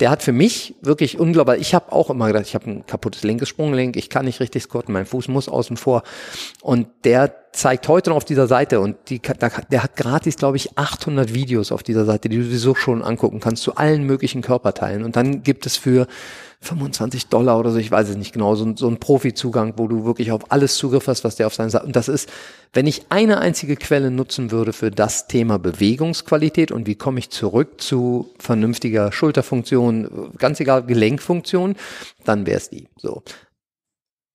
[0.00, 3.24] der hat für mich wirklich unglaublich, ich habe auch immer gedacht, ich habe ein kaputtes
[3.24, 6.02] linkes Sprunggelenk, ich kann nicht richtig squatten, mein Fuß muss außen vor.
[6.62, 10.78] Und der zeigt heute noch auf dieser Seite und die, der hat gratis, glaube ich,
[10.78, 15.02] 800 Videos auf dieser Seite, die du sowieso schon angucken kannst zu allen möglichen Körperteilen.
[15.02, 16.06] Und dann gibt es für
[16.60, 20.04] 25 Dollar oder so, ich weiß es nicht genau, so, so ein Profi-Zugang, wo du
[20.04, 22.28] wirklich auf alles Zugriff hast, was der auf seinen Seite, und das ist,
[22.72, 27.30] wenn ich eine einzige Quelle nutzen würde für das Thema Bewegungsqualität und wie komme ich
[27.30, 31.76] zurück zu vernünftiger Schulterfunktion, ganz egal, Gelenkfunktion,
[32.24, 33.22] dann wäre es die, so.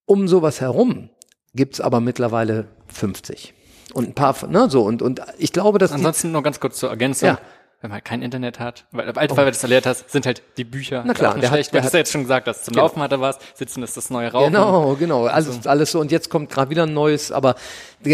[0.05, 1.09] Um sowas herum
[1.53, 3.53] gibt's aber mittlerweile 50
[3.93, 6.89] und ein paar, ne, so und und ich glaube, dass ansonsten noch ganz kurz zur
[6.89, 7.27] Ergänzung.
[7.27, 7.39] Ja
[7.83, 9.35] wenn man kein Internet hat, weil, weil, oh.
[9.35, 11.03] weil du das erlernt hast, sind halt die Bücher.
[11.05, 11.67] Na klar, der schlecht.
[11.67, 12.85] Hat, der du hast ja jetzt schon gesagt, dass zum genau.
[12.85, 14.53] Laufen hatte was, sitzen ist das neue Rauchen.
[14.53, 15.69] Genau, genau, alles, also.
[15.69, 17.55] alles so und jetzt kommt gerade wieder ein neues, aber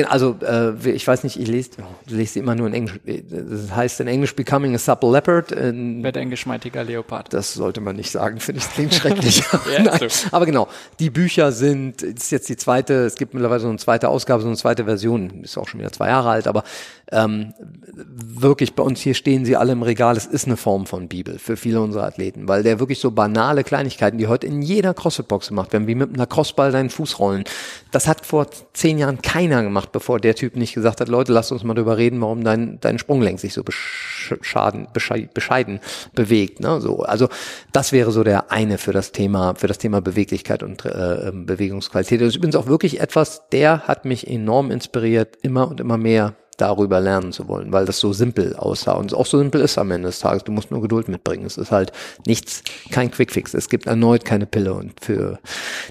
[0.08, 1.72] also äh, ich weiß nicht, ich lese,
[2.08, 5.52] du lese immer nur in Englisch, das heißt in Englisch Becoming a Supple Leopard.
[5.52, 7.34] Wird ein geschmeidiger Leopard.
[7.34, 9.44] Das sollte man nicht sagen, finde ich, das klingt schrecklich.
[9.84, 10.28] Nein, so.
[10.32, 10.68] Aber genau,
[11.00, 14.48] die Bücher sind, ist jetzt die zweite, es gibt mittlerweile so eine zweite Ausgabe, so
[14.48, 16.64] eine zweite Version, ist auch schon wieder zwei Jahre alt, aber
[17.12, 17.54] ähm,
[17.94, 20.16] wirklich bei uns hier stehen sie alle im Regal.
[20.16, 23.64] Es ist eine Form von Bibel für viele unserer Athleten, weil der wirklich so banale
[23.64, 27.44] Kleinigkeiten, die heute in jeder CrossFit-Box gemacht werden, wie mit einem Crossball deinen Fuß rollen.
[27.92, 31.52] Das hat vor zehn Jahren keiner gemacht, bevor der Typ nicht gesagt hat, Leute, lasst
[31.52, 35.80] uns mal drüber reden, warum dein, dein Sprunglenk sich so beschaden, bescheiden
[36.14, 36.60] bewegt.
[36.60, 36.82] Ne?
[36.82, 37.30] So, also
[37.72, 42.22] das wäre so der eine für das Thema, für das Thema Beweglichkeit und äh, Bewegungsqualität.
[42.22, 46.36] Das ist übrigens auch wirklich etwas, der hat mich enorm inspiriert, immer und immer mehr
[46.60, 49.92] darüber lernen zu wollen, weil das so simpel aussah und auch so simpel ist am
[49.92, 50.44] Ende des Tages.
[50.44, 51.46] Du musst nur Geduld mitbringen.
[51.46, 51.92] Es ist halt
[52.26, 53.54] nichts, kein Quickfix.
[53.54, 55.40] Es gibt erneut keine Pille und für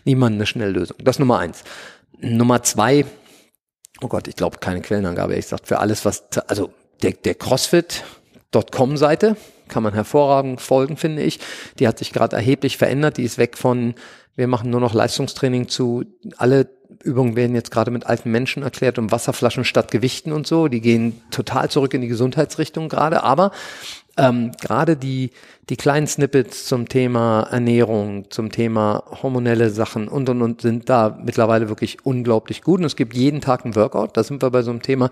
[0.05, 0.97] niemanden eine Schnelllösung.
[1.03, 1.65] Das Nummer eins.
[2.21, 3.05] Nummer zwei,
[4.03, 6.71] oh Gott, ich glaube keine Quellenangabe, ich sag für alles, was, also
[7.03, 9.37] der, der CrossFit.com-Seite
[9.69, 11.41] kann man hervorragend folgen, finde ich.
[11.79, 13.19] Die hat sich gerade erheblich verändert.
[13.19, 13.95] Die ist weg von,
[14.35, 16.05] wir machen nur noch Leistungstraining zu,
[16.37, 16.69] alle
[17.05, 20.69] Übungen werden jetzt gerade mit alten Menschen erklärt um Wasserflaschen statt Gewichten und so.
[20.69, 23.23] Die gehen total zurück in die Gesundheitsrichtung gerade.
[23.23, 23.53] Aber
[24.17, 25.31] ähm, gerade die,
[25.69, 31.19] die kleinen Snippets zum Thema Ernährung, zum Thema hormonelle Sachen und und und sind da
[31.23, 32.81] mittlerweile wirklich unglaublich gut.
[32.81, 34.17] Und es gibt jeden Tag ein Workout.
[34.17, 35.11] Da sind wir bei so einem Thema,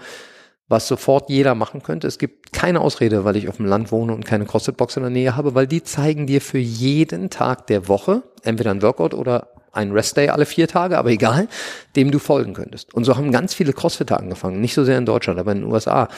[0.68, 2.06] was sofort jeder machen könnte.
[2.06, 5.10] Es gibt keine Ausrede, weil ich auf dem Land wohne und keine CrossFit-Box in der
[5.10, 9.48] Nähe habe, weil die zeigen dir für jeden Tag der Woche entweder ein Workout oder
[9.76, 11.48] ein Restday alle vier Tage, aber egal,
[11.94, 12.92] dem du folgen könntest.
[12.94, 15.72] Und so haben ganz viele Crossfitter angefangen, nicht so sehr in Deutschland, aber in den
[15.72, 16.08] USA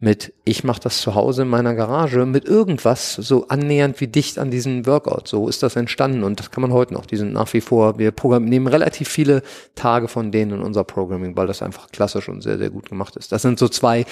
[0.00, 4.38] mit, ich mache das zu Hause in meiner Garage, mit irgendwas so annähernd wie dicht
[4.38, 5.26] an diesen Workout.
[5.26, 7.04] So ist das entstanden und das kann man heute noch.
[7.04, 9.42] Die sind nach wie vor, wir nehmen relativ viele
[9.74, 13.16] Tage von denen in unser Programming, weil das einfach klassisch und sehr, sehr gut gemacht
[13.16, 13.32] ist.
[13.32, 14.06] Das sind so zwei,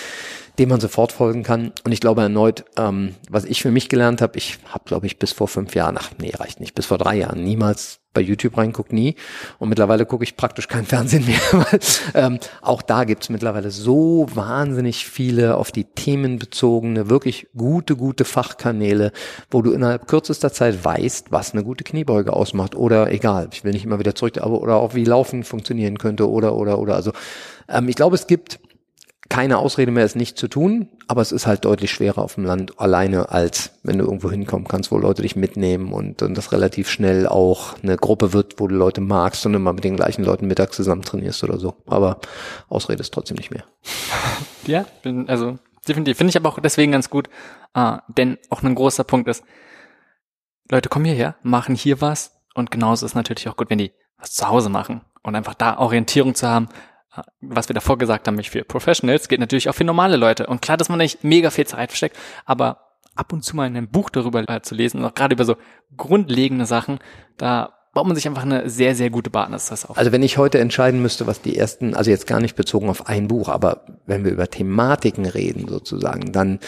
[0.58, 1.72] denen man sofort folgen kann.
[1.84, 5.20] Und ich glaube erneut, ähm, was ich für mich gelernt habe, ich habe, glaube ich,
[5.20, 8.56] bis vor fünf Jahren, ach nee, reicht nicht, bis vor drei Jahren niemals bei YouTube
[8.56, 9.14] reinguckt, nie.
[9.58, 11.80] Und mittlerweile gucke ich praktisch kein Fernsehen mehr, weil
[12.14, 18.24] ähm, auch da gibt's mittlerweile so wahnsinnig viele auf die Themen bezogene, wirklich gute, gute
[18.24, 19.12] Fachkanäle,
[19.50, 22.74] wo du innerhalb kürzester Zeit weißt, was eine gute Kniebeuge ausmacht.
[22.74, 26.28] Oder egal, ich will nicht immer wieder zurück, aber oder auch wie Laufen funktionieren könnte
[26.30, 26.94] oder oder oder.
[26.94, 27.12] Also
[27.68, 28.58] ähm, ich glaube, es gibt
[29.28, 32.44] keine Ausrede mehr, es nicht zu tun, aber es ist halt deutlich schwerer auf dem
[32.44, 36.52] Land alleine, als wenn du irgendwo hinkommen kannst, wo Leute dich mitnehmen und, und das
[36.52, 40.24] relativ schnell auch eine Gruppe wird, wo du Leute magst und immer mit den gleichen
[40.24, 41.74] Leuten mittags zusammen trainierst oder so.
[41.86, 42.20] Aber
[42.68, 43.64] Ausrede ist trotzdem nicht mehr.
[44.66, 46.16] Ja, bin, also definitiv.
[46.16, 47.28] Finde ich aber auch deswegen ganz gut,
[47.74, 49.44] äh, denn auch ein großer Punkt ist,
[50.68, 54.32] Leute kommen hierher, machen hier was und genauso ist natürlich auch gut, wenn die was
[54.32, 56.68] zu Hause machen und einfach da Orientierung zu haben,
[57.40, 60.46] was wir davor gesagt haben, nicht für Professionals, geht natürlich auch für normale Leute.
[60.46, 63.76] Und klar, dass man nicht mega viel Zeit versteckt, aber ab und zu mal in
[63.76, 65.56] einem Buch darüber äh, zu lesen, auch gerade über so
[65.96, 66.98] grundlegende Sachen,
[67.36, 69.96] da baut man sich einfach eine sehr, sehr gute Basis auf.
[69.96, 73.08] Also wenn ich heute entscheiden müsste, was die ersten, also jetzt gar nicht bezogen auf
[73.08, 76.60] ein Buch, aber wenn wir über Thematiken reden sozusagen, dann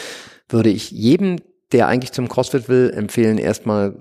[0.49, 1.37] würde ich jedem,
[1.73, 3.95] der eigentlich zum CrossFit will, empfehlen, erstmal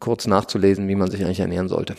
[0.00, 1.94] kurz nachzulesen, wie man sich eigentlich ernähren sollte.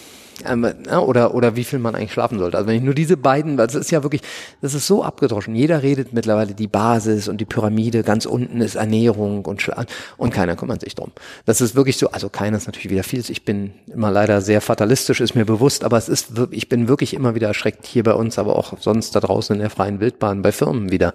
[0.46, 2.58] Ähm, oder, oder wie viel man eigentlich schlafen sollte.
[2.58, 4.22] Also wenn ich nur diese beiden, das ist ja wirklich,
[4.62, 5.56] das ist so abgedroschen.
[5.56, 9.86] Jeder redet mittlerweile die Basis und die Pyramide, ganz unten ist Ernährung und Schlaf
[10.18, 11.12] und keiner kümmert sich drum.
[11.46, 13.24] Das ist wirklich so, also keiner ist natürlich wieder viel.
[13.30, 17.14] Ich bin immer leider sehr fatalistisch, ist mir bewusst, aber es ist, ich bin wirklich
[17.14, 20.42] immer wieder erschreckt hier bei uns, aber auch sonst da draußen in der freien Wildbahn
[20.42, 21.14] bei Firmen wieder,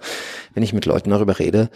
[0.53, 1.69] wenn ich mit Leuten darüber rede,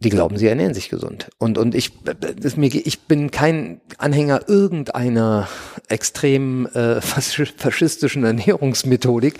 [0.00, 1.30] die glauben, sie ernähren sich gesund.
[1.38, 5.48] Und, und ich, das mir, ich bin kein Anhänger irgendeiner
[5.88, 9.38] extrem äh, faschistischen Ernährungsmethodik,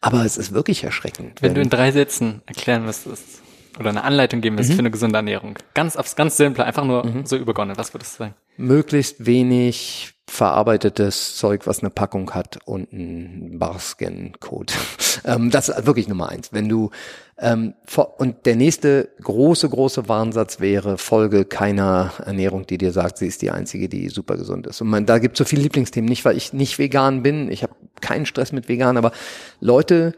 [0.00, 1.42] aber es ist wirklich erschreckend.
[1.42, 3.42] Wenn, wenn du in drei Sätzen erklären müsstest
[3.78, 4.76] oder eine Anleitung geben müsstest mhm.
[4.76, 7.26] für eine gesunde Ernährung, ganz aufs ganz simple, einfach nur mhm.
[7.26, 8.34] so übergonnen, was würdest du sagen?
[8.56, 14.72] Möglichst wenig verarbeitetes Zeug, was eine Packung hat und ein Barscan-Code.
[15.24, 16.52] ähm, das ist wirklich Nummer eins.
[16.52, 16.90] Wenn du
[17.38, 17.74] ähm,
[18.18, 23.42] und der nächste große, große Warnsatz wäre, folge keiner Ernährung, die dir sagt, sie ist
[23.42, 24.80] die einzige, die super gesund ist.
[24.80, 27.62] Und man, da gibt es so viele Lieblingsthemen, nicht weil ich nicht vegan bin, ich
[27.62, 29.12] habe keinen Stress mit vegan, aber
[29.60, 30.14] Leute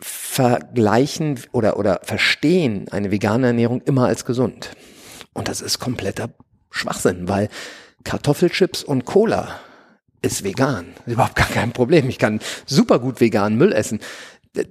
[0.00, 4.70] vergleichen oder, oder verstehen eine vegane Ernährung immer als gesund.
[5.32, 6.28] Und das ist kompletter
[6.72, 7.48] Schwachsinn, weil
[8.04, 9.60] Kartoffelchips und Cola
[10.22, 10.86] ist vegan.
[11.06, 12.08] Überhaupt gar kein Problem.
[12.08, 14.00] Ich kann super gut vegan Müll essen.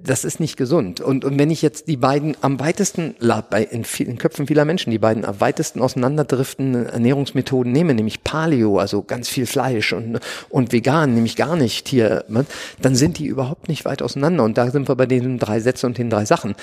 [0.04, 1.00] Das ist nicht gesund.
[1.00, 3.16] Und, und wenn ich jetzt die beiden am weitesten,
[3.50, 8.78] bei, in vielen Köpfen vieler Menschen, die beiden am weitesten auseinanderdriftenden Ernährungsmethoden nehme, nämlich Paleo,
[8.78, 12.46] also ganz viel Fleisch und, und vegan, nämlich gar nicht hier, ne,
[12.80, 14.44] dann sind die überhaupt nicht weit auseinander.
[14.44, 16.54] Und da sind wir bei den drei Sätzen und den drei Sachen.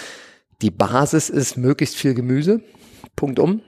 [0.62, 2.62] Die Basis ist möglichst viel Gemüse,
[3.20, 3.60] Punkt um.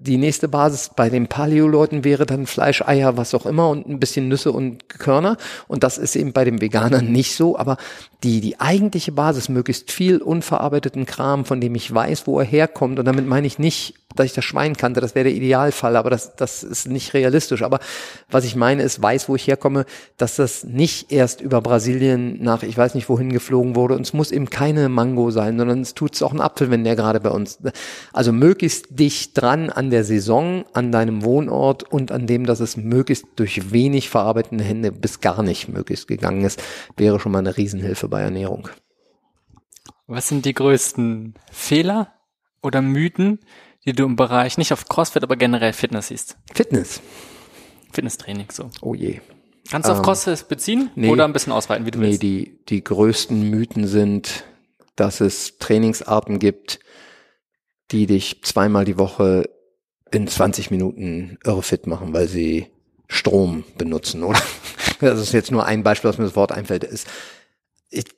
[0.00, 3.98] Die nächste Basis bei den Paleo-Leuten wäre dann Fleisch, Eier, was auch immer und ein
[3.98, 5.38] bisschen Nüsse und Körner.
[5.66, 7.58] Und das ist eben bei den Veganern nicht so.
[7.58, 7.78] Aber
[8.22, 13.00] die, die eigentliche Basis, möglichst viel unverarbeiteten Kram, von dem ich weiß, wo er herkommt.
[13.00, 16.10] Und damit meine ich nicht dass ich das Schwein kannte, das wäre der Idealfall, aber
[16.10, 17.62] das, das ist nicht realistisch.
[17.62, 17.80] Aber
[18.30, 19.84] was ich meine ist, weiß, wo ich herkomme,
[20.16, 23.94] dass das nicht erst über Brasilien nach, ich weiß nicht wohin geflogen wurde.
[23.94, 26.84] Und es muss eben keine Mango sein, sondern es tut es auch ein Apfel, wenn
[26.84, 27.58] der gerade bei uns.
[28.12, 32.76] Also möglichst dicht dran an der Saison, an deinem Wohnort und an dem, dass es
[32.76, 36.62] möglichst durch wenig verarbeitende Hände bis gar nicht möglichst gegangen ist,
[36.96, 38.68] wäre schon mal eine Riesenhilfe bei Ernährung.
[40.06, 42.12] Was sind die größten Fehler
[42.62, 43.40] oder Mythen,
[43.84, 46.36] die du im Bereich nicht auf CrossFit, aber generell Fitness siehst?
[46.52, 47.00] Fitness.
[47.92, 48.70] Fitnesstraining, so.
[48.80, 49.20] Oh je.
[49.70, 52.22] Kannst du auf ähm, CrossFit beziehen nee, oder ein bisschen ausweiten, wie du nee, willst?
[52.22, 54.44] Nee, die, die größten Mythen sind,
[54.96, 56.80] dass es Trainingsarten gibt,
[57.92, 59.48] die dich zweimal die Woche
[60.10, 62.66] in 20 Minuten irre fit machen, weil sie
[63.08, 64.40] Strom benutzen, oder?
[65.00, 66.84] Das ist jetzt nur ein Beispiel, was mir das Wort einfällt.
[66.84, 67.08] Ist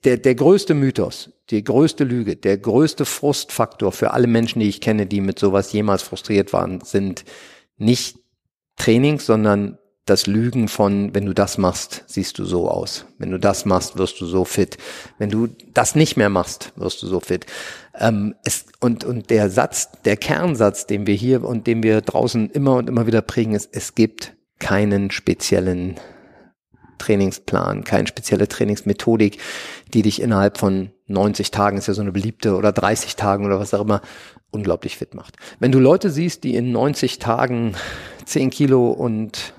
[0.05, 4.82] der, der größte Mythos, die größte Lüge, der größte Frustfaktor für alle Menschen, die ich
[4.82, 7.24] kenne, die mit sowas jemals frustriert waren, sind
[7.78, 8.18] nicht
[8.76, 13.06] Trainings, sondern das Lügen von, wenn du das machst, siehst du so aus.
[13.18, 14.76] Wenn du das machst, wirst du so fit.
[15.18, 17.47] Wenn du das nicht mehr machst, wirst du so fit.
[17.98, 22.51] Ähm, es, und, und der Satz, der Kernsatz, den wir hier und den wir draußen
[22.51, 25.98] immer und immer wieder prägen, ist, es gibt keinen speziellen
[26.98, 29.39] Trainingsplan, keine spezielle Trainingsmethodik,
[29.93, 33.59] die dich innerhalb von 90 Tagen, ist ja so eine beliebte, oder 30 Tagen oder
[33.59, 34.02] was auch immer,
[34.51, 35.36] unglaublich fit macht.
[35.59, 37.74] Wenn du Leute siehst, die in 90 Tagen
[38.26, 39.55] 10 Kilo und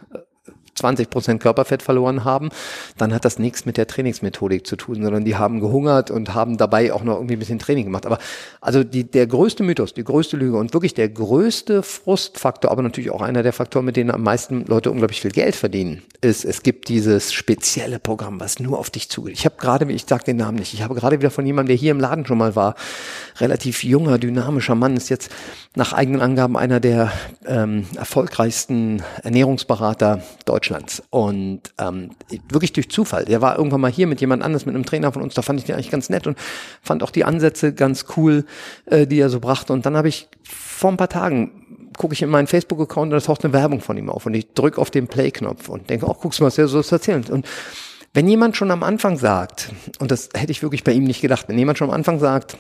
[0.76, 2.50] 20 Prozent Körperfett verloren haben,
[2.98, 6.58] dann hat das nichts mit der Trainingsmethodik zu tun, sondern die haben gehungert und haben
[6.58, 8.06] dabei auch noch irgendwie ein bisschen Training gemacht.
[8.06, 8.20] Aber
[8.60, 13.10] also die, der größte Mythos, die größte Lüge und wirklich der größte Frustfaktor, aber natürlich
[13.12, 16.62] auch einer der Faktoren, mit denen am meisten Leute unglaublich viel Geld verdienen, ist, es
[16.62, 19.38] gibt dieses spezielle Programm, was nur auf dich zugeht.
[19.38, 21.78] Ich habe gerade, ich sage den Namen nicht, ich habe gerade wieder von jemandem, der
[21.78, 22.76] hier im Laden schon mal war,
[23.38, 25.32] relativ junger, dynamischer Mann, ist jetzt
[25.76, 27.14] nach eigenen Angaben einer der
[27.46, 30.65] ähm, erfolgreichsten Ernährungsberater Deutschlands.
[31.10, 32.12] Und ähm,
[32.50, 33.26] wirklich durch Zufall.
[33.26, 35.60] Der war irgendwann mal hier mit jemand anderes, mit einem Trainer von uns, da fand
[35.60, 36.38] ich den eigentlich ganz nett und
[36.82, 38.46] fand auch die Ansätze ganz cool,
[38.86, 39.74] äh, die er so brachte.
[39.74, 41.62] Und dann habe ich vor ein paar Tagen
[41.98, 44.54] gucke ich in meinen Facebook-Account und da taucht eine Werbung von ihm auf und ich
[44.54, 47.30] drücke auf den Play-Knopf und denke, oh, guckst du mal, was er so erzählt.
[47.30, 47.48] Und
[48.14, 51.48] wenn jemand schon am Anfang sagt, und das hätte ich wirklich bei ihm nicht gedacht,
[51.48, 52.58] wenn jemand schon am Anfang sagt,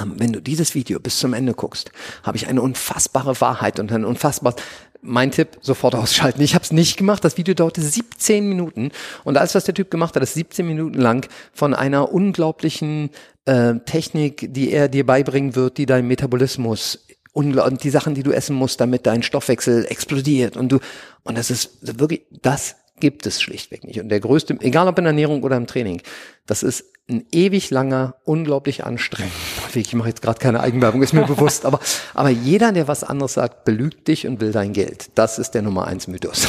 [0.00, 1.92] ähm, wenn du dieses Video bis zum Ende guckst,
[2.22, 4.54] habe ich eine unfassbare Wahrheit und ein unfassbar
[5.02, 6.40] mein Tipp, sofort ausschalten.
[6.40, 7.24] Ich habe es nicht gemacht.
[7.24, 8.92] Das Video dauerte 17 Minuten.
[9.24, 13.10] Und alles, was der Typ gemacht hat, ist 17 Minuten lang von einer unglaublichen
[13.44, 18.30] äh, Technik, die er dir beibringen wird, die dein Metabolismus und die Sachen, die du
[18.30, 20.56] essen musst, damit dein Stoffwechsel explodiert.
[20.56, 20.78] Und du,
[21.24, 24.00] und das ist wirklich, das gibt es schlichtweg nicht.
[24.00, 26.02] Und der größte, egal ob in Ernährung oder im Training,
[26.46, 29.34] das ist ein ewig langer, unglaublich anstrengender
[29.72, 29.86] Weg.
[29.88, 31.80] Ich mache jetzt gerade keine Eigenwerbung, ist mir bewusst, aber,
[32.14, 35.10] aber jeder, der was anderes sagt, belügt dich und will dein Geld.
[35.16, 36.46] Das ist der Nummer eins Mythos.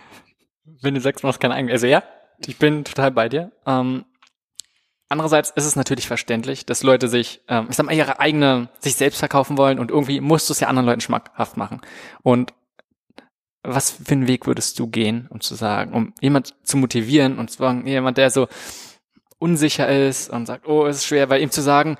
[0.80, 2.02] Wenn du sagst, machst keine Eigenwerbung, also ja,
[2.46, 3.52] ich bin total bei dir.
[3.66, 4.06] Ähm,
[5.10, 8.96] andererseits ist es natürlich verständlich, dass Leute sich, ähm, ich sag mal, ihre eigene, sich
[8.96, 11.82] selbst verkaufen wollen und irgendwie musst du es ja anderen Leuten schmackhaft machen.
[12.22, 12.54] Und
[13.66, 17.50] was für einen Weg würdest du gehen, um zu sagen, um jemand zu motivieren und
[17.50, 18.48] zwar jemand, der so
[19.38, 21.96] unsicher ist und sagt, oh, es ist schwer, bei ihm zu sagen,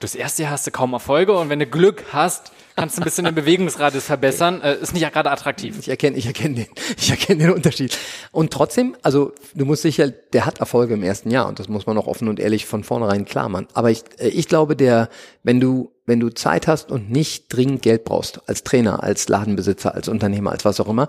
[0.00, 3.04] das erste Jahr hast du kaum Erfolge und wenn du Glück hast, kannst du ein
[3.04, 4.60] bisschen den Bewegungsradius verbessern.
[4.62, 5.78] Äh, ist nicht gerade attraktiv.
[5.78, 6.66] Ich erkenne, ich erkenne den,
[6.96, 7.96] ich erkenne den Unterschied.
[8.32, 11.86] Und trotzdem, also du musst sicher, der hat Erfolge im ersten Jahr und das muss
[11.86, 13.68] man auch offen und ehrlich von vornherein klar machen.
[13.74, 15.08] Aber ich, äh, ich glaube, der,
[15.42, 19.94] wenn du, wenn du Zeit hast und nicht dringend Geld brauchst, als Trainer, als Ladenbesitzer,
[19.94, 21.08] als Unternehmer, als was auch immer,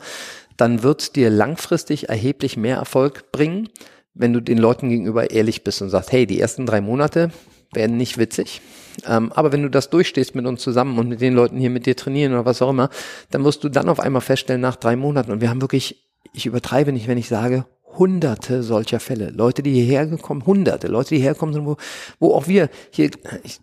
[0.58, 3.70] dann wird dir langfristig erheblich mehr Erfolg bringen,
[4.14, 7.32] wenn du den Leuten gegenüber ehrlich bist und sagst, hey, die ersten drei Monate
[7.74, 8.62] werden nicht witzig.
[9.06, 11.86] Ähm, aber wenn du das durchstehst mit uns zusammen und mit den Leuten hier mit
[11.86, 12.90] dir trainieren oder was auch immer,
[13.32, 16.46] dann wirst du dann auf einmal feststellen nach drei Monaten, und wir haben wirklich, ich
[16.46, 17.66] übertreibe nicht, wenn ich sage,
[17.98, 19.30] hunderte solcher Fälle.
[19.30, 21.78] Leute, die hierher gekommen, hunderte Leute, die hierher kommen, wo,
[22.20, 23.10] wo auch wir hier,
[23.44, 23.60] ich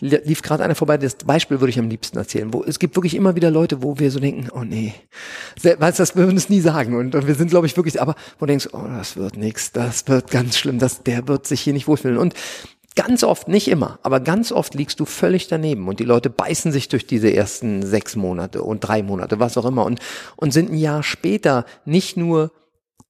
[0.00, 3.14] lief gerade einer vorbei, das Beispiel würde ich am liebsten erzählen, wo es gibt wirklich
[3.14, 4.94] immer wieder Leute, wo wir so denken, oh nee,
[5.62, 8.46] weißt das würden es nie sagen und, und wir sind, glaube ich, wirklich, aber wo
[8.46, 11.72] du denkst, oh, das wird nix, das wird ganz schlimm, das, der wird sich hier
[11.72, 12.34] nicht wohlfühlen und
[12.96, 16.70] Ganz oft, nicht immer, aber ganz oft liegst du völlig daneben und die Leute beißen
[16.70, 19.98] sich durch diese ersten sechs Monate und drei Monate, was auch immer und,
[20.36, 22.52] und sind ein Jahr später nicht nur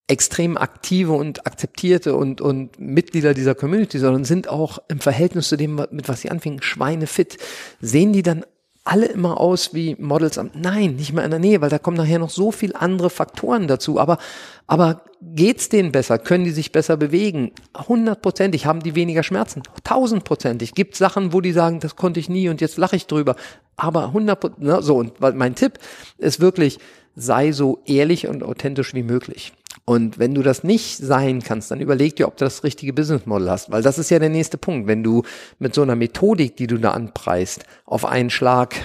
[0.07, 5.57] extrem aktive und akzeptierte und, und Mitglieder dieser Community, sondern sind auch im Verhältnis zu
[5.57, 7.39] dem, mit was sie anfingen, schweinefit.
[7.81, 8.45] Sehen die dann
[8.85, 11.97] alle immer aus wie Models am, nein, nicht mehr in der Nähe, weil da kommen
[11.97, 13.99] nachher noch so viel andere Faktoren dazu.
[13.99, 14.19] Aber,
[14.67, 16.19] aber geht's denen besser?
[16.19, 17.53] Können die sich besser bewegen?
[17.89, 19.63] Hundertprozentig haben die weniger Schmerzen.
[19.85, 20.75] Tausendprozentig.
[20.75, 23.37] Gibt Sachen, wo die sagen, das konnte ich nie und jetzt lache ich drüber.
[23.77, 24.97] Aber hundert, ne, so.
[24.97, 25.79] Und mein Tipp
[26.19, 26.79] ist wirklich,
[27.17, 29.55] sei so ehrlich und authentisch wie möglich.
[29.86, 33.27] Und wenn du das nicht sein kannst, dann überleg dir, ob du das richtige Business
[33.27, 34.86] Model hast, weil das ist ja der nächste Punkt.
[34.86, 35.23] Wenn du
[35.59, 38.77] mit so einer Methodik, die du da anpreist, auf einen Schlag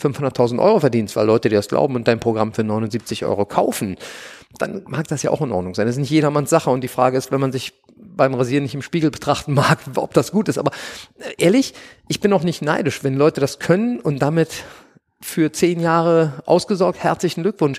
[0.00, 3.96] 500.000 Euro verdienst, weil Leute dir das glauben und dein Programm für 79 Euro kaufen,
[4.58, 5.86] dann mag das ja auch in Ordnung sein.
[5.86, 8.74] Das ist nicht jedermanns Sache und die Frage ist, wenn man sich beim Rasieren nicht
[8.74, 10.58] im Spiegel betrachten mag, ob das gut ist.
[10.58, 10.72] Aber
[11.18, 11.74] äh, ehrlich,
[12.08, 14.64] ich bin auch nicht neidisch, wenn Leute das können und damit
[15.20, 17.02] für zehn Jahre ausgesorgt.
[17.02, 17.78] Herzlichen Glückwunsch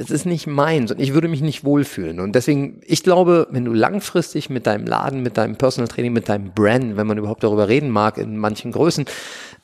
[0.00, 2.20] es ist nicht meins und ich würde mich nicht wohlfühlen.
[2.20, 6.30] Und deswegen, ich glaube, wenn du langfristig mit deinem Laden, mit deinem Personal Training, mit
[6.30, 9.04] deinem Brand, wenn man überhaupt darüber reden mag, in manchen Größen,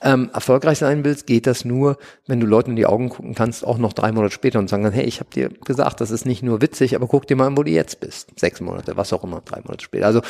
[0.02, 1.96] ähm, erfolgreich sein willst, geht das nur,
[2.26, 4.82] wenn du Leuten in die Augen gucken kannst, auch noch drei Monate später und sagen
[4.82, 7.46] dann, hey, ich habe dir gesagt, das ist nicht nur witzig, aber guck dir mal
[7.46, 8.38] an, wo du jetzt bist.
[8.38, 10.04] Sechs Monate, was auch immer, drei Monate später.
[10.04, 10.20] Also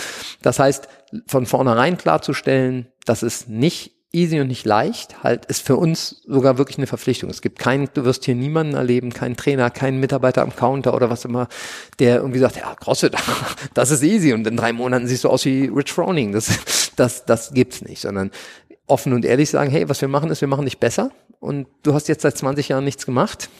[0.40, 0.88] das heißt,
[1.26, 6.58] von vornherein klarzustellen, dass es nicht easy und nicht leicht, halt ist für uns sogar
[6.58, 7.28] wirklich eine Verpflichtung.
[7.28, 11.10] Es gibt keinen, du wirst hier niemanden erleben, keinen Trainer, keinen Mitarbeiter am Counter oder
[11.10, 11.48] was immer,
[11.98, 13.14] der irgendwie sagt, ja, CrossFit,
[13.74, 16.32] das ist easy und in drei Monaten siehst du aus wie Rich Froning.
[16.32, 18.30] Das, das, das gibt's nicht, sondern
[18.86, 21.92] offen und ehrlich sagen, hey, was wir machen ist, wir machen dich besser und du
[21.92, 23.50] hast jetzt seit 20 Jahren nichts gemacht.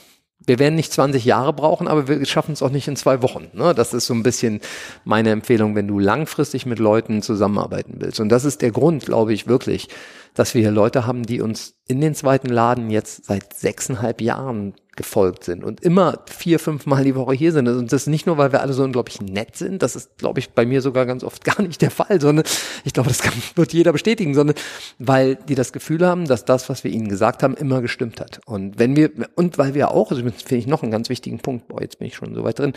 [0.44, 3.48] Wir werden nicht 20 Jahre brauchen, aber wir schaffen es auch nicht in zwei Wochen.
[3.52, 3.74] Ne?
[3.74, 4.60] Das ist so ein bisschen
[5.04, 8.20] meine Empfehlung, wenn du langfristig mit Leuten zusammenarbeiten willst.
[8.20, 9.88] Und das ist der Grund, glaube ich, wirklich,
[10.34, 14.74] dass wir hier Leute haben, die uns in den zweiten Laden jetzt seit sechseinhalb Jahren
[14.96, 17.68] gefolgt sind und immer vier, fünf Mal die Woche hier sind.
[17.68, 20.40] Und das ist nicht nur, weil wir alle so unglaublich nett sind, das ist, glaube
[20.40, 22.44] ich, bei mir sogar ganz oft gar nicht der Fall, sondern
[22.84, 24.56] ich glaube, das kann, wird jeder bestätigen, sondern
[24.98, 28.40] weil die das Gefühl haben, dass das, was wir ihnen gesagt haben, immer gestimmt hat.
[28.46, 31.68] Und wenn wir, und weil wir auch, also finde ich noch einen ganz wichtigen Punkt,
[31.68, 32.72] boah, jetzt bin ich schon so weit drin,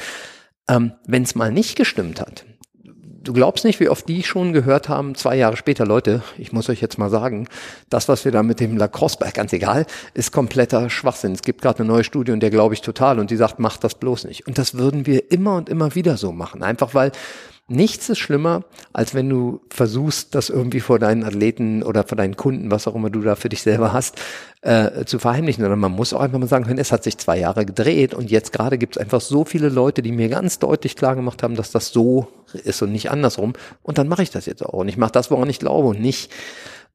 [0.67, 2.45] ähm, wenn es mal nicht gestimmt hat,
[3.30, 6.68] du glaubst nicht, wie oft die schon gehört haben, zwei Jahre später, Leute, ich muss
[6.68, 7.47] euch jetzt mal sagen,
[7.88, 9.85] das, was wir da mit dem Lacrosse, ganz egal,
[10.15, 11.34] ist kompletter Schwachsinn.
[11.34, 13.84] Es gibt gerade eine neue Studie und der glaube ich total und die sagt, macht
[13.84, 14.47] das bloß nicht.
[14.47, 16.64] Und das würden wir immer und immer wieder so machen.
[16.64, 17.11] Einfach weil
[17.69, 18.63] Nichts ist schlimmer,
[18.93, 22.95] als wenn du versuchst, das irgendwie vor deinen Athleten oder vor deinen Kunden, was auch
[22.95, 24.19] immer du da für dich selber hast,
[24.61, 25.61] äh, zu verheimlichen.
[25.61, 28.31] Sondern man muss auch einfach mal sagen können, es hat sich zwei Jahre gedreht und
[28.31, 31.55] jetzt gerade gibt es einfach so viele Leute, die mir ganz deutlich klar gemacht haben,
[31.55, 33.53] dass das so ist und nicht andersrum.
[33.83, 34.73] Und dann mache ich das jetzt auch.
[34.73, 36.31] Und ich mache das, woran ich glaube und nicht,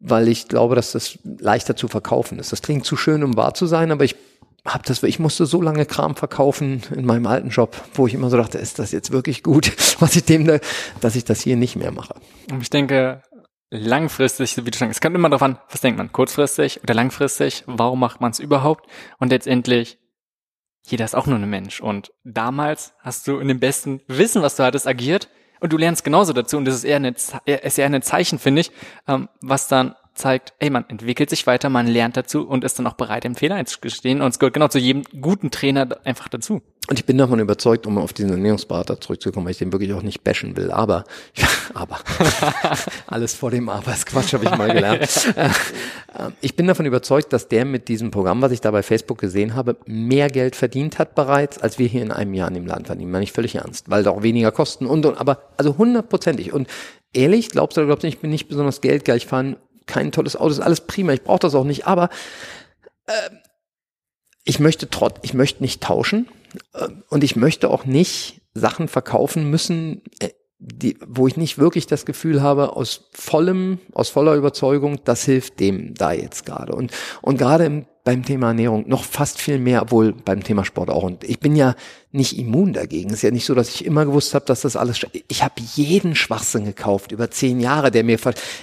[0.00, 2.52] weil ich glaube, dass das leichter zu verkaufen ist.
[2.52, 4.16] Das klingt zu schön, um wahr zu sein, aber ich
[4.64, 8.30] hab das, ich musste so lange Kram verkaufen in meinem alten Job, wo ich immer
[8.30, 10.58] so dachte, ist das jetzt wirklich gut, was ich dem, da,
[11.00, 12.14] dass ich das hier nicht mehr mache.
[12.50, 13.22] Und ich denke,
[13.70, 17.64] langfristig, wie du schon, es kommt immer darauf an, was denkt man, kurzfristig oder langfristig,
[17.66, 18.88] warum macht man es überhaupt?
[19.18, 19.98] Und letztendlich,
[20.86, 21.80] jeder ist auch nur ein Mensch.
[21.80, 25.28] Und damals hast du in dem besten Wissen, was du hattest, agiert
[25.60, 26.56] und du lernst genauso dazu.
[26.56, 28.70] Und das ist eher eine, ist eher ein Zeichen, finde ich,
[29.08, 32.86] ähm, was dann zeigt, ey, man entwickelt sich weiter, man lernt dazu und ist dann
[32.86, 34.20] auch bereit, im Fehler einzugestehen.
[34.20, 36.62] Und es gehört genau zu jedem guten Trainer einfach dazu.
[36.88, 40.02] Und ich bin davon überzeugt, um auf diesen Ernährungsberater zurückzukommen, weil ich den wirklich auch
[40.02, 40.70] nicht bashen will.
[40.70, 41.04] Aber,
[41.74, 41.98] aber,
[43.06, 45.34] alles vor dem Aber ist Quatsch, habe ich mal gelernt.
[45.34, 45.48] Äh,
[46.42, 49.54] ich bin davon überzeugt, dass der mit diesem Programm, was ich da bei Facebook gesehen
[49.54, 52.86] habe, mehr Geld verdient hat bereits, als wir hier in einem Jahr in dem Land
[52.86, 53.10] verdienen.
[53.10, 56.52] Meine ich völlig ernst, weil da auch weniger Kosten und, und, aber, also hundertprozentig.
[56.52, 56.68] Und
[57.14, 59.16] ehrlich, glaubst du oder glaubst du ich bin nicht besonders geldgeil.
[59.16, 62.08] Ich fahre kein tolles Auto, ist alles prima, ich brauche das auch nicht, aber
[63.06, 63.30] äh,
[64.44, 66.28] ich möchte trotz, ich möchte nicht tauschen
[66.74, 71.86] äh, und ich möchte auch nicht Sachen verkaufen müssen, äh, die, wo ich nicht wirklich
[71.86, 76.74] das Gefühl habe, aus vollem, aus voller Überzeugung, das hilft dem da jetzt gerade.
[76.74, 80.90] Und, und gerade im beim Thema Ernährung noch fast viel mehr, obwohl beim Thema Sport
[80.90, 81.02] auch.
[81.02, 81.74] Und ich bin ja
[82.14, 83.10] nicht immun dagegen.
[83.10, 85.00] Es ist ja nicht so, dass ich immer gewusst habe, dass das alles.
[85.28, 88.18] Ich habe jeden Schwachsinn gekauft über zehn Jahre, der mir.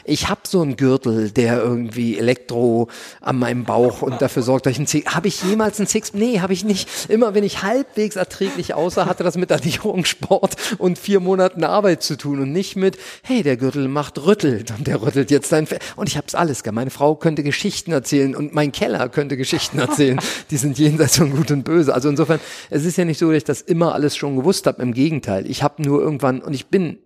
[0.06, 2.88] Ich habe so einen Gürtel, der irgendwie Elektro
[3.20, 5.14] an meinem Bauch und dafür sorgt, dass ich einen Six.
[5.14, 6.14] Habe ich jemals einen Six?
[6.14, 6.90] Nee, habe ich nicht.
[7.10, 12.04] Immer wenn ich halbwegs erträglich aussah, hatte das mit Ernährung, Sport und vier Monaten Arbeit
[12.04, 15.68] zu tun und nicht mit, hey, der Gürtel macht rüttelt und der rüttelt jetzt dein.
[15.68, 16.64] Fe und ich habe es alles.
[16.72, 20.20] Meine Frau könnte Geschichten erzählen und mein Keller könnte Geschichten erzählen,
[20.52, 21.94] die sind jenseits von Gut und Böse.
[21.94, 24.82] Also insofern, es ist ja nicht so, ich das immer alles schon gewusst habe.
[24.82, 27.00] Im Gegenteil, ich habe nur irgendwann, und ich bin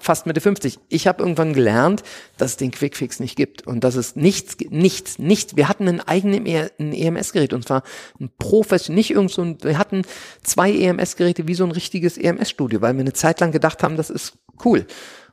[0.00, 0.78] fast Mitte 50.
[0.88, 2.02] Ich habe irgendwann gelernt,
[2.38, 5.56] dass es den Quickfix nicht gibt und dass es nichts, nichts, nichts.
[5.56, 7.82] Wir hatten einen eigenen EMS-Gerät und zwar
[8.18, 10.02] ein professionell, nicht irgend so ein, wir hatten
[10.42, 14.10] zwei EMS-Geräte wie so ein richtiges EMS-Studio, weil wir eine Zeit lang gedacht haben, das
[14.10, 14.86] ist cool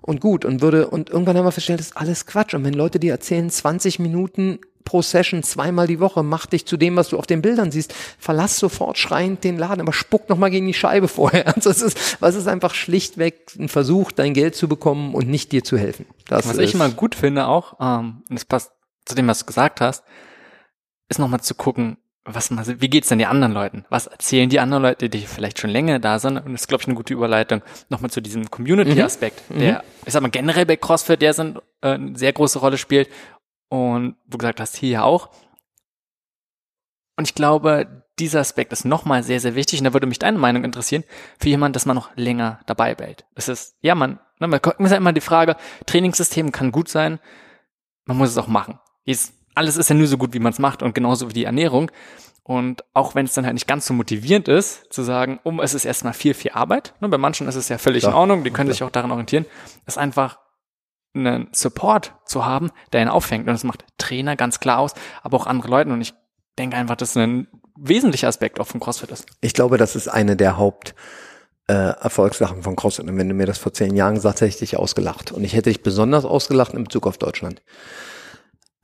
[0.10, 2.56] und gut und würde, und irgendwann haben wir festgestellt, das ist alles Quatsch.
[2.56, 6.76] Und wenn Leute dir erzählen, 20 Minuten pro Session zweimal die Woche, mach dich zu
[6.78, 10.50] dem, was du auf den Bildern siehst, verlass sofort schreiend den Laden, aber spuck nochmal
[10.50, 11.56] gegen die Scheibe vorher.
[11.56, 15.52] Also es ist, was ist einfach schlichtweg ein Versuch, dein Geld zu bekommen und nicht
[15.52, 16.08] dir zu helfen.
[16.28, 18.72] Das was ich immer gut finde auch, ähm, und das passt
[19.06, 20.04] zu dem, was du gesagt hast,
[21.08, 23.86] ist nochmal zu gucken, was wie geht's denn den anderen Leuten?
[23.90, 26.38] Was erzählen die anderen Leute, die vielleicht schon länger da sind?
[26.38, 29.60] Und das ist, glaube ich, eine gute Überleitung nochmal zu diesem Community-Aspekt, mhm.
[29.60, 29.80] der, mhm.
[30.06, 33.10] ich sag mal, generell bei CrossFit, der sind, äh, eine sehr große Rolle spielt
[33.70, 35.30] und du gesagt hast, hier auch.
[37.16, 39.80] Und ich glaube, dieser Aspekt ist nochmal sehr, sehr wichtig.
[39.80, 41.04] Und da würde mich deine Meinung interessieren,
[41.40, 43.26] für jemanden, dass man noch länger dabei behält.
[43.36, 45.56] Es ist, ja, man, ne, man ist ja immer die Frage,
[45.86, 47.20] Trainingssystem kann gut sein,
[48.06, 48.80] man muss es auch machen.
[49.04, 51.44] Jetzt, alles ist ja nur so gut, wie man es macht und genauso wie die
[51.44, 51.92] Ernährung.
[52.44, 55.74] Und auch wenn es dann halt nicht ganz so motivierend ist, zu sagen, um, es
[55.74, 56.94] ist erstmal viel, viel Arbeit.
[57.02, 58.10] Ne, bei manchen ist es ja völlig ja.
[58.10, 58.74] in Ordnung, die können ja.
[58.74, 59.46] sich auch daran orientieren.
[59.86, 60.40] Ist einfach
[61.14, 63.48] einen Support zu haben, der ihn auffängt.
[63.48, 65.92] Und das macht Trainer ganz klar aus, aber auch andere Leute.
[65.92, 66.14] Und ich
[66.58, 69.26] denke einfach, dass ein wesentlicher Aspekt auch von CrossFit ist.
[69.42, 70.96] Ich glaube, das ist eine der Haupt
[71.68, 73.08] äh, Erfolgssachen von CrossFit.
[73.08, 75.34] Und wenn du mir das vor zehn Jahren gesagt hätte ich dich ausgelacht.
[75.34, 77.62] Und ich hätte dich besonders ausgelacht in Bezug auf Deutschland.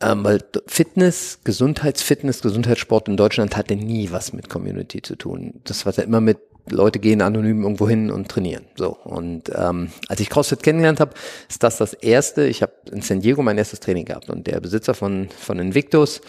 [0.05, 5.61] Ähm, weil Fitness, Gesundheitsfitness, Gesundheitssport in Deutschland hatte nie was mit Community zu tun.
[5.63, 6.37] Das war ja immer mit
[6.67, 8.65] Leute gehen anonym irgendwo hin und trainieren.
[8.75, 11.13] So und ähm, als ich CrossFit kennengelernt habe,
[11.47, 12.45] ist das das erste.
[12.45, 16.21] Ich habe in San Diego mein erstes Training gehabt und der Besitzer von von Invictus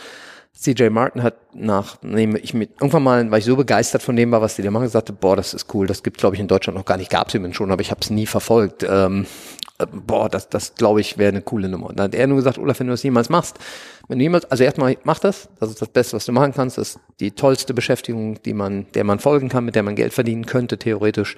[0.59, 4.31] CJ Martin hat nach, nehme ich mit, irgendwann mal, weil ich so begeistert von dem
[4.31, 6.49] war, was die da machen, gesagt, boah, das ist cool, das gibt glaube ich in
[6.49, 8.85] Deutschland noch gar nicht, gab es übrigens schon, aber ich habe es nie verfolgt.
[8.89, 9.27] Ähm, äh,
[9.79, 11.89] boah, das, das glaube ich wäre eine coole Nummer.
[11.89, 13.59] Und dann hat er nur gesagt, Olaf, wenn du das jemals machst,
[14.09, 16.79] wenn du jemals, also erstmal mach das, das ist das Beste, was du machen kannst,
[16.79, 20.13] das ist die tollste Beschäftigung, die man, der man folgen kann, mit der man Geld
[20.13, 21.37] verdienen könnte, theoretisch.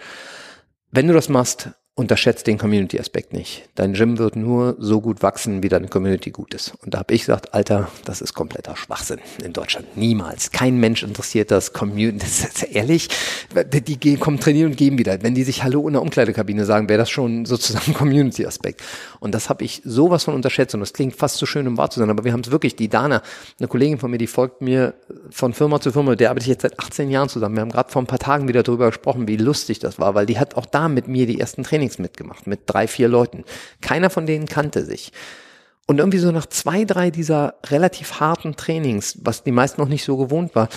[0.90, 3.68] Wenn du das machst, unterschätzt den Community-Aspekt nicht.
[3.74, 6.74] Dein Gym wird nur so gut wachsen, wie deine Community gut ist.
[6.84, 9.96] Und da habe ich gesagt, Alter, das ist kompletter Schwachsinn in Deutschland.
[9.96, 10.52] Niemals.
[10.52, 11.98] Kein Mensch interessiert das Community.
[12.28, 13.08] Das ist ehrlich.
[13.72, 15.22] Die gehen, kommen trainieren und gehen wieder.
[15.22, 18.82] Wenn die sich Hallo in der Umkleidekabine sagen, wäre das schon sozusagen Community-Aspekt.
[19.18, 20.74] Und das habe ich sowas von unterschätzt.
[20.74, 22.10] Und das klingt fast zu so schön, um wahr zu sein.
[22.10, 22.76] Aber wir haben es wirklich.
[22.76, 23.22] Die Dana,
[23.58, 24.94] eine Kollegin von mir, die folgt mir
[25.30, 26.14] von Firma zu Firma.
[26.14, 27.56] Der arbeite ich jetzt seit 18 Jahren zusammen.
[27.56, 30.26] Wir haben gerade vor ein paar Tagen wieder darüber gesprochen, wie lustig das war, weil
[30.26, 33.44] die hat auch da mit mir die ersten Trainings Trainings mitgemacht mit drei, vier Leuten.
[33.80, 35.12] Keiner von denen kannte sich.
[35.86, 40.04] Und irgendwie so nach zwei, drei dieser relativ harten Trainings, was die meisten noch nicht
[40.04, 40.68] so gewohnt war,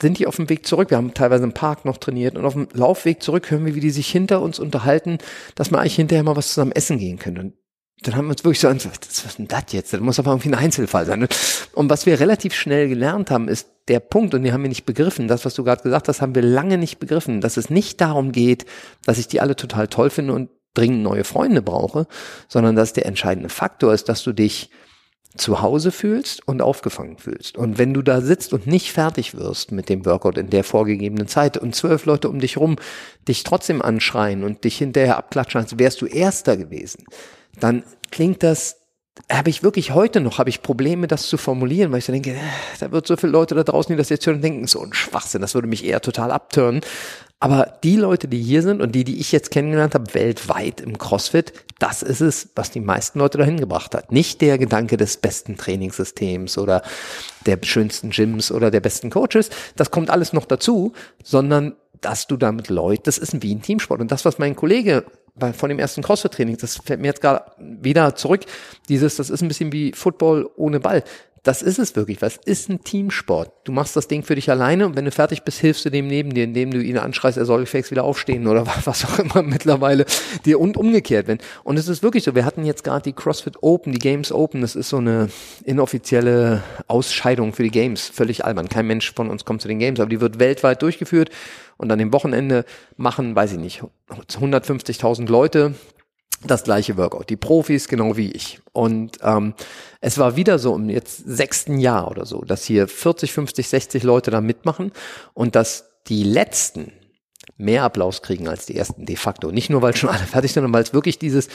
[0.00, 0.90] sind die auf dem Weg zurück.
[0.90, 3.80] Wir haben teilweise im Park noch trainiert und auf dem Laufweg zurück hören wir, wie
[3.80, 5.18] die sich hinter uns unterhalten,
[5.56, 7.40] dass man eigentlich hinterher mal was zusammen essen gehen könnte.
[7.40, 7.54] Und
[8.02, 9.92] dann haben wir uns wirklich so, was ist denn das jetzt?
[9.92, 11.26] Das muss aber irgendwie ein Einzelfall sein.
[11.72, 14.86] Und was wir relativ schnell gelernt haben, ist der Punkt, und den haben wir nicht
[14.86, 18.00] begriffen, das, was du gerade gesagt hast, haben wir lange nicht begriffen, dass es nicht
[18.00, 18.64] darum geht,
[19.04, 22.06] dass ich die alle total toll finde und dringend neue Freunde brauche,
[22.48, 24.70] sondern dass der entscheidende Faktor ist, dass du dich
[25.36, 27.56] zu Hause fühlst und aufgefangen fühlst.
[27.56, 31.28] Und wenn du da sitzt und nicht fertig wirst mit dem Workout in der vorgegebenen
[31.28, 32.76] Zeit und zwölf Leute um dich rum
[33.28, 37.04] dich trotzdem anschreien und dich hinterher abklatschen, als wärst du Erster gewesen,
[37.60, 38.76] dann klingt das
[39.30, 42.30] habe ich wirklich heute noch, habe ich Probleme, das zu formulieren, weil ich so denke,
[42.30, 42.40] äh,
[42.78, 45.42] da wird so viele Leute da draußen, die das jetzt hören, denken, so ein Schwachsinn,
[45.42, 46.80] das würde mich eher total abtören.
[47.42, 50.98] Aber die Leute, die hier sind und die, die ich jetzt kennengelernt habe, weltweit im
[50.98, 54.12] CrossFit, das ist es, was die meisten Leute dahin gebracht hat.
[54.12, 56.82] Nicht der Gedanke des besten Trainingssystems oder
[57.46, 59.48] der schönsten Gyms oder der besten Coaches.
[59.76, 60.92] Das kommt alles noch dazu,
[61.24, 64.02] sondern dass du damit Leute, das ist wie ein Teamsport.
[64.02, 65.06] Und das, was mein Kollege
[65.54, 68.42] von dem ersten CrossFit-Training, das fällt mir jetzt gerade wieder zurück,
[68.90, 71.04] dieses, das ist ein bisschen wie Football ohne Ball
[71.42, 72.20] das ist es wirklich.
[72.20, 73.50] Was ist ein Teamsport?
[73.64, 76.06] Du machst das Ding für dich alleine und wenn du fertig bist, hilfst du dem
[76.06, 79.42] neben dir, indem du ihn anschreist, er soll gefälligst wieder aufstehen oder was auch immer
[79.42, 80.04] mittlerweile
[80.44, 81.38] dir und umgekehrt wenn.
[81.64, 82.34] Und es ist wirklich so.
[82.34, 84.60] Wir hatten jetzt gerade die CrossFit Open, die Games Open.
[84.60, 85.30] Das ist so eine
[85.64, 88.08] inoffizielle Ausscheidung für die Games.
[88.08, 88.68] Völlig albern.
[88.68, 91.30] Kein Mensch von uns kommt zu den Games, aber die wird weltweit durchgeführt
[91.78, 92.64] und an dem Wochenende
[92.96, 95.74] machen, weiß ich nicht, 150.000 Leute
[96.42, 97.28] das gleiche Workout.
[97.30, 98.60] Die Profis genau wie ich.
[98.72, 99.54] Und ähm,
[100.00, 104.02] es war wieder so im jetzt sechsten Jahr oder so, dass hier 40, 50, 60
[104.02, 104.92] Leute da mitmachen
[105.34, 106.92] und dass die letzten
[107.56, 109.50] mehr Applaus kriegen als die ersten de facto.
[109.50, 111.48] Nicht nur, weil schon alle fertig sind, sondern weil es wirklich dieses,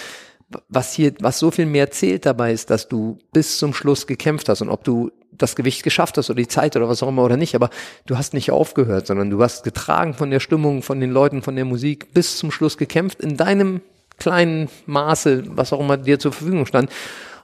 [0.70, 4.50] was hier, was so viel mehr zählt dabei ist, dass du bis zum Schluss gekämpft
[4.50, 7.24] hast und ob du das Gewicht geschafft hast oder die Zeit oder was auch immer
[7.24, 7.70] oder nicht, aber
[8.06, 11.56] du hast nicht aufgehört, sondern du hast getragen von der Stimmung, von den Leuten, von
[11.56, 13.82] der Musik bis zum Schluss gekämpft in deinem
[14.18, 16.90] kleinen Maße, was auch immer dir zur Verfügung stand.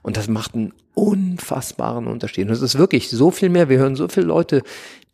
[0.03, 2.47] Und das macht einen unfassbaren Unterschied.
[2.47, 3.69] Und es ist wirklich so viel mehr.
[3.69, 4.63] Wir hören so viele Leute,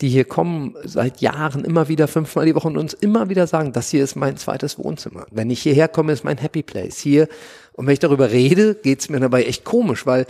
[0.01, 3.73] die hier kommen seit Jahren immer wieder fünfmal die Woche und uns immer wieder sagen,
[3.73, 5.25] das hier ist mein zweites Wohnzimmer.
[5.31, 6.99] Wenn ich hierher komme, ist mein Happy Place.
[6.99, 7.27] Hier,
[7.73, 10.25] und wenn ich darüber rede, geht's mir dabei echt komisch, weil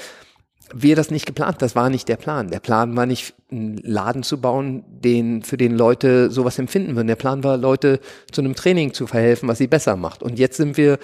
[0.73, 2.49] wir das nicht geplant, das war nicht der Plan.
[2.49, 7.07] Der Plan war nicht, einen Laden zu bauen, den, für den Leute sowas empfinden würden.
[7.07, 7.99] Der Plan war, Leute
[8.31, 10.23] zu einem Training zu verhelfen, was sie besser macht.
[10.23, 10.99] Und jetzt sind wir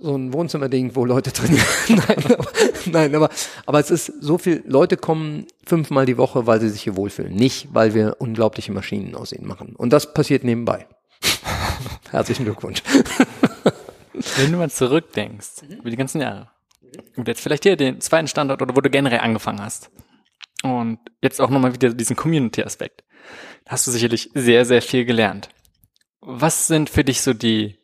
[0.00, 1.64] so ein Wohnzimmerding, wo Leute trainieren.
[1.88, 2.46] nein, aber,
[2.86, 3.30] nein, aber,
[3.66, 7.34] aber es ist so viel, Leute kommen fünfmal die Woche, weil sie sich hier wohlfühlen.
[7.34, 9.74] Nicht, weil wir unglaubliche Maschinen aus ihnen machen.
[9.76, 10.86] Und das passiert nebenbei.
[12.10, 12.82] Herzlichen Glückwunsch.
[14.36, 16.48] Wenn du mal zurückdenkst, über die ganzen Jahre,
[17.16, 19.90] und jetzt vielleicht hier den zweiten Standort oder wo du generell angefangen hast.
[20.62, 23.04] Und jetzt auch nochmal wieder diesen Community-Aspekt.
[23.66, 25.48] Hast du sicherlich sehr, sehr viel gelernt.
[26.20, 27.78] Was sind für dich so die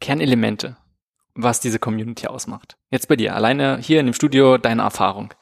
[0.00, 0.76] Kernelemente,
[1.34, 2.76] was diese Community ausmacht?
[2.90, 5.34] Jetzt bei dir, alleine hier in dem Studio, deine Erfahrung.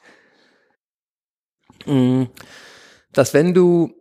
[1.85, 2.25] Mm,
[3.11, 3.93] dass wenn du,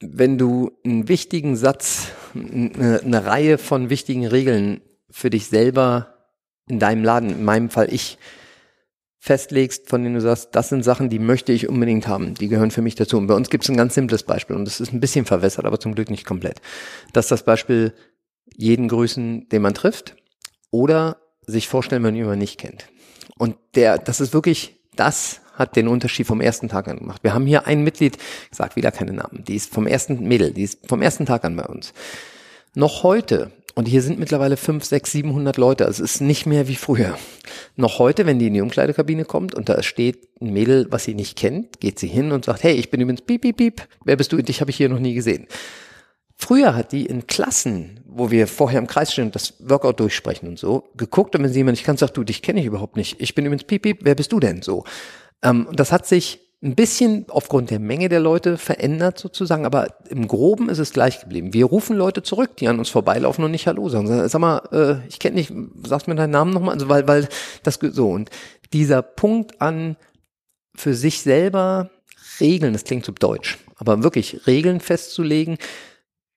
[0.00, 6.21] wenn du einen wichtigen Satz, eine, eine Reihe von wichtigen Regeln für dich selber
[6.68, 8.18] in deinem Laden, in meinem Fall ich,
[9.22, 12.72] festlegst, von denen du sagst, das sind Sachen, die möchte ich unbedingt haben, die gehören
[12.72, 13.18] für mich dazu.
[13.18, 15.64] Und bei uns gibt es ein ganz simples Beispiel und das ist ein bisschen verwässert,
[15.64, 16.60] aber zum Glück nicht komplett.
[17.12, 17.94] Das ist das Beispiel
[18.56, 20.16] jeden grüßen, den man trifft
[20.72, 22.88] oder sich vorstellen, wenn man nicht kennt.
[23.38, 27.22] Und der, das ist wirklich, das hat den Unterschied vom ersten Tag an gemacht.
[27.22, 28.16] Wir haben hier ein Mitglied,
[28.50, 31.44] ich sag wieder keine Namen, die ist vom ersten Mädel, die ist vom ersten Tag
[31.44, 31.92] an bei uns.
[32.74, 35.86] Noch heute und hier sind mittlerweile fünf, sechs, siebenhundert Leute.
[35.86, 37.16] Also es ist nicht mehr wie früher.
[37.76, 41.14] Noch heute, wenn die in die Umkleidekabine kommt und da steht ein Mädel, was sie
[41.14, 43.82] nicht kennt, geht sie hin und sagt, hey, ich bin übrigens piep, piep, piep.
[44.04, 44.42] Wer bist du?
[44.42, 45.46] Dich habe ich hier noch nie gesehen.
[46.36, 50.48] Früher hat die in Klassen, wo wir vorher im Kreis stehen und das Workout durchsprechen
[50.48, 52.96] und so, geguckt und wenn sie jemand nicht kann, sagt, du, dich kenne ich überhaupt
[52.96, 53.20] nicht.
[53.20, 53.98] Ich bin übrigens piep, piep.
[54.02, 54.60] Wer bist du denn?
[54.60, 54.84] So.
[55.42, 60.28] Ähm, das hat sich ein bisschen aufgrund der Menge der Leute verändert sozusagen, aber im
[60.28, 61.52] Groben ist es gleich geblieben.
[61.52, 64.28] Wir rufen Leute zurück, die an uns vorbeilaufen und nicht Hallo sagen.
[64.28, 65.52] Sag mal, äh, ich kenne nicht,
[65.84, 67.28] sagst mir deinen Namen nochmal, also weil, weil
[67.64, 68.30] das so und
[68.72, 69.96] dieser Punkt an
[70.74, 71.90] für sich selber
[72.40, 75.58] Regeln, das klingt so deutsch, aber wirklich Regeln festzulegen,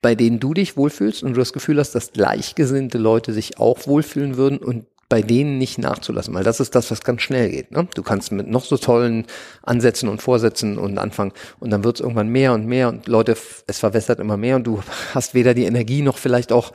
[0.02, 3.86] bei denen du dich wohlfühlst und du das Gefühl hast, dass gleichgesinnte Leute sich auch
[3.88, 7.72] wohlfühlen würden und bei denen nicht nachzulassen, weil das ist das, was ganz schnell geht.
[7.72, 7.88] Ne?
[7.94, 9.26] Du kannst mit noch so tollen
[9.62, 13.38] Ansätzen und Vorsätzen und anfangen und dann wird es irgendwann mehr und mehr und Leute,
[13.68, 14.82] es verwässert immer mehr und du
[15.14, 16.74] hast weder die Energie noch vielleicht auch,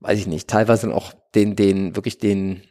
[0.00, 2.62] weiß ich nicht, teilweise auch den, den, wirklich den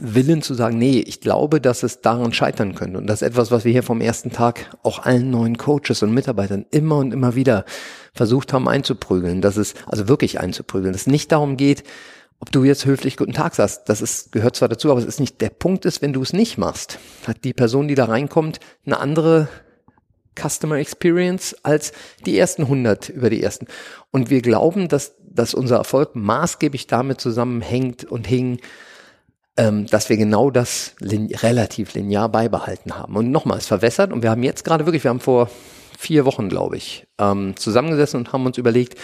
[0.00, 2.98] Willen zu sagen, nee, ich glaube, dass es daran scheitern könnte.
[2.98, 6.14] Und das ist etwas, was wir hier vom ersten Tag auch allen neuen Coaches und
[6.14, 7.64] Mitarbeitern immer und immer wieder
[8.14, 11.82] versucht haben einzuprügeln, dass es, also wirklich einzuprügeln, dass es nicht darum geht,
[12.40, 15.20] ob du jetzt höflich guten Tag sagst, das ist, gehört zwar dazu, aber es ist
[15.20, 18.60] nicht, der Punkt ist, wenn du es nicht machst, hat die Person, die da reinkommt,
[18.86, 19.48] eine andere
[20.40, 21.92] Customer Experience als
[22.24, 23.66] die ersten 100 über die ersten.
[24.10, 28.60] Und wir glauben, dass, dass unser Erfolg maßgeblich damit zusammenhängt und hing,
[29.58, 33.16] ähm, dass wir genau das lin relativ linear beibehalten haben.
[33.16, 35.50] Und nochmal, verwässert und wir haben jetzt gerade wirklich, wir haben vor
[35.98, 38.98] vier Wochen, glaube ich, ähm, zusammengesessen und haben uns überlegt,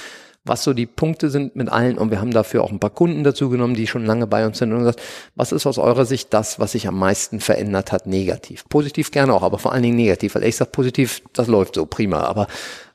[0.46, 3.24] was so die Punkte sind mit allen und wir haben dafür auch ein paar Kunden
[3.24, 5.02] dazu genommen, die schon lange bei uns sind und gesagt,
[5.34, 8.64] was ist aus eurer Sicht das, was sich am meisten verändert hat, negativ?
[8.68, 11.86] Positiv gerne auch, aber vor allen Dingen negativ, weil ich sage positiv, das läuft so
[11.86, 12.46] prima, aber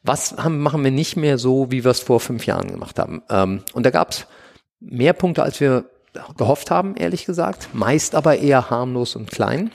[0.03, 3.21] was haben, machen wir nicht mehr so, wie wir es vor fünf Jahren gemacht haben?
[3.29, 4.25] Ähm, und da gab es
[4.79, 5.85] mehr Punkte, als wir
[6.37, 9.71] gehofft haben, ehrlich gesagt, meist aber eher harmlos und klein.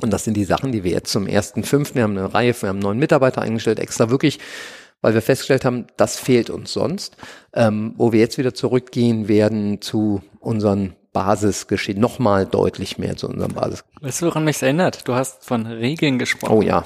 [0.00, 2.54] Und das sind die Sachen, die wir jetzt zum ersten fünften, wir haben eine Reihe,
[2.60, 4.38] wir haben neuen Mitarbeiter eingestellt, extra wirklich
[5.02, 7.16] weil wir festgestellt haben, das fehlt uns sonst,
[7.52, 13.52] ähm, wo wir jetzt wieder zurückgehen werden zu unseren Basisgeschehen, nochmal deutlich mehr zu unserem
[13.52, 13.84] Basis.
[14.00, 15.06] Weißt du, woran mich erinnert?
[15.06, 16.54] Du hast von Regeln gesprochen.
[16.54, 16.84] Oh ja.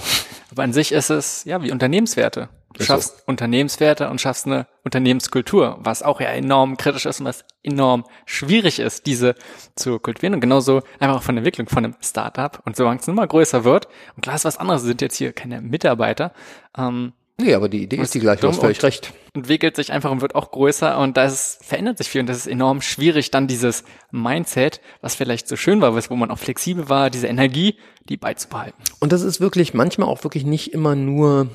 [0.50, 2.48] Aber an sich ist es, ja, wie Unternehmenswerte.
[2.74, 3.22] Du schaffst so.
[3.26, 8.80] Unternehmenswerte und schaffst eine Unternehmenskultur, was auch ja enorm kritisch ist und was enorm schwierig
[8.80, 9.34] ist, diese
[9.76, 10.34] zu kultivieren.
[10.34, 12.60] Und genauso einfach von der Entwicklung von einem Startup.
[12.66, 15.60] Und solange es immer größer wird, und klar ist was anderes, sind jetzt hier keine
[15.62, 16.32] Mitarbeiter,
[16.76, 19.12] ähm, Nee, aber die Idee ist die gleiche, du hast völlig recht.
[19.34, 22.38] Entwickelt sich einfach und wird auch größer und da ist, verändert sich viel und das
[22.38, 26.88] ist enorm schwierig, dann dieses Mindset, was vielleicht so schön war, wo man auch flexibel
[26.88, 27.76] war, diese Energie,
[28.08, 28.82] die beizubehalten.
[29.00, 31.50] Und das ist wirklich manchmal auch wirklich nicht immer nur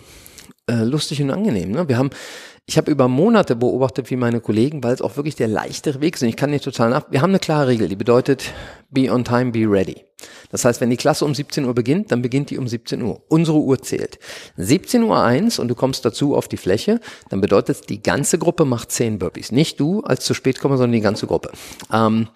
[0.68, 1.72] äh, lustig und angenehm.
[1.72, 1.90] Ne?
[1.90, 2.12] Wir haben
[2.66, 6.16] ich habe über Monate beobachtet, wie meine Kollegen, weil es auch wirklich der leichtere Weg
[6.16, 6.22] ist.
[6.22, 7.12] Und ich kann nicht total nach.
[7.12, 8.54] Wir haben eine klare Regel, die bedeutet
[8.90, 10.06] be on time, be ready.
[10.52, 13.24] Das heißt, wenn die Klasse um 17 Uhr beginnt, dann beginnt die um 17 Uhr.
[13.30, 14.20] Unsere Uhr zählt.
[14.58, 18.38] 17 Uhr eins und du kommst dazu auf die Fläche, dann bedeutet es, die ganze
[18.38, 19.52] Gruppe macht 10 Burpees.
[19.52, 21.52] Nicht du als zu spät komme, sondern die ganze Gruppe.
[21.92, 22.28] Ähm,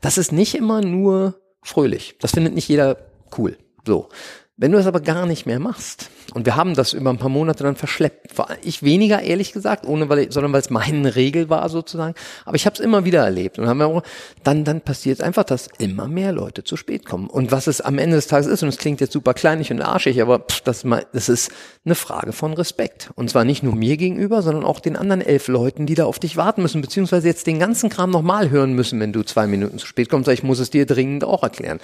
[0.00, 2.16] das ist nicht immer nur fröhlich.
[2.20, 2.98] Das findet nicht jeder
[3.36, 3.56] cool.
[3.86, 4.08] So.
[4.56, 7.28] Wenn du es aber gar nicht mehr machst, und wir haben das über ein paar
[7.28, 11.68] Monate dann verschleppt, ich weniger ehrlich gesagt, ohne weil, sondern weil es meine Regel war
[11.68, 12.14] sozusagen,
[12.44, 14.04] aber ich habe es immer wieder erlebt und haben wir auch,
[14.44, 17.28] dann dann passiert einfach, dass immer mehr Leute zu spät kommen.
[17.28, 19.82] Und was es am Ende des Tages ist, und es klingt jetzt super kleinig und
[19.82, 21.50] arschig, aber pff, das, das ist
[21.84, 23.10] eine Frage von Respekt.
[23.16, 26.20] Und zwar nicht nur mir gegenüber, sondern auch den anderen elf Leuten, die da auf
[26.20, 29.78] dich warten müssen, beziehungsweise jetzt den ganzen Kram nochmal hören müssen, wenn du zwei Minuten
[29.78, 30.28] zu spät kommst.
[30.28, 31.80] Ich muss es dir dringend auch erklären.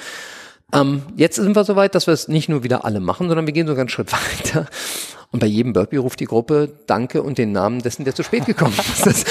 [0.72, 3.52] Ähm, jetzt sind wir soweit, dass wir es nicht nur wieder alle machen, sondern wir
[3.52, 4.66] gehen sogar einen Schritt weiter
[5.32, 8.46] und bei jedem Burpee ruft die Gruppe Danke und den Namen dessen, der zu spät
[8.46, 8.74] gekommen
[9.06, 9.26] ist.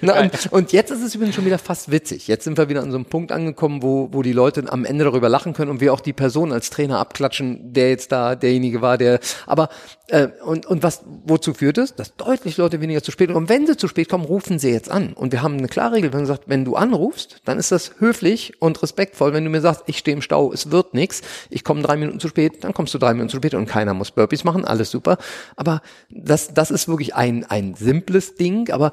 [0.00, 2.26] Na, und, und, jetzt ist es übrigens schon wieder fast witzig.
[2.26, 5.04] Jetzt sind wir wieder an so einem Punkt angekommen, wo, wo die Leute am Ende
[5.04, 8.82] darüber lachen können und wir auch die Person als Trainer abklatschen, der jetzt da derjenige
[8.82, 9.20] war, der.
[9.46, 9.68] Aber
[10.08, 11.94] äh, und, und was wozu führt es?
[11.94, 13.44] Dass deutlich Leute weniger zu spät kommen.
[13.44, 15.12] Und wenn sie zu spät kommen, rufen sie jetzt an.
[15.12, 17.92] Und wir haben eine klare Regel, wenn du sagst, wenn du anrufst, dann ist das
[18.00, 19.32] höflich und respektvoll.
[19.32, 22.18] Wenn du mir sagst, ich stehe im Stau, es wird nichts, ich komme drei Minuten
[22.18, 24.90] zu spät, dann kommst du drei Minuten zu spät und keiner muss Burpees machen, alles
[24.90, 25.16] super.
[25.56, 28.92] Aber das, das ist wirklich ein, ein simples Ding, aber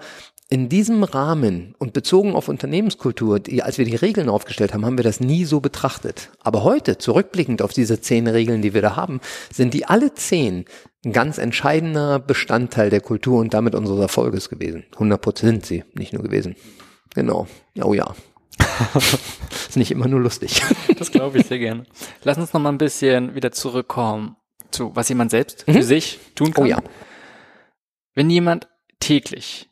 [0.52, 4.98] in diesem Rahmen und bezogen auf Unternehmenskultur, die, als wir die Regeln aufgestellt haben, haben
[4.98, 6.30] wir das nie so betrachtet.
[6.42, 9.22] Aber heute, zurückblickend auf diese zehn Regeln, die wir da haben,
[9.52, 10.66] sind die alle zehn
[11.06, 14.84] ein ganz entscheidender Bestandteil der Kultur und damit unseres Erfolges gewesen.
[14.92, 16.56] 100 Prozent sind sie, nicht nur gewesen.
[17.16, 17.48] Genau.
[17.82, 18.14] Oh ja.
[19.70, 20.62] ist nicht immer nur lustig.
[21.00, 21.86] Das glaube ich sehr gerne.
[22.24, 24.36] Lass uns noch mal ein bisschen wieder zurückkommen
[24.72, 25.74] zu, was jemand selbst mhm.
[25.74, 26.64] für sich tun kann.
[26.64, 26.80] Oh ja.
[28.14, 28.68] Wenn jemand
[29.00, 29.70] täglich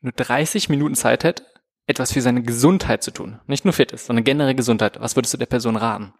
[0.00, 1.44] nur 30 Minuten Zeit hätte,
[1.86, 5.34] etwas für seine Gesundheit zu tun, nicht nur fit ist, sondern generell Gesundheit, was würdest
[5.34, 6.12] du der Person raten?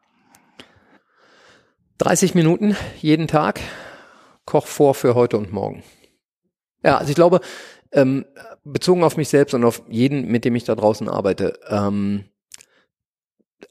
[1.99, 3.61] 30 Minuten jeden Tag,
[4.45, 5.83] koch vor für heute und morgen.
[6.83, 7.41] Ja, also ich glaube,
[7.93, 8.25] ähm,
[8.65, 12.31] bezogen auf mich selbst und auf jeden, mit dem ich da draußen arbeite, ähm,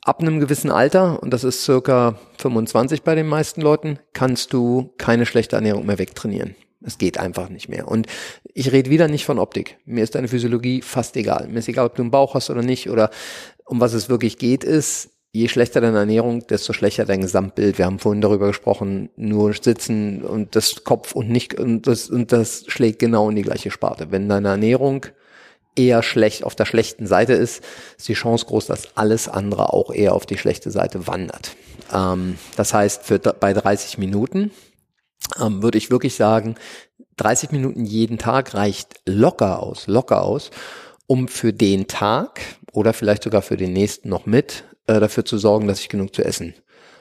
[0.02, 4.94] ab einem gewissen Alter, und das ist circa 25 bei den meisten Leuten, kannst du
[4.98, 6.56] keine schlechte Ernährung mehr wegtrainieren.
[6.82, 7.88] Es geht einfach nicht mehr.
[7.88, 8.08] Und
[8.54, 9.78] ich rede wieder nicht von Optik.
[9.86, 11.48] Mir ist deine Physiologie fast egal.
[11.48, 13.10] Mir ist egal, ob du einen Bauch hast oder nicht oder
[13.66, 17.78] um was es wirklich geht, ist, je schlechter deine Ernährung, desto schlechter dein Gesamtbild.
[17.78, 22.32] Wir haben vorhin darüber gesprochen, nur sitzen und das Kopf und nicht, und das, und
[22.32, 24.12] das schlägt genau in die gleiche Sparte.
[24.12, 25.06] Wenn deine Ernährung
[25.78, 27.64] eher schlecht auf der schlechten Seite ist,
[27.98, 31.56] ist die Chance groß, dass alles andere auch eher auf die schlechte Seite wandert.
[31.94, 34.52] Ähm, das heißt, für, bei 30 Minuten
[35.40, 36.56] ähm, würde ich wirklich sagen,
[37.18, 40.52] 30 Minuten jeden Tag reicht locker aus, locker aus,
[41.08, 42.42] um für den Tag
[42.74, 46.14] oder vielleicht sogar für den nächsten noch mit äh, dafür zu sorgen, dass ich genug
[46.14, 46.54] zu essen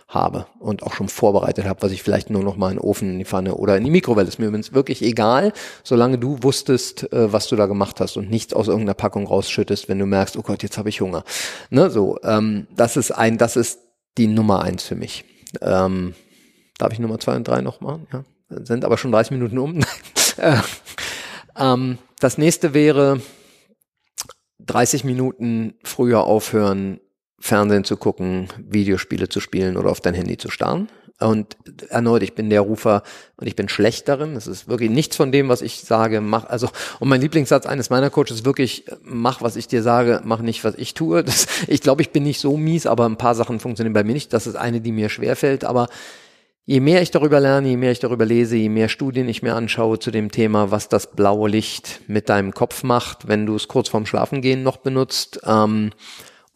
[0.09, 3.11] habe und auch schon vorbereitet habe, was ich vielleicht nur noch mal in den Ofen,
[3.11, 5.53] in die Pfanne oder in die Mikrowelle ist mir übrigens wirklich egal,
[5.83, 9.89] solange du wusstest, äh, was du da gemacht hast und nichts aus irgendeiner Packung rausschüttest,
[9.89, 11.25] wenn du merkst, oh Gott, jetzt habe ich Hunger.
[11.71, 13.81] Ne, so, ähm, das ist ein, das ist
[14.17, 15.25] die Nummer eins für mich.
[15.61, 16.15] Ähm,
[16.79, 18.07] Darf ich Nummer zwei und drei noch machen?
[18.13, 18.25] Ja,
[18.65, 19.81] sind aber schon 30 Minuten um.
[20.39, 20.59] Äh,
[21.59, 23.23] ähm, das nächste wäre
[24.59, 27.01] 30 Minuten früher aufhören,
[27.39, 30.89] Fernsehen zu gucken, Videospiele zu spielen oder auf dein Handy zu starren.
[31.19, 31.57] Und
[31.89, 33.03] erneut, ich bin der Rufer
[33.37, 34.35] und ich bin schlecht darin.
[34.35, 36.69] Das ist wirklich nichts von dem, was ich sage, mach, also,
[37.01, 40.63] und mein Lieblingssatz eines meiner Coaches ist wirklich, mach, was ich dir sage, mach nicht,
[40.63, 41.25] was ich tue.
[41.25, 44.13] Das, ich glaube, ich bin nicht so mies, aber ein paar Sachen funktionieren bei mir
[44.13, 44.33] nicht.
[44.35, 45.89] Das ist eine, die mir schwerfällt, aber
[46.67, 49.55] je mehr ich darüber lerne, je mehr ich darüber lese, je mehr Studien ich mir
[49.55, 53.69] anschaue zu dem Thema, was das blaue Licht mit deinem Kopf macht, wenn du es
[53.69, 55.93] kurz vorm Schlafengehen noch benutzt, ähm,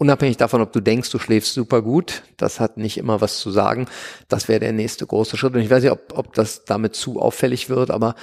[0.00, 3.50] unabhängig davon, ob du denkst, du schläfst super gut, das hat nicht immer was zu
[3.50, 3.86] sagen.
[4.28, 5.54] Das wäre der nächste große Schritt.
[5.54, 8.14] Und ich weiß nicht, ob, ob das damit zu auffällig wird, aber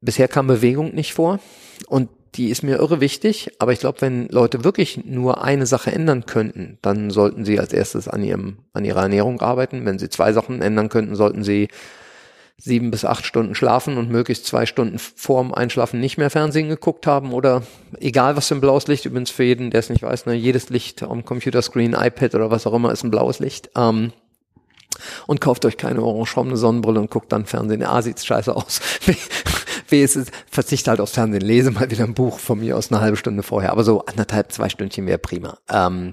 [0.00, 1.38] bisher kam Bewegung nicht vor.
[1.86, 5.92] Und die ist mir irre wichtig, aber ich glaube, wenn Leute wirklich nur eine Sache
[5.92, 9.86] ändern könnten, dann sollten sie als erstes an ihrem, an ihrer Ernährung arbeiten.
[9.86, 11.68] Wenn sie zwei Sachen ändern könnten, sollten sie
[12.60, 17.06] sieben bis acht Stunden schlafen und möglichst zwei Stunden vorm Einschlafen nicht mehr Fernsehen geguckt
[17.06, 17.62] haben oder
[18.00, 20.68] egal was für ein blaues Licht, übrigens für jeden, der es nicht weiß, ne, jedes
[20.68, 23.70] Licht am Computerscreen, iPad oder was auch immer ist ein blaues Licht.
[23.76, 24.12] Ähm,
[25.28, 27.84] und kauft euch keine orangefarbene Sonnenbrille und guckt dann Fernsehen.
[27.84, 28.80] Ah, sieht's scheiße aus.
[29.90, 32.90] B ist es, verzichte halt aufs Fernsehen, lese mal wieder ein Buch von mir aus
[32.90, 35.58] eine halbe Stunde vorher, aber so anderthalb, zwei Stündchen wäre prima.
[35.70, 36.12] Ähm,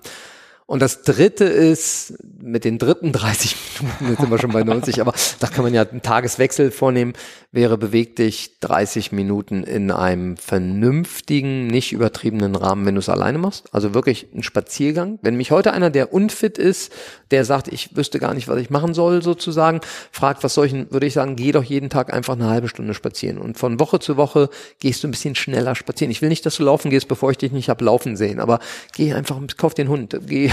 [0.68, 5.00] und das dritte ist, mit den dritten 30 Minuten, jetzt sind wir schon bei 90,
[5.00, 7.14] aber da kann man ja einen Tageswechsel vornehmen,
[7.52, 13.38] wäre beweg dich 30 Minuten in einem vernünftigen, nicht übertriebenen Rahmen, wenn du es alleine
[13.38, 13.66] machst.
[13.74, 15.20] Also wirklich ein Spaziergang.
[15.22, 16.92] Wenn mich heute einer, der unfit ist,
[17.30, 19.82] der sagt, ich wüsste gar nicht, was ich machen soll, sozusagen,
[20.12, 22.96] fragt, was soll ich, würde ich sagen, geh doch jeden Tag einfach eine halbe Stunde
[22.96, 23.38] spazieren.
[23.38, 26.12] Und von Woche zu Woche gehst du ein bisschen schneller spazieren.
[26.12, 28.60] Ich will nicht, dass du laufen gehst, bevor ich dich nicht hab laufen sehen, aber
[28.94, 30.52] geh einfach, kauf den Hund, geh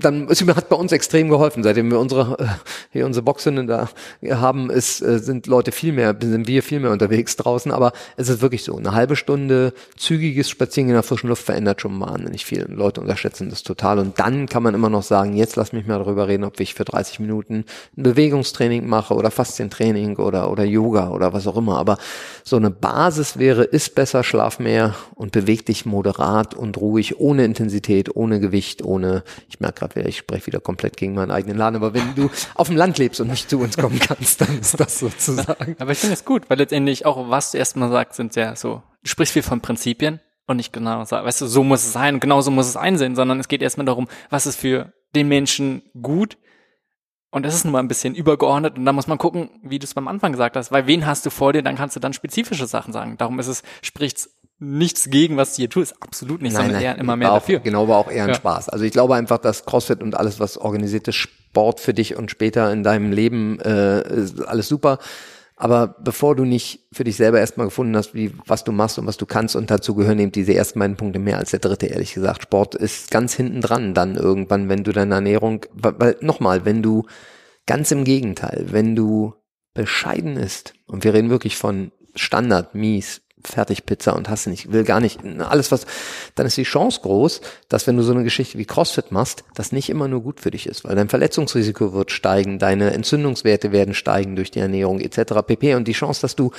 [0.00, 2.46] dann es hat bei uns extrem geholfen, seitdem wir unsere äh,
[2.92, 3.88] hier unsere Boxen da
[4.30, 8.28] haben, ist, äh, sind Leute viel mehr, sind wir viel mehr unterwegs draußen, aber es
[8.28, 12.44] ist wirklich so, eine halbe Stunde zügiges Spazieren in der frischen Luft verändert schon wahnsinnig
[12.44, 12.66] viel.
[12.68, 13.98] Leute unterschätzen das total.
[13.98, 16.74] Und dann kann man immer noch sagen, jetzt lass mich mal darüber reden, ob ich
[16.74, 17.64] für 30 Minuten
[17.96, 21.98] ein Bewegungstraining mache oder Faszientraining oder oder Yoga oder was auch immer, aber
[22.44, 27.44] so eine Basis wäre, ist besser, schlaf mehr und beweg dich moderat und ruhig, ohne
[27.44, 31.76] Intensität, ohne Gewicht, ohne ich merke gerade, ich spreche wieder komplett gegen meinen eigenen Laden,
[31.76, 34.78] aber wenn du auf dem Land lebst und nicht zu uns kommen kannst, dann ist
[34.78, 35.76] das sozusagen.
[35.78, 38.82] Aber ich finde es gut, weil letztendlich auch, was du erstmal sagst, sind ja so,
[39.02, 42.40] du sprichst viel von Prinzipien und nicht genau weißt du, so muss es sein, genau
[42.40, 46.36] so muss es einsehen, sondern es geht erstmal darum, was ist für den Menschen gut,
[47.32, 49.84] und das ist nun mal ein bisschen übergeordnet und da muss man gucken, wie du
[49.84, 52.12] es beim Anfang gesagt hast, weil wen hast du vor dir, dann kannst du dann
[52.12, 53.16] spezifische Sachen sagen.
[53.16, 56.84] Darum ist es, spricht's nichts gegen, was du hier tust, absolut nicht, nein, sondern nein,
[56.84, 57.58] eher immer mehr auch, dafür.
[57.58, 58.34] Genau, war auch eher ein ja.
[58.34, 58.68] Spaß.
[58.68, 62.72] Also ich glaube einfach, dass CrossFit und alles, was organisiertes Sport für dich und später
[62.72, 64.98] in deinem Leben äh, ist alles super.
[65.56, 69.06] Aber bevor du nicht für dich selber erstmal gefunden hast, wie, was du machst und
[69.06, 71.86] was du kannst, und dazu gehören eben diese ersten beiden Punkte mehr als der dritte,
[71.86, 72.42] ehrlich gesagt.
[72.42, 76.82] Sport ist ganz hinten dran dann irgendwann, wenn du deine Ernährung, weil, weil nochmal, wenn
[76.82, 77.04] du,
[77.66, 79.34] ganz im Gegenteil, wenn du
[79.74, 85.00] bescheiden ist, und wir reden wirklich von Standard, mies, Fertigpizza und hast nicht, will gar
[85.00, 85.86] nicht, alles was,
[86.34, 89.72] dann ist die Chance groß, dass wenn du so eine Geschichte wie CrossFit machst, das
[89.72, 93.94] nicht immer nur gut für dich ist, weil dein Verletzungsrisiko wird steigen, deine Entzündungswerte werden
[93.94, 95.34] steigen durch die Ernährung etc.
[95.46, 95.74] pp.
[95.74, 96.52] Und die Chance, dass du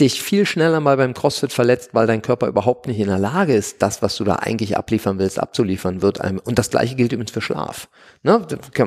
[0.00, 3.54] dich viel schneller mal beim CrossFit verletzt, weil dein Körper überhaupt nicht in der Lage
[3.54, 6.18] ist, das, was du da eigentlich abliefern willst, abzuliefern wird.
[6.44, 7.88] Und das gleiche gilt übrigens für Schlaf.
[8.22, 8.46] Ne?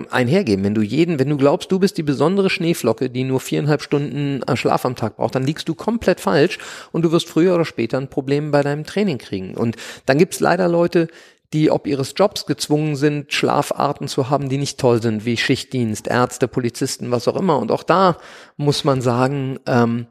[0.10, 0.65] Einhergeben.
[0.65, 4.41] Wenn du jeden, wenn du glaubst, du bist die besondere Schneeflocke, die nur viereinhalb Stunden
[4.44, 6.57] äh, Schlaf am Tag braucht, dann liegst du komplett falsch
[6.91, 9.53] und du wirst früher oder später ein Problem bei deinem Training kriegen.
[9.53, 9.76] Und
[10.07, 11.07] dann gibt's leider Leute,
[11.53, 16.07] die ob ihres Jobs gezwungen sind, Schlafarten zu haben, die nicht toll sind, wie Schichtdienst,
[16.07, 17.60] Ärzte, Polizisten, was auch immer.
[17.60, 18.18] Und auch da
[18.57, 20.07] muss man sagen, ähm,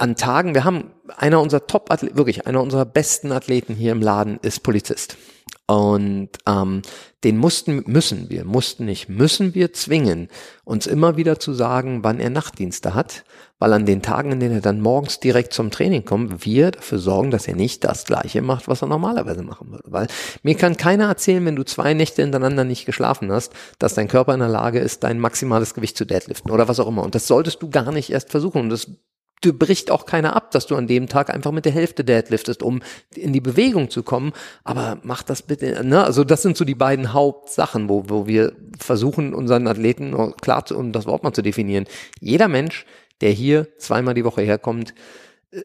[0.00, 4.38] an Tagen, wir haben einer unserer Top-Athleten, wirklich einer unserer besten Athleten hier im Laden
[4.42, 5.16] ist Polizist.
[5.66, 6.82] Und ähm,
[7.22, 10.28] den mussten, müssen wir, mussten nicht, müssen wir zwingen,
[10.64, 13.24] uns immer wieder zu sagen, wann er Nachtdienste hat,
[13.60, 16.98] weil an den Tagen, in denen er dann morgens direkt zum Training kommt, wir dafür
[16.98, 19.92] sorgen, dass er nicht das Gleiche macht, was er normalerweise machen würde.
[19.92, 20.08] Weil
[20.42, 24.34] mir kann keiner erzählen, wenn du zwei Nächte hintereinander nicht geschlafen hast, dass dein Körper
[24.34, 27.04] in der Lage ist, dein maximales Gewicht zu deadliften oder was auch immer.
[27.04, 28.62] Und das solltest du gar nicht erst versuchen.
[28.62, 28.90] Und das
[29.40, 32.62] du bricht auch keiner ab, dass du an dem Tag einfach mit der Hälfte deadliftest,
[32.62, 32.82] um
[33.14, 34.32] in die Bewegung zu kommen.
[34.64, 36.04] Aber mach das bitte, ne?
[36.04, 40.76] Also das sind so die beiden Hauptsachen, wo, wo wir versuchen, unseren Athleten klar zu,
[40.76, 41.86] um das Wort mal zu definieren.
[42.20, 42.84] Jeder Mensch,
[43.20, 44.94] der hier zweimal die Woche herkommt,
[45.52, 45.62] äh,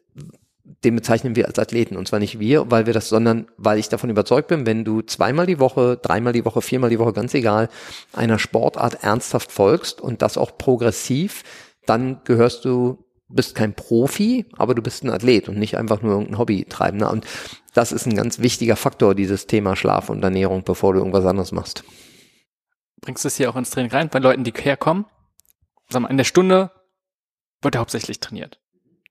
[0.84, 1.96] den bezeichnen wir als Athleten.
[1.96, 5.02] Und zwar nicht wir, weil wir das, sondern weil ich davon überzeugt bin, wenn du
[5.02, 7.68] zweimal die Woche, dreimal die Woche, viermal die Woche, ganz egal,
[8.12, 11.44] einer Sportart ernsthaft folgst und das auch progressiv,
[11.86, 16.12] dann gehörst du bist kein Profi, aber du bist ein Athlet und nicht einfach nur
[16.12, 17.10] irgendein Hobbytreibender.
[17.10, 17.26] Und
[17.74, 21.52] das ist ein ganz wichtiger Faktor, dieses Thema Schlaf und Ernährung, bevor du irgendwas anderes
[21.52, 21.84] machst.
[23.00, 25.06] Bringst du es hier auch ins Training rein, bei Leuten, die herkommen?
[25.88, 26.70] Sag mal, in der Stunde
[27.62, 28.60] wird er hauptsächlich trainiert.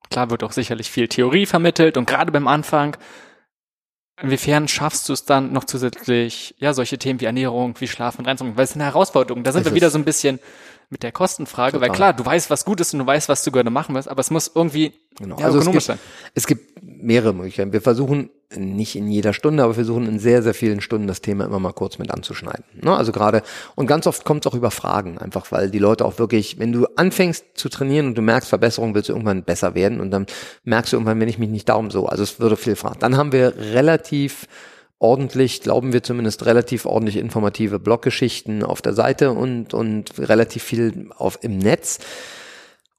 [0.10, 2.98] Klar wird auch sicherlich viel Theorie vermittelt und gerade beim Anfang,
[4.22, 8.58] inwiefern schaffst du es dann noch zusätzlich, ja, solche Themen wie Ernährung, wie Schlafen reinzubringen?
[8.58, 9.44] Weil es ist eine Herausforderung.
[9.44, 10.40] Da sind es wir wieder so ein bisschen
[10.90, 11.90] mit der Kostenfrage, Total.
[11.90, 14.08] weil klar, du weißt, was gut ist und du weißt, was du gerne machen willst,
[14.08, 15.36] aber es muss irgendwie genau.
[15.38, 16.00] also ökonomisch es gibt, sein.
[16.34, 17.74] Es gibt mehrere Möglichkeiten.
[17.74, 21.22] Wir versuchen nicht in jeder Stunde, aber wir versuchen in sehr, sehr vielen Stunden das
[21.22, 22.64] Thema immer mal kurz mit anzuschneiden.
[22.82, 22.96] Ne?
[22.96, 23.42] Also gerade,
[23.76, 26.72] und ganz oft kommt es auch über Fragen, einfach weil die Leute auch wirklich, wenn
[26.72, 30.26] du anfängst zu trainieren und du merkst Verbesserung, willst du irgendwann besser werden und dann
[30.64, 33.00] merkst du irgendwann, wenn ich mich nicht darum so, also es würde viel fragen.
[33.00, 34.48] Dann haben wir relativ
[35.00, 41.10] ordentlich, glauben wir zumindest, relativ ordentlich informative Bloggeschichten auf der Seite und, und relativ viel
[41.16, 42.00] auf, im Netz.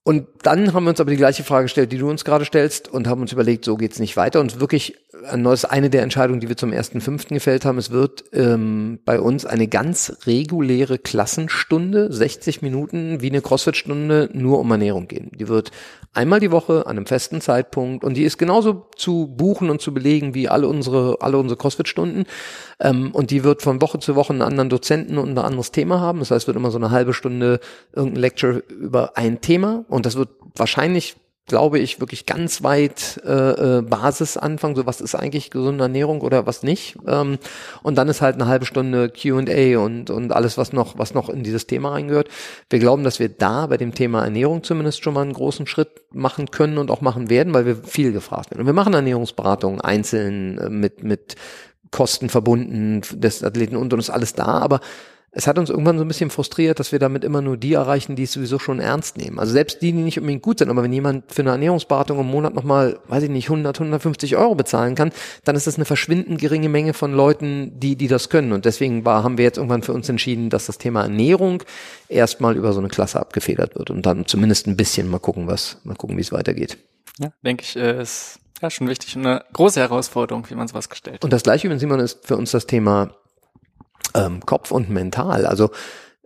[0.07, 2.87] Und dann haben wir uns aber die gleiche Frage gestellt, die du uns gerade stellst
[2.87, 4.39] und haben uns überlegt, so geht's nicht weiter.
[4.39, 7.77] Und wirklich, das ist eine der Entscheidungen, die wir zum ersten fünften gefällt haben.
[7.77, 14.61] Es wird ähm, bei uns eine ganz reguläre Klassenstunde, 60 Minuten, wie eine Crossfit-Stunde, nur
[14.61, 15.33] um Ernährung gehen.
[15.37, 15.73] Die wird
[16.13, 19.93] einmal die Woche an einem festen Zeitpunkt und die ist genauso zu buchen und zu
[19.93, 22.27] belegen wie alle unsere, alle unsere CrossFit-Stunden.
[22.79, 26.01] Ähm, und die wird von Woche zu Woche einen anderen Dozenten und ein anderes Thema
[26.01, 26.21] haben.
[26.21, 27.61] Das heißt, wird immer so eine halbe Stunde
[27.93, 31.17] irgendein Lecture über ein Thema das wird wahrscheinlich
[31.47, 36.21] glaube ich, wirklich ganz weit äh, äh, Basis anfangen, so was ist eigentlich gesunde Ernährung
[36.21, 36.97] oder was nicht.
[37.07, 37.39] Ähm,
[37.85, 41.29] und dann ist halt eine halbe Stunde QA und, und alles, was noch, was noch
[41.29, 42.29] in dieses Thema reingehört.
[42.69, 46.03] Wir glauben, dass wir da bei dem Thema Ernährung zumindest schon mal einen großen Schritt
[46.13, 48.63] machen können und auch machen werden, weil wir viel gefragt werden.
[48.63, 51.37] Und wir machen Ernährungsberatungen einzeln äh, mit, mit
[51.93, 54.81] Kosten verbunden des Athleten und und ist alles da, aber
[55.37, 58.17] es hat uns irgendwann so ein bisschen frustriert, dass wir damit immer nur die erreichen,
[58.17, 59.39] die es sowieso schon ernst nehmen.
[59.39, 62.27] Also selbst die, die nicht unbedingt gut sind, aber wenn jemand für eine Ernährungsberatung im
[62.27, 65.13] Monat nochmal, weiß ich nicht, 100, 150 Euro bezahlen kann,
[65.45, 68.53] dann ist das eine verschwindend geringe Menge von Leuten, die, die das können.
[68.53, 71.63] Und deswegen war, haben wir jetzt irgendwann für uns entschieden, dass das Thema Ernährung
[72.09, 75.83] erstmal über so eine Klasse abgefedert wird und dann zumindest ein bisschen mal gucken, was,
[75.85, 76.79] mal gucken, wie es weitergeht.
[77.19, 80.89] Ja, denke ich, äh, ist ja schon wichtig und eine große Herausforderung, wie man sowas
[80.89, 81.23] gestellt.
[81.23, 83.11] Und das gleiche, übrigens, Simon, ist für uns das Thema
[84.17, 85.47] ähm, Kopf und mental.
[85.47, 85.71] Also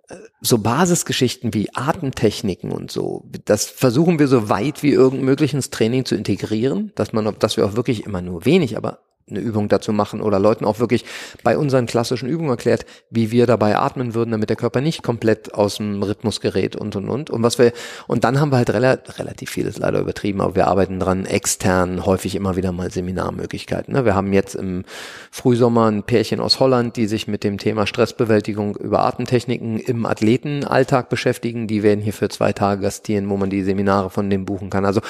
[0.08, 5.54] äh, so Basisgeschichten wie Atemtechniken und so, das versuchen wir so weit wie irgend möglich
[5.54, 9.00] ins Training zu integrieren, dass man, dass wir auch wirklich immer nur wenig, aber
[9.30, 11.04] eine Übung dazu machen oder Leuten auch wirklich
[11.42, 15.54] bei unseren klassischen Übungen erklärt, wie wir dabei atmen würden, damit der Körper nicht komplett
[15.54, 17.30] aus dem Rhythmus gerät und und und.
[17.30, 17.72] Und was wir,
[18.06, 22.04] und dann haben wir halt rela relativ vieles leider übertrieben, aber wir arbeiten dran extern
[22.06, 23.94] häufig immer wieder mal Seminarmöglichkeiten.
[23.94, 24.04] Ne?
[24.04, 24.84] Wir haben jetzt im
[25.30, 31.08] Frühsommer ein Pärchen aus Holland, die sich mit dem Thema Stressbewältigung über Atemtechniken im Athletenalltag
[31.08, 31.66] beschäftigen.
[31.66, 34.84] Die werden hier für zwei Tage gastieren, wo man die Seminare von dem buchen kann.
[34.84, 35.00] Also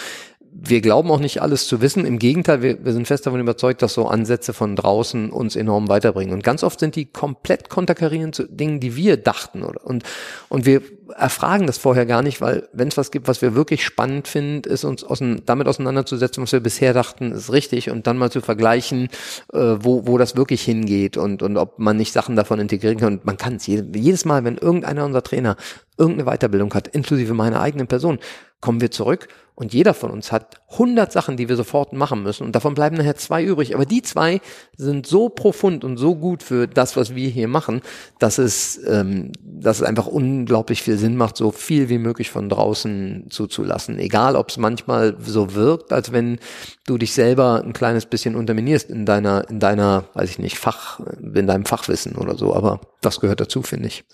[0.52, 2.04] wir glauben auch nicht alles zu wissen.
[2.04, 5.88] Im Gegenteil, wir, wir sind fest davon überzeugt, dass so Ansätze von draußen uns enorm
[5.88, 6.34] weiterbringen.
[6.34, 9.62] Und ganz oft sind die komplett konterkarieren zu Dingen, die wir dachten.
[9.62, 9.84] Oder?
[9.84, 10.02] Und,
[10.48, 10.82] und wir
[11.16, 14.68] erfragen das vorher gar nicht, weil wenn es was gibt, was wir wirklich spannend finden,
[14.68, 18.40] ist uns ausein, damit auseinanderzusetzen, was wir bisher dachten, ist richtig und dann mal zu
[18.40, 19.08] vergleichen,
[19.52, 23.14] äh, wo, wo das wirklich hingeht und, und ob man nicht Sachen davon integrieren kann.
[23.14, 25.56] Und man kann es jedes Mal, wenn irgendeiner unserer Trainer
[25.96, 28.18] irgendeine Weiterbildung hat, inklusive meiner eigenen Person,
[28.60, 29.28] kommen wir zurück
[29.60, 32.96] und jeder von uns hat 100 Sachen, die wir sofort machen müssen und davon bleiben
[32.96, 33.74] nachher zwei übrig.
[33.74, 34.40] Aber die zwei
[34.74, 37.82] sind so profund und so gut für das, was wir hier machen,
[38.18, 42.48] dass es, ähm, dass es einfach unglaublich viel Sinn macht, so viel wie möglich von
[42.48, 43.98] draußen zuzulassen.
[43.98, 46.38] Egal, ob es manchmal so wirkt, als wenn
[46.86, 51.00] du dich selber ein kleines bisschen unterminierst in deiner, in deiner, weiß ich nicht, Fach,
[51.20, 52.54] in deinem Fachwissen oder so.
[52.54, 54.04] Aber das gehört dazu, finde ich.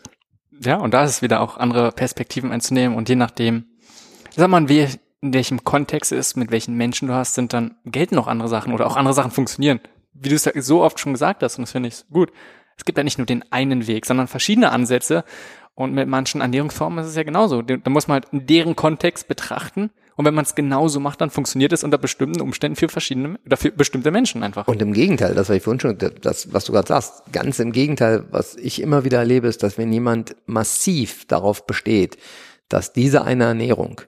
[0.60, 3.66] Ja, und da ist es wieder auch andere Perspektiven einzunehmen und je nachdem,
[4.34, 4.88] sag mal, wie,
[5.22, 8.72] in welchem Kontext ist, mit welchen Menschen du hast, sind dann, gelten noch andere Sachen
[8.72, 9.80] oder auch andere Sachen funktionieren.
[10.12, 12.32] Wie du es so oft schon gesagt hast, und das finde ich gut.
[12.76, 15.24] Es gibt ja nicht nur den einen Weg, sondern verschiedene Ansätze.
[15.74, 17.60] Und mit manchen Ernährungsformen ist es ja genauso.
[17.62, 19.90] Da muss man halt in deren Kontext betrachten.
[20.16, 23.58] Und wenn man es genauso macht, dann funktioniert es unter bestimmten Umständen für verschiedene oder
[23.58, 24.66] für bestimmte Menschen einfach.
[24.66, 27.72] Und im Gegenteil, das was ich vorhin schon, das, was du gerade sagst, ganz im
[27.72, 32.16] Gegenteil, was ich immer wieder erlebe, ist, dass wenn jemand massiv darauf besteht,
[32.70, 34.00] dass diese eine Ernährung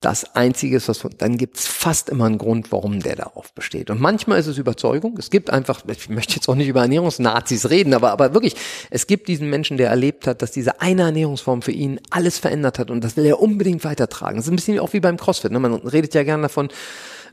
[0.00, 3.88] das Einzige ist, was, dann gibt's fast immer einen Grund, warum der darauf besteht.
[3.88, 5.16] Und manchmal ist es Überzeugung.
[5.18, 8.56] Es gibt einfach, ich möchte jetzt auch nicht über Ernährungsnazis reden, aber, aber wirklich,
[8.90, 12.78] es gibt diesen Menschen, der erlebt hat, dass diese eine Ernährungsform für ihn alles verändert
[12.78, 14.36] hat und das will er unbedingt weitertragen.
[14.36, 15.50] Das ist ein bisschen auch wie beim CrossFit.
[15.50, 15.60] Ne?
[15.60, 16.68] Man redet ja gerne davon,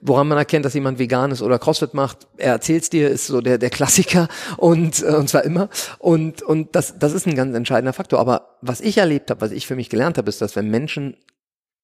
[0.02, 2.28] woran man erkennt, dass jemand vegan ist oder CrossFit macht.
[2.38, 5.70] Er erzählt's dir, ist so der, der Klassiker und, äh, und zwar immer.
[6.00, 8.20] Und, und das, das ist ein ganz entscheidender Faktor.
[8.20, 11.18] Aber was ich erlebt habe, was ich für mich gelernt habe, ist, dass wenn Menschen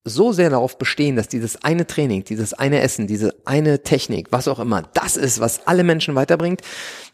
[0.04, 4.48] so sehr darauf bestehen, dass dieses eine Training, dieses eine Essen, diese eine Technik, was
[4.48, 6.62] auch immer, das ist, was alle Menschen weiterbringt,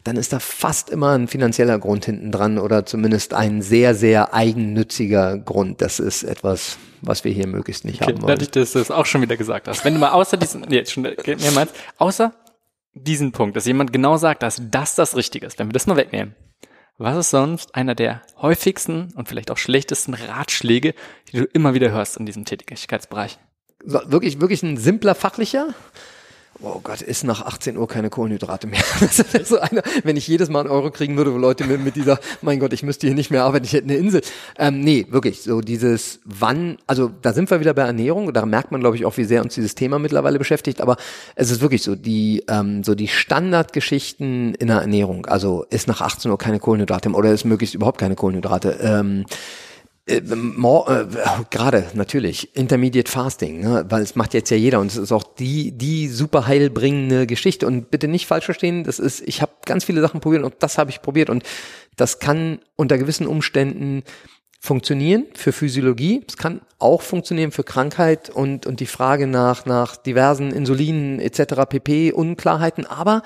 [0.04, 4.34] dann ist da fast immer ein finanzieller Grund hinten dran oder zumindest ein sehr, sehr
[4.34, 5.80] eigennütziger Grund.
[5.82, 8.28] Das ist etwas, was wir hier möglichst nicht okay, haben wollen.
[8.28, 9.84] Dadurch, dass du es auch schon wieder gesagt hast.
[9.84, 12.32] Wenn du mal außer diesen, nee, jetzt schon mehrmals, außer
[12.94, 15.96] diesen Punkt, dass jemand genau sagt, dass das das Richtige ist, wenn wir das mal
[15.96, 16.34] wegnehmen,
[16.98, 20.94] was ist sonst einer der häufigsten und vielleicht auch schlechtesten Ratschläge,
[21.30, 23.38] die du immer wieder hörst in diesem Tätigkeitsbereich?
[23.84, 25.74] Wirklich, wirklich ein simpler fachlicher?
[26.62, 28.82] Oh Gott, ist nach 18 Uhr keine Kohlenhydrate mehr.
[29.00, 31.78] Das ist so einer, wenn ich jedes Mal einen Euro kriegen würde, wo Leute mir
[31.78, 34.22] mit dieser, mein Gott, ich müsste hier nicht mehr arbeiten, ich hätte eine Insel.
[34.58, 38.72] Ähm, nee, wirklich, so dieses wann, also da sind wir wieder bei Ernährung, da merkt
[38.72, 40.96] man, glaube ich, auch, wie sehr uns dieses Thema mittlerweile beschäftigt, aber
[41.34, 46.00] es ist wirklich so, die, ähm, so die Standardgeschichten in der Ernährung, also ist nach
[46.00, 48.78] 18 Uhr keine Kohlenhydrate oder ist möglichst überhaupt keine Kohlenhydrate.
[48.80, 49.24] Ähm,
[50.08, 51.06] äh, äh,
[51.50, 53.84] gerade natürlich Intermediate Fasting, ne?
[53.88, 57.66] weil es macht jetzt ja jeder und es ist auch die die super heilbringende Geschichte
[57.66, 60.78] und bitte nicht falsch verstehen, das ist ich habe ganz viele Sachen probiert und das
[60.78, 61.42] habe ich probiert und
[61.96, 64.04] das kann unter gewissen Umständen
[64.60, 69.96] funktionieren für Physiologie, es kann auch funktionieren für Krankheit und und die Frage nach nach
[69.96, 71.66] diversen Insulinen etc.
[71.68, 73.22] pp Unklarheiten, aber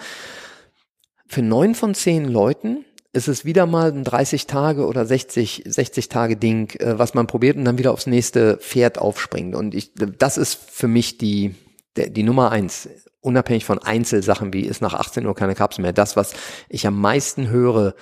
[1.27, 6.09] für neun von zehn Leuten ist es wieder mal ein 30 Tage oder 60, 60
[6.09, 9.55] Tage Ding, äh, was man probiert und dann wieder aufs nächste Pferd aufspringt.
[9.55, 11.55] Und ich, das ist für mich die,
[11.97, 12.89] der, die Nummer eins.
[13.20, 15.93] Unabhängig von Einzelsachen wie ist nach 18 Uhr keine Kapsel mehr.
[15.93, 16.32] Das, was
[16.69, 17.95] ich am meisten höre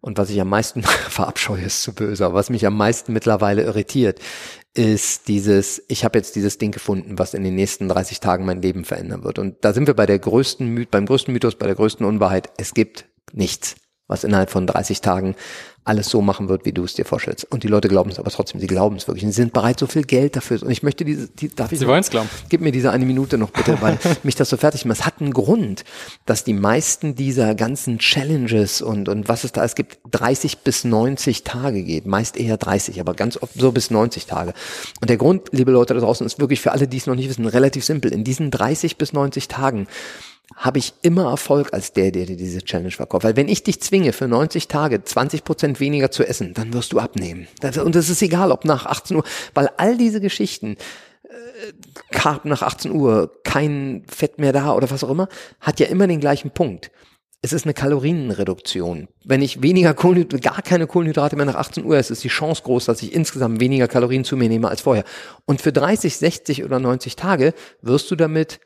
[0.00, 3.62] und was ich am meisten verabscheue, ist zu böse, aber was mich am meisten mittlerweile
[3.62, 4.18] irritiert,
[4.72, 8.62] ist dieses, ich habe jetzt dieses Ding gefunden, was in den nächsten 30 Tagen mein
[8.62, 9.38] Leben verändern wird.
[9.38, 12.50] Und da sind wir bei der größten, beim größten Mythos, bei der größten Unwahrheit.
[12.56, 15.34] Es gibt nichts was innerhalb von 30 Tagen
[15.84, 17.44] alles so machen wird, wie du es dir vorstellst.
[17.50, 19.24] Und die Leute glauben es aber trotzdem, sie glauben es wirklich.
[19.24, 20.62] Und sie sind bereit, so viel Geld dafür.
[20.62, 22.28] Und ich möchte diese, die, darf ich Sie wollen es glauben.
[22.48, 25.00] Gib mir diese eine Minute noch bitte, weil mich das so fertig macht.
[25.00, 25.84] Es hat einen Grund,
[26.24, 30.84] dass die meisten dieser ganzen Challenges und, und was es da es gibt, 30 bis
[30.84, 32.06] 90 Tage geht.
[32.06, 34.54] Meist eher 30, aber ganz oft so bis 90 Tage.
[35.02, 37.28] Und der Grund, liebe Leute da draußen, ist wirklich für alle, die es noch nicht
[37.28, 38.10] wissen, relativ simpel.
[38.12, 39.86] In diesen 30 bis 90 Tagen
[40.54, 43.24] habe ich immer Erfolg als der, der dir diese Challenge verkauft.
[43.24, 46.92] Weil wenn ich dich zwinge, für 90 Tage 20 Prozent weniger zu essen, dann wirst
[46.92, 47.48] du abnehmen.
[47.82, 50.76] Und es ist egal, ob nach 18 Uhr, weil all diese Geschichten,
[51.24, 51.72] äh,
[52.12, 55.28] Carb nach 18 Uhr, kein Fett mehr da oder was auch immer,
[55.60, 56.90] hat ja immer den gleichen Punkt.
[57.42, 59.08] es ist eine Kalorienreduktion.
[59.22, 62.62] Wenn ich weniger Kohlenhydrate, gar keine Kohlenhydrate mehr nach 18 Uhr esse, ist die Chance
[62.62, 65.04] groß, dass ich insgesamt weniger Kalorien zu mir nehme als vorher.
[65.44, 67.52] Und für 30, 60 oder 90 Tage
[67.82, 68.60] wirst du damit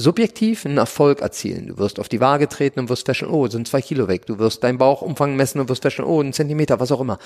[0.00, 1.68] subjektiv einen Erfolg erzielen.
[1.68, 4.26] Du wirst auf die Waage treten und wirst feststellen, oh, sind zwei Kilo weg.
[4.26, 7.18] Du wirst deinen Bauchumfang messen und wirst feststellen, oh, einen Zentimeter, was auch immer.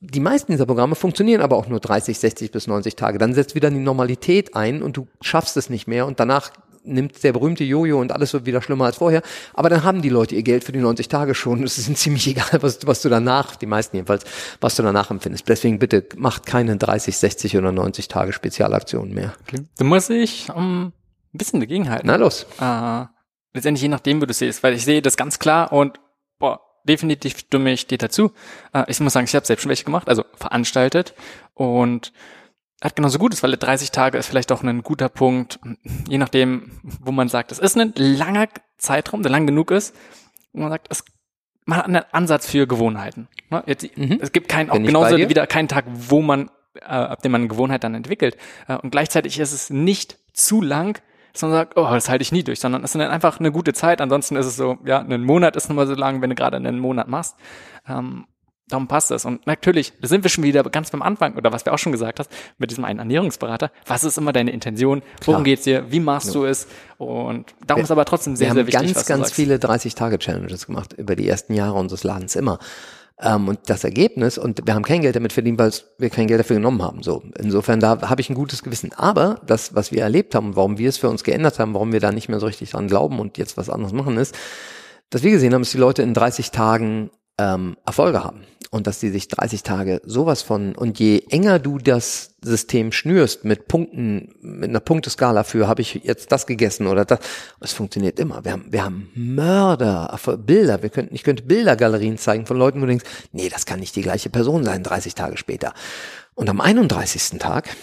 [0.00, 3.18] Die meisten dieser Programme funktionieren aber auch nur 30, 60 bis 90 Tage.
[3.18, 6.52] Dann setzt wieder die Normalität ein und du schaffst es nicht mehr und danach
[6.86, 9.22] nimmt der berühmte Jojo und alles wird wieder schlimmer als vorher.
[9.54, 11.64] Aber dann haben die Leute ihr Geld für die 90 Tage schon.
[11.64, 14.24] Es ist ziemlich egal, was, was du danach, die meisten jedenfalls,
[14.60, 15.48] was du danach empfindest.
[15.48, 19.34] Deswegen bitte macht keine 30, 60 oder 90 Tage Spezialaktionen mehr.
[19.46, 19.64] Okay.
[19.76, 20.92] Da muss ich um,
[21.36, 22.06] ein bisschen dagegenhalten.
[22.06, 22.46] Na los.
[22.60, 23.06] Äh,
[23.54, 26.00] letztendlich je nachdem, wo du siehst, weil ich sehe das ganz klar und
[26.38, 28.32] boah, definitiv stimme ich dir dazu.
[28.72, 31.14] Äh, ich muss sagen, ich habe selbst schon welche gemacht, also veranstaltet
[31.54, 32.12] und
[32.82, 35.58] hat genauso gut ist, weil 30 Tage ist vielleicht auch ein guter Punkt,
[36.08, 39.94] je nachdem, wo man sagt, es ist ein langer Zeitraum, der lang genug ist,
[40.52, 41.02] wo man sagt, es
[41.66, 43.28] man hat einen Ansatz für Gewohnheiten.
[43.50, 43.62] Ne?
[43.66, 44.18] Jetzt, mhm.
[44.22, 47.48] Es gibt keinen, auch genauso wieder keinen Tag, wo man, äh, ab dem man eine
[47.48, 48.36] Gewohnheit dann entwickelt.
[48.68, 51.00] Äh, und gleichzeitig ist es nicht zu lang,
[51.36, 53.72] dass man sagt, oh, das halte ich nie durch, sondern es ist einfach eine gute
[53.72, 54.00] Zeit.
[54.00, 56.56] Ansonsten ist es so, ja, ein Monat ist nun mal so lang, wenn du gerade
[56.56, 57.36] einen Monat machst.
[57.86, 58.24] Ähm,
[58.68, 59.24] Darum passt es.
[59.24, 61.92] Und natürlich, da sind wir schon wieder ganz beim Anfang, oder was wir auch schon
[61.92, 63.70] gesagt hast, mit diesem einen Ernährungsberater.
[63.86, 65.02] Was ist immer deine Intention?
[65.24, 65.44] Worum Klar.
[65.44, 65.92] geht's dir?
[65.92, 66.32] Wie machst ja.
[66.32, 66.66] du es?
[66.98, 68.80] Und darum wir, ist aber trotzdem sehr, sehr wichtig.
[68.82, 72.58] Wir haben ganz, ganz viele 30-Tage-Challenges gemacht über die ersten Jahre unseres Ladens immer.
[73.20, 76.40] Ähm, und das Ergebnis, und wir haben kein Geld damit verdient, weil wir kein Geld
[76.40, 77.02] dafür genommen haben.
[77.02, 78.92] So, insofern da habe ich ein gutes Gewissen.
[78.92, 82.00] Aber das, was wir erlebt haben warum wir es für uns geändert haben, warum wir
[82.00, 84.34] da nicht mehr so richtig dran glauben und jetzt was anderes machen, ist,
[85.10, 89.00] dass wir gesehen haben, dass die Leute in 30 Tagen ähm, Erfolge haben und dass
[89.00, 94.34] die sich 30 Tage sowas von und je enger du das System schnürst mit Punkten,
[94.40, 97.20] mit einer Punkteskala für habe ich jetzt das gegessen oder das,
[97.60, 98.44] es funktioniert immer.
[98.44, 102.82] Wir haben, wir haben Mörder, Bilder, wir könnten, ich könnte Bildergalerien zeigen von Leuten, wo
[102.82, 105.72] du denkst, nee, das kann nicht die gleiche Person sein, 30 Tage später.
[106.34, 107.38] Und am 31.
[107.38, 107.74] Tag,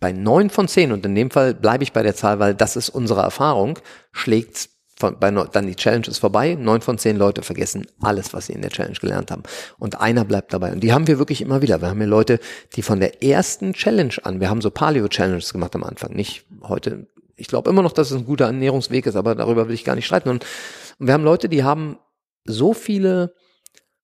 [0.00, 2.76] bei neun von zehn, und in dem Fall bleibe ich bei der Zahl, weil das
[2.76, 3.78] ist unsere Erfahrung,
[4.12, 4.68] schlägt's
[5.00, 8.52] von, bei, dann die Challenge ist vorbei, neun von zehn Leute vergessen alles, was sie
[8.52, 9.42] in der Challenge gelernt haben.
[9.78, 10.72] Und einer bleibt dabei.
[10.72, 11.80] Und die haben wir wirklich immer wieder.
[11.80, 12.38] Wir haben hier Leute,
[12.76, 17.06] die von der ersten Challenge an, wir haben so Paleo-Challenges gemacht am Anfang, nicht heute.
[17.36, 19.94] Ich glaube immer noch, dass es ein guter Ernährungsweg ist, aber darüber will ich gar
[19.94, 20.28] nicht streiten.
[20.28, 20.44] Und,
[20.98, 21.98] und wir haben Leute, die haben
[22.44, 23.34] so viele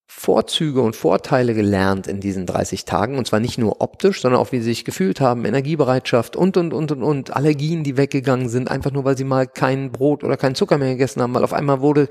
[0.09, 3.19] Vorzüge und Vorteile gelernt in diesen 30 Tagen.
[3.19, 6.73] Und zwar nicht nur optisch, sondern auch wie sie sich gefühlt haben, Energiebereitschaft und, und,
[6.73, 10.37] und, und, und, Allergien, die weggegangen sind, einfach nur, weil sie mal kein Brot oder
[10.37, 12.09] kein Zucker mehr gegessen haben, weil auf einmal wurde,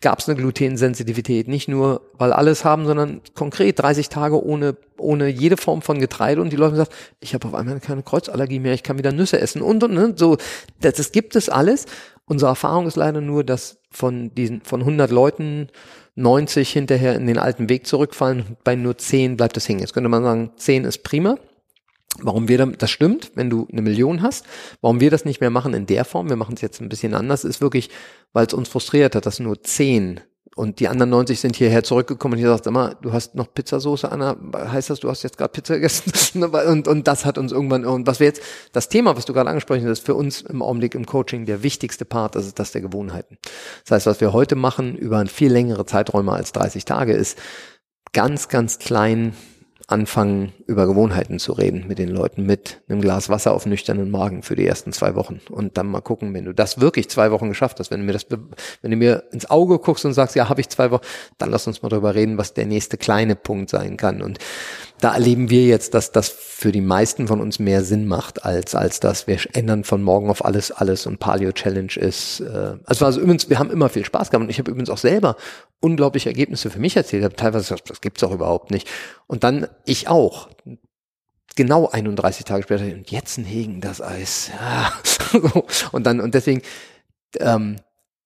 [0.00, 1.46] gab es eine Glutensensitivität.
[1.46, 6.42] Nicht nur, weil alles haben, sondern konkret 30 Tage ohne, ohne jede Form von Getreide.
[6.42, 6.90] Und die Leute sagen,
[7.20, 10.18] ich habe auf einmal keine Kreuzallergie mehr, ich kann wieder Nüsse essen und, und, und,
[10.18, 10.36] so.
[10.80, 11.86] Das, das gibt es alles.
[12.24, 15.68] Unsere Erfahrung ist leider nur, dass von diesen, von 100 Leuten
[16.16, 19.80] 90 hinterher in den alten Weg zurückfallen, bei nur 10 bleibt es hängen.
[19.80, 21.36] Jetzt könnte man sagen, 10 ist prima.
[22.22, 24.44] Warum wir das stimmt, wenn du eine Million hast,
[24.80, 27.14] warum wir das nicht mehr machen in der Form, wir machen es jetzt ein bisschen
[27.14, 27.90] anders, ist wirklich,
[28.32, 30.20] weil es uns frustriert hat, dass nur 10
[30.56, 34.06] und die anderen 90 sind hierher zurückgekommen und ich sagte immer, du hast noch Pizzasauce,
[34.06, 36.44] Anna, heißt das, du hast jetzt gerade Pizza gegessen?
[36.44, 38.40] und, und das hat uns irgendwann, und was wir jetzt,
[38.72, 41.62] das Thema, was du gerade angesprochen hast, ist für uns im Augenblick im Coaching der
[41.62, 43.36] wichtigste Part, das ist das der Gewohnheiten.
[43.84, 47.36] Das heißt, was wir heute machen über viel längere Zeiträume als 30 Tage ist,
[48.14, 49.34] ganz, ganz klein
[49.88, 54.42] anfangen, über Gewohnheiten zu reden mit den Leuten, mit einem Glas Wasser auf nüchternen Magen
[54.42, 55.40] für die ersten zwei Wochen.
[55.48, 58.12] Und dann mal gucken, wenn du das wirklich zwei Wochen geschafft hast, wenn du mir
[58.12, 58.26] das,
[58.82, 61.04] wenn du mir ins Auge guckst und sagst, ja, habe ich zwei Wochen,
[61.38, 64.22] dann lass uns mal darüber reden, was der nächste kleine Punkt sein kann.
[64.22, 64.38] Und
[65.00, 68.74] da erleben wir jetzt, dass das für die meisten von uns mehr Sinn macht, als,
[68.74, 72.40] als dass wir ändern von morgen auf alles, alles und Paleo Challenge ist.
[72.40, 74.98] Äh, also, also übrigens, wir haben immer viel Spaß gehabt und ich habe übrigens auch
[74.98, 75.36] selber
[75.80, 77.20] unglaubliche Ergebnisse für mich erzählt.
[77.20, 78.88] Ich habe teilweise gesagt, das gibt's auch überhaupt nicht.
[79.26, 80.48] Und dann ich auch.
[81.56, 84.50] Genau 31 Tage später, und jetzt ein Hegen, das Eis.
[84.58, 84.92] Ja.
[85.92, 86.60] und dann, und deswegen,
[87.38, 87.76] ähm,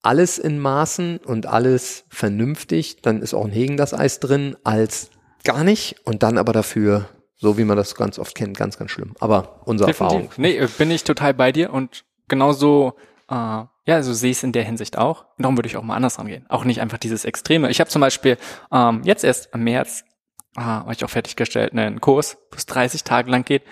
[0.02, 5.10] alles in Maßen und alles vernünftig, dann ist auch ein Hegen das Eis drin, als
[5.44, 8.90] gar nicht und dann aber dafür, so wie man das ganz oft kennt, ganz, ganz
[8.90, 9.14] schlimm.
[9.20, 10.16] Aber unsere Definitiv.
[10.16, 10.32] Erfahrung.
[10.36, 12.94] Nee, äh, bin ich total bei dir und genauso,
[13.28, 15.24] äh, ja, so sehe ich es in der Hinsicht auch.
[15.36, 16.46] Und darum würde ich auch mal anders rangehen.
[16.48, 17.70] Auch nicht einfach dieses Extreme.
[17.70, 18.36] Ich habe zum Beispiel
[18.72, 20.04] ähm, jetzt erst im März,
[20.56, 23.62] äh, habe ich auch fertiggestellt, einen Kurs, wo es 30 Tage lang geht,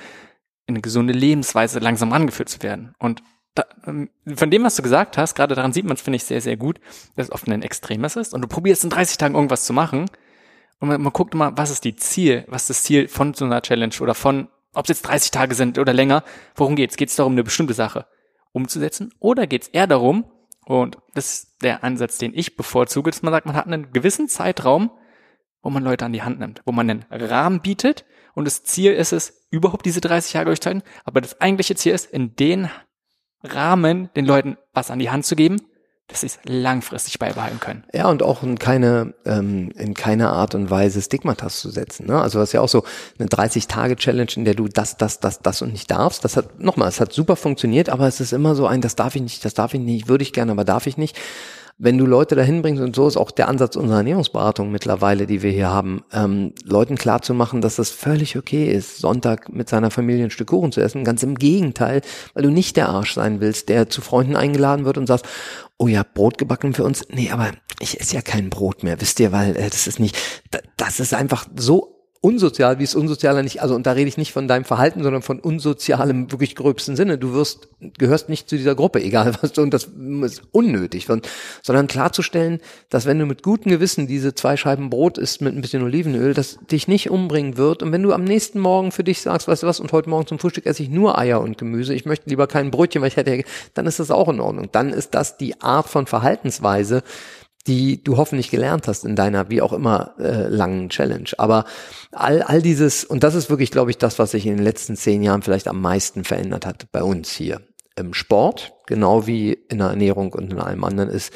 [0.66, 2.94] in eine gesunde Lebensweise langsam rangeführt zu werden.
[2.98, 3.22] Und
[3.54, 6.24] da, ähm, von dem, was du gesagt hast, gerade daran sieht man es, finde ich,
[6.24, 6.80] sehr, sehr gut,
[7.16, 10.06] dass es oft ein Extremes ist und du probierst in 30 Tagen irgendwas zu machen
[10.80, 13.44] und man, man guckt immer, was ist die Ziel, was ist das Ziel von so
[13.44, 16.22] einer Challenge oder von, ob es jetzt 30 Tage sind oder länger,
[16.54, 16.96] worum geht's?
[16.96, 18.06] Geht es darum, eine bestimmte Sache
[18.52, 20.24] umzusetzen oder geht es eher darum,
[20.64, 24.28] Und das ist der Ansatz, den ich bevorzuge, dass man sagt, man hat einen gewissen
[24.28, 24.90] Zeitraum,
[25.62, 28.92] wo man Leute an die Hand nimmt, wo man einen Rahmen bietet und das Ziel
[28.92, 32.68] ist es, überhaupt diese 30 Jahre durchzuhalten, aber das eigentliche Ziel ist, in den
[33.42, 35.56] Rahmen den Leuten was an die Hand zu geben,
[36.08, 37.84] dass sie es langfristig beibehalten können.
[37.92, 42.06] Ja, und auch in keine, ähm, in keiner Art und Weise Stigmatas zu setzen.
[42.06, 42.20] Ne?
[42.20, 42.82] Also das ist ja auch so
[43.18, 46.24] eine 30-Tage-Challenge, in der du das, das, das, das und nicht darfst.
[46.24, 49.16] Das hat, nochmal, es hat super funktioniert, aber es ist immer so ein, das darf
[49.16, 51.18] ich nicht, das darf ich nicht, würde ich gerne, aber darf ich nicht
[51.78, 55.42] wenn du Leute dahin bringst, und so ist auch der Ansatz unserer Ernährungsberatung mittlerweile, die
[55.42, 60.24] wir hier haben, ähm, Leuten klarzumachen, dass das völlig okay ist, Sonntag mit seiner Familie
[60.24, 61.04] ein Stück Kuchen zu essen.
[61.04, 62.02] Ganz im Gegenteil,
[62.34, 65.26] weil du nicht der Arsch sein willst, der zu Freunden eingeladen wird und sagst,
[65.78, 67.04] oh ja, Brot gebacken für uns.
[67.08, 70.16] Nee, aber ich esse ja kein Brot mehr, wisst ihr, weil äh, das ist nicht,
[70.76, 74.32] das ist einfach so unsozial, wie es unsozialer nicht, also und da rede ich nicht
[74.32, 77.16] von deinem Verhalten, sondern von unsozialem wirklich gröbsten Sinne.
[77.16, 79.88] Du wirst, gehörst nicht zu dieser Gruppe, egal was du, und das
[80.22, 81.06] ist unnötig,
[81.62, 85.60] sondern klarzustellen, dass wenn du mit gutem Gewissen diese zwei Scheiben Brot isst mit ein
[85.60, 87.82] bisschen Olivenöl, das dich nicht umbringen wird.
[87.82, 90.26] Und wenn du am nächsten Morgen für dich sagst, weißt du was, und heute Morgen
[90.26, 93.16] zum Frühstück esse ich nur Eier und Gemüse, ich möchte lieber kein Brötchen, weil ich
[93.16, 94.68] hätte, dann ist das auch in Ordnung.
[94.72, 97.02] Dann ist das die Art von Verhaltensweise,
[97.68, 101.28] die du hoffentlich gelernt hast in deiner wie auch immer äh, langen Challenge.
[101.36, 101.66] Aber
[102.10, 104.96] all, all dieses, und das ist wirklich, glaube ich, das, was sich in den letzten
[104.96, 107.60] zehn Jahren vielleicht am meisten verändert hat bei uns hier.
[107.94, 111.32] Im Sport, genau wie in der Ernährung und in allem anderen, ist,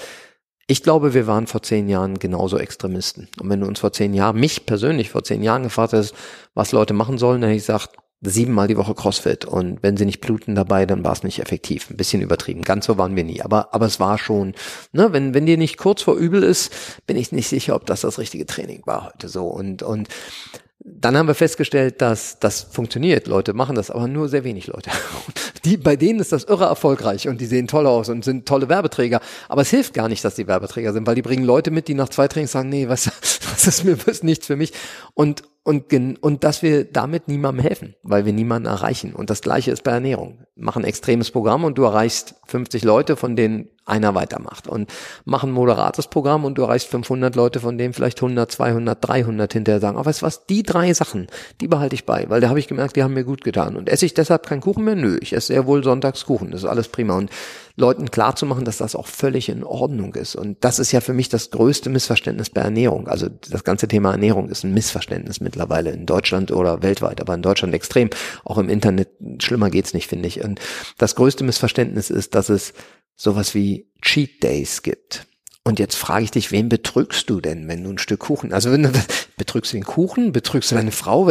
[0.66, 3.28] ich glaube, wir waren vor zehn Jahren genauso Extremisten.
[3.38, 6.14] Und wenn du uns vor zehn Jahren, mich persönlich vor zehn Jahren gefragt hast,
[6.54, 7.90] was Leute machen sollen, dann hätte ich gesagt,
[8.23, 11.90] siebenmal die Woche CrossFit und wenn sie nicht bluten dabei, dann war es nicht effektiv.
[11.90, 12.62] Ein bisschen übertrieben.
[12.62, 13.43] Ganz so waren wir nie.
[13.43, 14.55] Aber, aber es war schon,
[14.93, 16.73] ne, wenn, wenn dir nicht kurz vor übel ist,
[17.07, 19.47] bin ich nicht sicher, ob das das richtige Training war heute so.
[19.47, 20.09] Und, und
[20.85, 23.27] dann haben wir festgestellt, dass das funktioniert.
[23.27, 24.90] Leute machen das, aber nur sehr wenig Leute.
[25.65, 28.69] Die, bei denen ist das irre erfolgreich und die sehen toll aus und sind tolle
[28.69, 29.20] Werbeträger.
[29.49, 31.94] Aber es hilft gar nicht, dass die Werbeträger sind, weil die bringen Leute mit, die
[31.94, 33.07] nach zwei Trainings sagen, nee, was,
[33.53, 34.73] was ist mir, was ist nichts für mich.
[35.15, 39.14] Und, und, und dass wir damit niemandem helfen, weil wir niemanden erreichen.
[39.14, 40.44] Und das Gleiche ist bei Ernährung.
[40.56, 44.66] Mach ein extremes Programm und du erreichst 50 Leute, von denen einer weitermacht.
[44.66, 44.93] Und
[45.24, 49.52] mach ein moderates Programm und du erreichst 500 Leute, von denen vielleicht 100, 200, 300
[49.52, 51.28] hinterher sagen, aber weißt du was, die drei Sachen,
[51.60, 53.76] die behalte ich bei, weil da habe ich gemerkt, die haben mir gut getan.
[53.76, 54.97] Und esse ich deshalb keinen Kuchen mehr?
[54.97, 56.51] Nö, ich esse sehr wohl Sonntagskuchen.
[56.51, 57.16] Das ist alles prima.
[57.16, 57.30] Und
[57.77, 60.36] Leuten klarzumachen, dass das auch völlig in Ordnung ist.
[60.36, 63.09] Und das ist ja für mich das größte Missverständnis bei Ernährung.
[63.09, 67.43] Also das ganze Thema Ernährung ist ein Missverständnis mittlerweile in Deutschland oder weltweit, aber in
[67.43, 68.11] Deutschland extrem.
[68.44, 70.43] Auch im Internet schlimmer geht's nicht, finde ich.
[70.43, 70.61] Und
[70.99, 72.74] das größte Missverständnis ist, dass es
[73.16, 75.27] sowas wie Cheat Days gibt.
[75.64, 78.72] Und jetzt frage ich dich, wen betrügst du denn, wenn du ein Stück Kuchen, also
[78.72, 78.90] wenn du,
[79.36, 81.30] betrügst du den Kuchen, betrügst du deine Frau,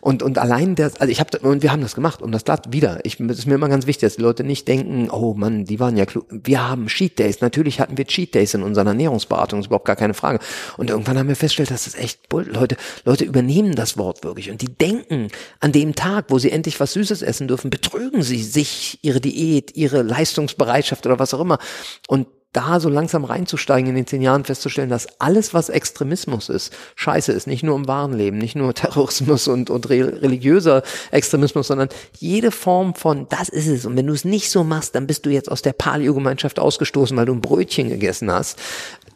[0.00, 2.62] und, und allein der, also ich habe, und wir haben das gemacht, um das klar,
[2.70, 5.66] wieder, ich, das ist mir immer ganz wichtig, dass die Leute nicht denken, oh Mann,
[5.66, 8.86] die waren ja klug, wir haben Cheat Days, natürlich hatten wir Cheat Days in unserer
[8.86, 10.38] Ernährungsberatung, ist überhaupt gar keine Frage.
[10.78, 14.50] Und irgendwann haben wir festgestellt, dass das echt, Leute, Leute übernehmen das Wort wirklich.
[14.50, 15.28] Und die denken,
[15.60, 19.76] an dem Tag, wo sie endlich was Süßes essen dürfen, betrügen sie sich, ihre Diät,
[19.76, 21.58] ihre Leistungsbereitschaft oder was auch immer.
[22.06, 22.28] Und
[22.58, 27.30] da so langsam reinzusteigen in den zehn Jahren, festzustellen, dass alles, was Extremismus ist, scheiße
[27.30, 27.46] ist.
[27.46, 30.82] Nicht nur im wahren Leben, nicht nur Terrorismus und, und religiöser
[31.12, 33.86] Extremismus, sondern jede Form von, das ist es.
[33.86, 37.16] Und wenn du es nicht so machst, dann bist du jetzt aus der Paleo-Gemeinschaft ausgestoßen,
[37.16, 38.58] weil du ein Brötchen gegessen hast.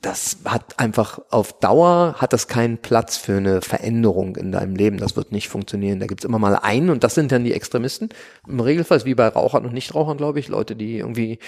[0.03, 4.99] Das hat einfach auf Dauer hat das keinen Platz für eine Veränderung in deinem Leben.
[4.99, 5.99] Das wird nicht funktionieren.
[5.99, 8.11] Da gibt's immer mal einen und das sind dann die Extremisten.
[8.47, 11.41] Im Regelfall wie bei Rauchern und Nichtrauchern, glaube ich, Leute, die irgendwie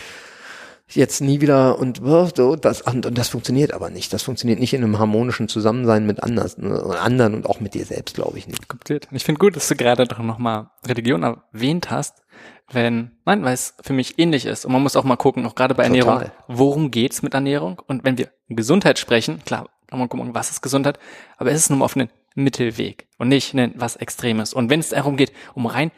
[0.88, 2.00] jetzt nie wieder und
[2.36, 4.12] so, das, und, und das funktioniert aber nicht.
[4.12, 7.84] Das funktioniert nicht in einem harmonischen Zusammensein mit anders, ne, anderen und auch mit dir
[7.84, 8.68] selbst, glaube ich nicht.
[8.68, 9.08] Kompliziert.
[9.10, 12.22] Ich finde gut, dass du gerade doch nochmal Religion erwähnt hast,
[12.70, 14.64] wenn, nein, weil es für mich ähnlich ist.
[14.64, 16.32] Und man muss auch mal gucken, auch gerade bei Ernährung, Total.
[16.48, 17.80] worum geht's mit Ernährung?
[17.86, 20.98] Und wenn wir Gesundheit sprechen, klar, kann man gucken, was ist Gesundheit,
[21.36, 24.52] aber es ist nur auf einen Mittelweg und nicht was Extremes.
[24.54, 25.92] Und wenn es darum geht, um rein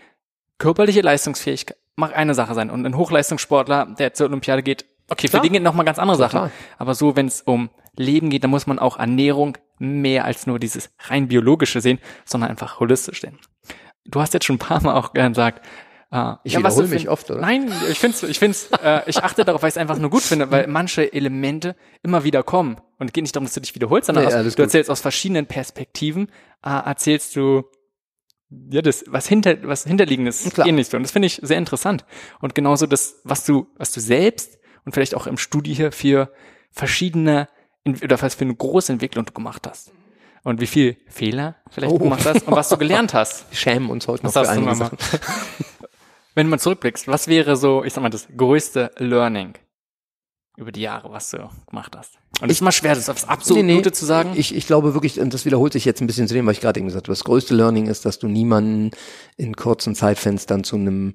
[0.59, 2.71] körperliche Leistungsfähigkeit, mag eine Sache sein.
[2.71, 5.43] Und ein Hochleistungssportler, der zur Olympiade geht, okay, für Klar.
[5.43, 6.51] den geht noch mal ganz andere Sachen.
[6.79, 10.59] Aber so, wenn es um Leben geht, dann muss man auch Ernährung mehr als nur
[10.59, 13.39] dieses rein biologische sehen, sondern einfach holistisch sehen.
[14.05, 15.67] Du hast jetzt schon ein paar Mal auch gesagt,
[16.13, 17.41] äh, ich ja, wiederhole mich oft, oder?
[17.41, 20.23] Nein, ich find's, ich find's, äh, ich achte darauf, weil ich es einfach nur gut
[20.23, 22.77] finde, weil manche Elemente immer wieder kommen.
[22.99, 25.01] Und es geht nicht darum, dass du dich wiederholst, sondern nee, aus, du erzählst aus
[25.01, 26.29] verschiedenen Perspektiven,
[26.65, 27.65] äh, erzählst du
[28.71, 30.67] ja, das, was hinter, was hinterliegendes Klar.
[30.67, 30.95] ähnlich.
[30.95, 32.05] Und das finde ich sehr interessant.
[32.41, 36.33] Und genauso das, was du, was du selbst und vielleicht auch im Studie hier für
[36.71, 37.49] verschiedene,
[38.03, 39.93] oder was für eine große Entwicklung du gemacht hast.
[40.43, 41.99] Und wie viel Fehler vielleicht oh.
[41.99, 43.47] du gemacht hast und was du gelernt hast.
[43.51, 44.97] Wir schämen uns heute noch für einige Sachen.
[46.37, 49.55] Wenn man zurückblickst, was wäre so, ich sag mal, das größte Learning
[50.57, 52.15] über die Jahre, was du gemacht hast?
[52.41, 54.33] Und es ist mal schwer, das aufs absolute nee, nee, zu sagen.
[54.37, 56.61] Ich, ich glaube wirklich, und das wiederholt sich jetzt ein bisschen zu dem, was ich
[56.61, 57.13] gerade eben gesagt habe.
[57.13, 58.91] Das größte Learning ist, dass du niemanden
[59.37, 61.15] in kurzen Zeitfenstern zu einem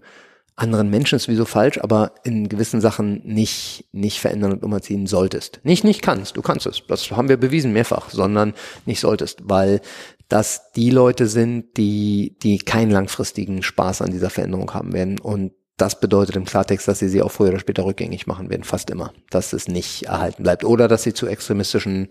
[0.55, 5.59] anderen Menschen ist sowieso falsch, aber in gewissen Sachen nicht, nicht verändern und umerziehen solltest.
[5.63, 6.83] Nicht, nicht kannst, du kannst es.
[6.87, 8.53] Das haben wir bewiesen mehrfach, sondern
[8.85, 9.81] nicht solltest, weil
[10.27, 15.19] das die Leute sind, die, die keinen langfristigen Spaß an dieser Veränderung haben werden.
[15.19, 15.51] Und
[15.81, 18.91] das bedeutet im Klartext, dass sie sie auch früher oder später rückgängig machen werden, fast
[18.91, 19.13] immer.
[19.31, 20.63] Dass es nicht erhalten bleibt.
[20.63, 22.09] Oder dass sie zu extremistischen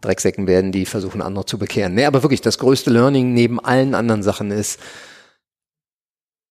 [0.00, 1.94] Drecksäcken werden, die versuchen, andere zu bekehren.
[1.94, 4.80] Nee, aber wirklich, das größte Learning neben allen anderen Sachen ist,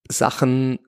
[0.10, 0.80] Sachen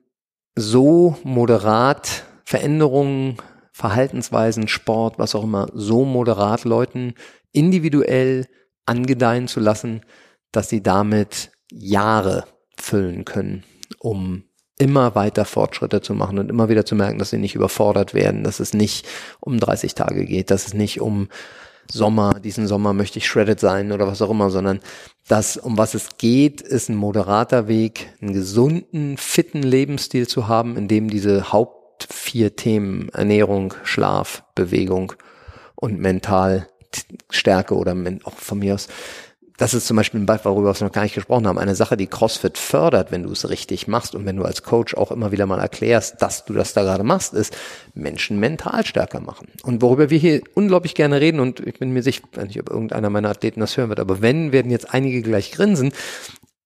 [0.54, 3.36] so moderat Veränderungen,
[3.72, 7.14] Verhaltensweisen, Sport, was auch immer, so moderat Leuten
[7.52, 8.46] individuell
[8.86, 10.00] angedeihen zu lassen,
[10.52, 12.44] dass sie damit Jahre
[12.76, 13.64] füllen können,
[13.98, 14.49] um
[14.80, 18.42] immer weiter Fortschritte zu machen und immer wieder zu merken, dass sie nicht überfordert werden,
[18.42, 19.06] dass es nicht
[19.38, 21.28] um 30 Tage geht, dass es nicht um
[21.92, 24.80] Sommer, diesen Sommer möchte ich shredded sein oder was auch immer, sondern
[25.28, 30.76] das, um was es geht, ist ein moderater Weg, einen gesunden, fitten Lebensstil zu haben,
[30.76, 35.12] in dem diese Haupt vier Themen Ernährung, Schlaf, Bewegung
[35.74, 36.68] und mental
[37.28, 37.94] Stärke oder
[38.24, 38.88] auch von mir aus
[39.60, 41.58] das ist zum Beispiel ein Beispiel, worüber wir noch gar nicht gesprochen haben.
[41.58, 44.94] Eine Sache, die CrossFit fördert, wenn du es richtig machst und wenn du als Coach
[44.94, 47.54] auch immer wieder mal erklärst, dass du das da gerade machst, ist
[47.92, 49.48] Menschen mental stärker machen.
[49.62, 53.10] Und worüber wir hier unglaublich gerne reden und ich bin mir sicher, nicht, ob irgendeiner
[53.10, 55.92] meiner Athleten das hören wird, aber wenn, werden jetzt einige gleich grinsen.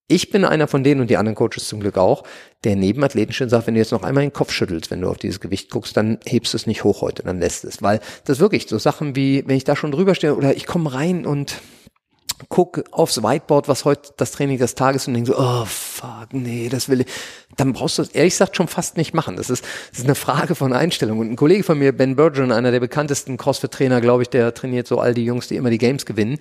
[0.07, 2.23] Ich bin einer von denen und die anderen Coaches zum Glück auch,
[2.63, 5.09] der neben Athleten schon sagt, wenn du jetzt noch einmal den Kopf schüttelst, wenn du
[5.09, 7.83] auf dieses Gewicht guckst, dann hebst du es nicht hoch heute, dann lässt es.
[7.83, 10.93] Weil das wirklich so Sachen wie, wenn ich da schon drüber stehe oder ich komme
[10.93, 11.61] rein und
[12.49, 16.69] guck aufs Whiteboard, was heute das Training des Tages und denk so, oh fuck, nee,
[16.69, 17.07] das will ich.
[17.57, 19.37] Dann brauchst du es ehrlich gesagt schon fast nicht machen.
[19.37, 21.21] Das ist, das ist eine Frage von Einstellung.
[21.21, 24.89] Und ein Kollege von mir, Ben Burgeon, einer der bekanntesten CrossFit-Trainer, glaube ich, der trainiert
[24.89, 26.39] so all die Jungs, die immer die Games gewinnen.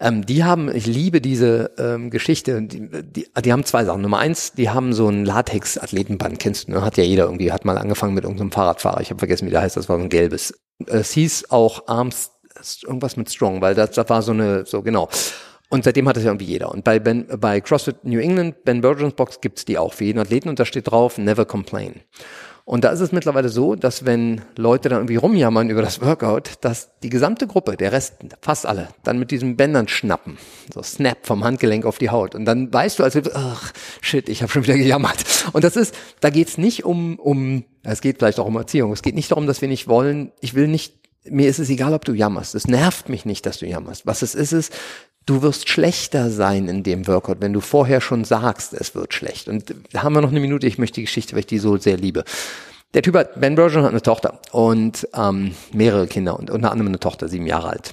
[0.00, 2.62] Ähm, die haben, ich liebe diese ähm, Geschichte.
[2.62, 4.02] Die, die, die haben zwei Sachen.
[4.02, 6.82] Nummer eins, die haben so ein Latex-Athletenband, kennst du, ne?
[6.82, 9.00] hat ja jeder irgendwie, hat mal angefangen mit irgendeinem Fahrradfahrer.
[9.00, 10.54] Ich habe vergessen, wie der heißt, das war so ein gelbes.
[10.86, 12.32] Es hieß auch Arms
[12.82, 15.08] irgendwas mit Strong, weil das, das war so eine, so genau.
[15.68, 16.70] Und seitdem hat es ja irgendwie jeder.
[16.70, 20.20] Und bei, ben, bei CrossFit New England, Ben Burgeons Box gibt's die auch für jeden
[20.20, 22.02] Athleten und da steht drauf, never complain.
[22.64, 26.54] Und da ist es mittlerweile so, dass wenn Leute dann irgendwie rumjammern über das Workout,
[26.62, 30.36] dass die gesamte Gruppe, der Rest, fast alle, dann mit diesen Bändern schnappen.
[30.74, 32.34] So Snap vom Handgelenk auf die Haut.
[32.34, 35.24] Und dann weißt du, als ach, shit, ich habe schon wieder gejammert.
[35.52, 38.92] Und das ist, da geht's nicht um, um, es geht vielleicht auch um Erziehung.
[38.92, 41.94] Es geht nicht darum, dass wir nicht wollen, ich will nicht mir ist es egal,
[41.94, 42.54] ob du jammerst.
[42.54, 44.06] Es nervt mich nicht, dass du jammerst.
[44.06, 44.72] Was es ist, ist,
[45.26, 49.48] du wirst schlechter sein in dem Workout, wenn du vorher schon sagst, es wird schlecht.
[49.48, 51.76] Und da haben wir noch eine Minute, ich möchte die Geschichte, weil ich die so
[51.76, 52.24] sehr liebe.
[52.94, 56.88] Der Typ hat, Ben Bergeron hat eine Tochter und ähm, mehrere Kinder und unter anderem
[56.88, 57.92] eine Tochter, sieben Jahre alt.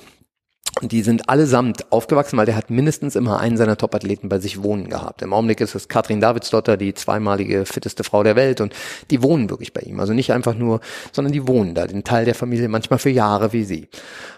[0.83, 4.61] Und die sind allesamt aufgewachsen, weil der hat mindestens immer einen seiner Top-Athleten bei sich
[4.63, 5.21] wohnen gehabt.
[5.21, 8.75] Im Augenblick ist es Katrin Davidsdotter, die zweimalige fitteste Frau der Welt und
[9.09, 10.01] die wohnen wirklich bei ihm.
[10.01, 10.81] Also nicht einfach nur,
[11.13, 13.87] sondern die wohnen da, den Teil der Familie manchmal für Jahre wie sie.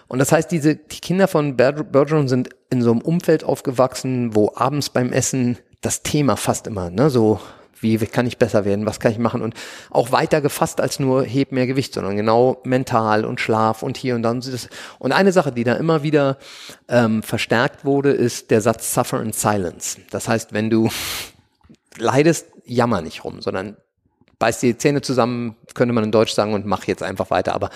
[0.06, 4.52] Und das heißt, diese, die Kinder von Bergeron sind in so einem Umfeld aufgewachsen, wo
[4.54, 7.40] abends beim Essen das Thema fast immer, ne, so
[7.80, 9.54] wie kann ich besser werden, was kann ich machen und
[9.90, 14.14] auch weiter gefasst als nur heb mehr Gewicht, sondern genau mental und Schlaf und hier
[14.14, 14.42] und dann.
[14.98, 16.38] Und eine Sache, die da immer wieder
[16.88, 19.98] ähm, verstärkt wurde, ist der Satz Suffer in Silence.
[20.10, 20.88] Das heißt, wenn du
[21.98, 23.76] leidest, jammer nicht rum, sondern
[24.38, 27.70] beiß die Zähne zusammen, könnte man in Deutsch sagen und mach jetzt einfach weiter, aber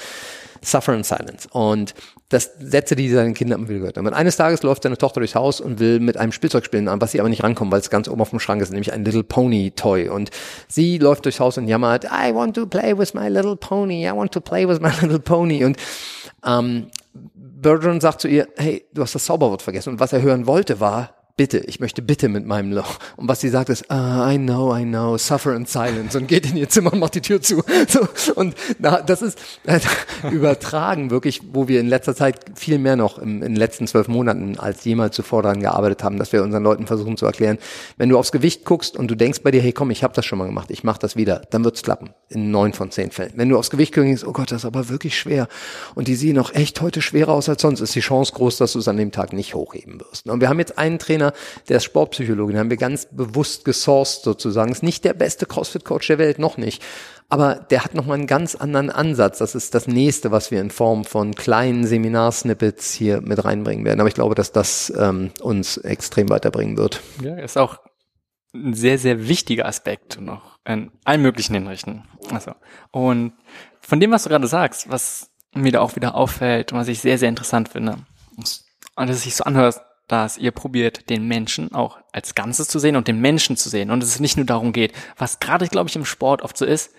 [0.62, 1.48] Suffer in Silence.
[1.50, 1.94] Und
[2.30, 4.06] das Sätze, die seinen Kindern immer wieder gehört haben.
[4.06, 7.00] Und eines Tages läuft seine Tochter durchs Haus und will mit einem Spielzeug spielen, an
[7.00, 9.04] was sie aber nicht rankommt, weil es ganz oben auf dem Schrank ist, nämlich ein
[9.04, 10.08] Little Pony Toy.
[10.08, 10.30] Und
[10.68, 14.12] sie läuft durchs Haus und jammert, I want to play with my little pony, I
[14.12, 15.64] want to play with my little pony.
[15.64, 15.76] Und
[16.46, 16.86] ähm,
[17.34, 19.90] Bergeron sagt zu ihr, hey, du hast das Zauberwort vergessen.
[19.90, 22.98] Und was er hören wollte war, bitte, ich möchte bitte mit meinem Loch.
[23.16, 26.48] Und was sie sagt ist, ah, I know, I know, suffer in silence und geht
[26.50, 27.62] in ihr Zimmer und macht die Tür zu.
[27.88, 29.80] So, und na, das ist äh,
[30.30, 34.08] übertragen wirklich, wo wir in letzter Zeit viel mehr noch im, in den letzten zwölf
[34.08, 37.58] Monaten als jemals zuvor daran gearbeitet haben, dass wir unseren Leuten versuchen zu erklären,
[37.96, 40.26] wenn du aufs Gewicht guckst und du denkst bei dir, hey komm, ich habe das
[40.26, 42.10] schon mal gemacht, ich mache das wieder, dann wird's klappen.
[42.28, 43.32] In neun von zehn Fällen.
[43.34, 45.48] Wenn du aufs Gewicht guckst, oh Gott, das ist aber wirklich schwer
[45.94, 48.72] und die sehen auch echt heute schwerer aus als sonst, ist die Chance groß, dass
[48.72, 50.28] du es an dem Tag nicht hochheben wirst.
[50.28, 51.29] Und wir haben jetzt einen Trainer,
[51.68, 54.72] der ist Sportpsychologe, den haben wir ganz bewusst gesourced sozusagen.
[54.72, 56.82] Ist nicht der beste CrossFit-Coach der Welt, noch nicht.
[57.28, 59.38] Aber der hat nochmal einen ganz anderen Ansatz.
[59.38, 64.00] Das ist das nächste, was wir in Form von kleinen Seminarsnippets hier mit reinbringen werden.
[64.00, 67.00] Aber ich glaube, dass das ähm, uns extrem weiterbringen wird.
[67.22, 67.78] Ja, ist auch
[68.52, 72.02] ein sehr, sehr wichtiger Aspekt noch in allen möglichen Hinrichten.
[72.32, 72.52] Also,
[72.90, 73.32] und
[73.80, 77.00] von dem, was du gerade sagst, was mir da auch wieder auffällt und was ich
[77.00, 77.98] sehr, sehr interessant finde,
[78.36, 79.80] und dass sich so anhört,
[80.10, 83.90] dass ihr probiert, den Menschen auch als Ganzes zu sehen und den Menschen zu sehen.
[83.90, 86.92] Und es nicht nur darum geht, was gerade, glaube ich, im Sport oft so ist,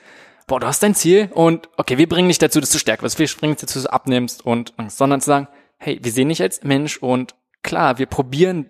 [0.48, 3.20] boah, du hast dein Ziel und okay, wir bringen dich dazu, dass du stärker wirst,
[3.20, 5.48] wir bringen dich dazu, dass du abnimmst und, sondern zu sagen,
[5.78, 8.70] hey, wir sehen dich als Mensch und klar, wir probieren,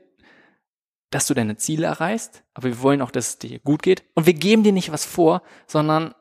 [1.12, 4.04] dass du deine Ziele erreichst, aber wir wollen auch, dass es dir gut geht.
[4.16, 6.16] Und wir geben dir nicht was vor, sondern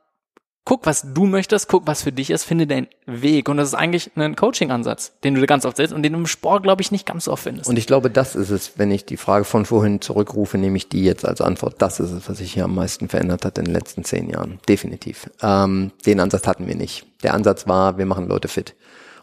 [0.64, 3.48] guck, was du möchtest, guck, was für dich ist, finde deinen Weg.
[3.48, 6.26] Und das ist eigentlich ein Coaching-Ansatz, den du ganz oft setzt und den du im
[6.26, 7.68] Sport, glaube ich, nicht ganz so oft findest.
[7.68, 10.88] Und ich glaube, das ist es, wenn ich die Frage von vorhin zurückrufe, nehme ich
[10.88, 11.76] die jetzt als Antwort.
[11.78, 14.60] Das ist es, was sich hier am meisten verändert hat in den letzten zehn Jahren.
[14.68, 15.30] Definitiv.
[15.42, 17.06] Ähm, den Ansatz hatten wir nicht.
[17.22, 18.74] Der Ansatz war, wir machen Leute fit.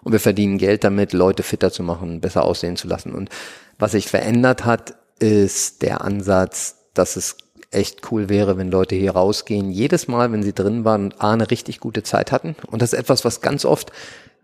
[0.04, 3.14] Und wir verdienen Geld damit, Leute fitter zu machen, besser aussehen zu lassen.
[3.14, 3.30] Und
[3.78, 7.38] was sich verändert hat, ist der Ansatz, dass es
[7.72, 11.50] echt cool wäre, wenn Leute hier rausgehen, jedes Mal, wenn sie drin waren A, eine
[11.50, 12.56] richtig gute Zeit hatten.
[12.68, 13.92] Und das ist etwas, was ganz oft,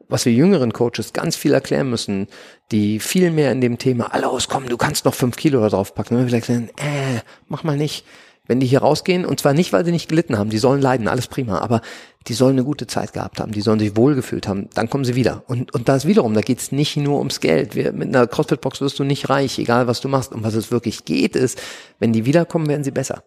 [0.09, 2.27] was wir jüngeren Coaches ganz viel erklären müssen,
[2.71, 5.95] die viel mehr in dem Thema, alle auskommen, du kannst noch fünf Kilo da drauf
[5.95, 6.15] packen.
[6.15, 8.05] Und wir sagen, äh, mach mal nicht
[8.45, 11.07] wenn die hier rausgehen, und zwar nicht, weil sie nicht gelitten haben, die sollen leiden,
[11.07, 11.81] alles prima, aber
[12.27, 15.15] die sollen eine gute Zeit gehabt haben, die sollen sich wohlgefühlt haben, dann kommen sie
[15.15, 15.43] wieder.
[15.47, 17.75] Und, und da ist wiederum, da geht's nicht nur ums Geld.
[17.75, 20.31] Wir, mit einer CrossFit-Box wirst du nicht reich, egal was du machst.
[20.31, 21.61] Um was es wirklich geht, ist,
[21.99, 23.23] wenn die wiederkommen, werden sie besser.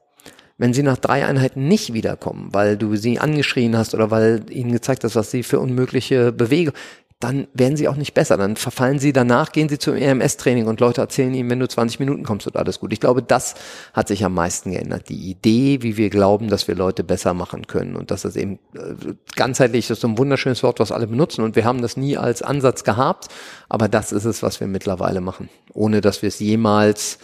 [0.58, 4.72] Wenn sie nach drei Einheiten nicht wiederkommen, weil du sie angeschrien hast oder weil ihnen
[4.72, 6.76] gezeigt hast, was sie für unmögliche Bewegungen,
[7.18, 8.36] dann werden sie auch nicht besser.
[8.36, 11.98] Dann verfallen sie danach, gehen sie zum EMS-Training und Leute erzählen ihnen, wenn du 20
[11.98, 12.92] Minuten kommst, wird alles gut.
[12.92, 13.54] Ich glaube, das
[13.94, 15.08] hat sich am meisten geändert.
[15.08, 18.58] Die Idee, wie wir glauben, dass wir Leute besser machen können und dass das eben
[18.74, 21.96] äh, ganzheitlich das ist so ein wunderschönes Wort, was alle benutzen und wir haben das
[21.96, 23.28] nie als Ansatz gehabt,
[23.68, 27.18] aber das ist es, was wir mittlerweile machen, ohne dass wir es jemals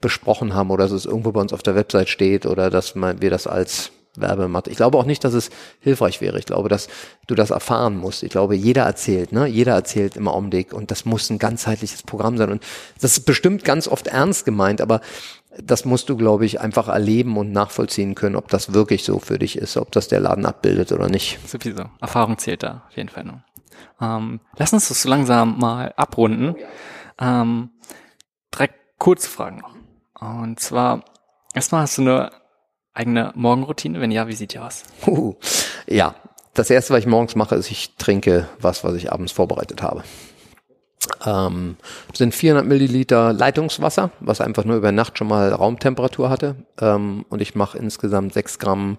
[0.00, 3.30] besprochen haben oder dass es irgendwo bei uns auf der Website steht oder dass wir
[3.30, 4.70] das als Werbematte.
[4.70, 5.50] Ich glaube auch nicht, dass es
[5.80, 6.38] hilfreich wäre.
[6.38, 6.88] Ich glaube, dass
[7.26, 8.22] du das erfahren musst.
[8.22, 9.46] Ich glaube, jeder erzählt, ne?
[9.46, 12.50] Jeder erzählt im Augenblick und das muss ein ganzheitliches Programm sein.
[12.50, 12.62] Und
[13.00, 15.00] das ist bestimmt ganz oft ernst gemeint, aber
[15.62, 19.38] das musst du, glaube ich, einfach erleben und nachvollziehen können, ob das wirklich so für
[19.38, 21.38] dich ist, ob das der Laden abbildet oder nicht.
[21.48, 21.84] Sowieso.
[22.00, 23.40] Erfahrung zählt da auf jeden Fall noch.
[24.00, 26.54] Ähm, lass uns das so langsam mal abrunden.
[27.18, 27.70] Ähm,
[28.50, 29.74] drei kurze Fragen noch.
[30.20, 31.04] Und zwar,
[31.54, 32.30] erstmal hast du eine
[32.98, 34.00] eigene Morgenroutine?
[34.00, 34.82] Wenn ja, wie sieht die aus?
[35.06, 35.34] Uh,
[35.86, 36.14] ja,
[36.54, 40.02] das erste, was ich morgens mache, ist, ich trinke was, was ich abends vorbereitet habe.
[41.24, 41.76] Ähm,
[42.12, 46.56] sind 400 Milliliter Leitungswasser, was einfach nur über Nacht schon mal Raumtemperatur hatte.
[46.80, 48.98] Ähm, und ich mache insgesamt 6 Gramm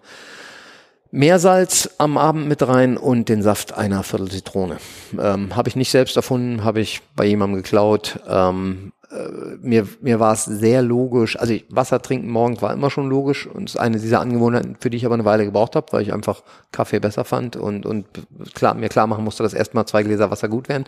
[1.11, 4.77] Meersalz am Abend mit rein und den Saft einer Viertel Zitrone.
[5.19, 8.19] Ähm, habe ich nicht selbst erfunden, habe ich bei jemandem geklaut.
[8.27, 12.91] Ähm, äh, mir, mir war es sehr logisch, also ich, Wasser trinken morgens war immer
[12.91, 15.87] schon logisch und ist eine dieser Angewohnheiten, für die ich aber eine Weile gebraucht habe,
[15.91, 18.05] weil ich einfach Kaffee besser fand und, und
[18.53, 20.85] klar, mir klar machen musste, dass erstmal zwei Gläser Wasser gut wären.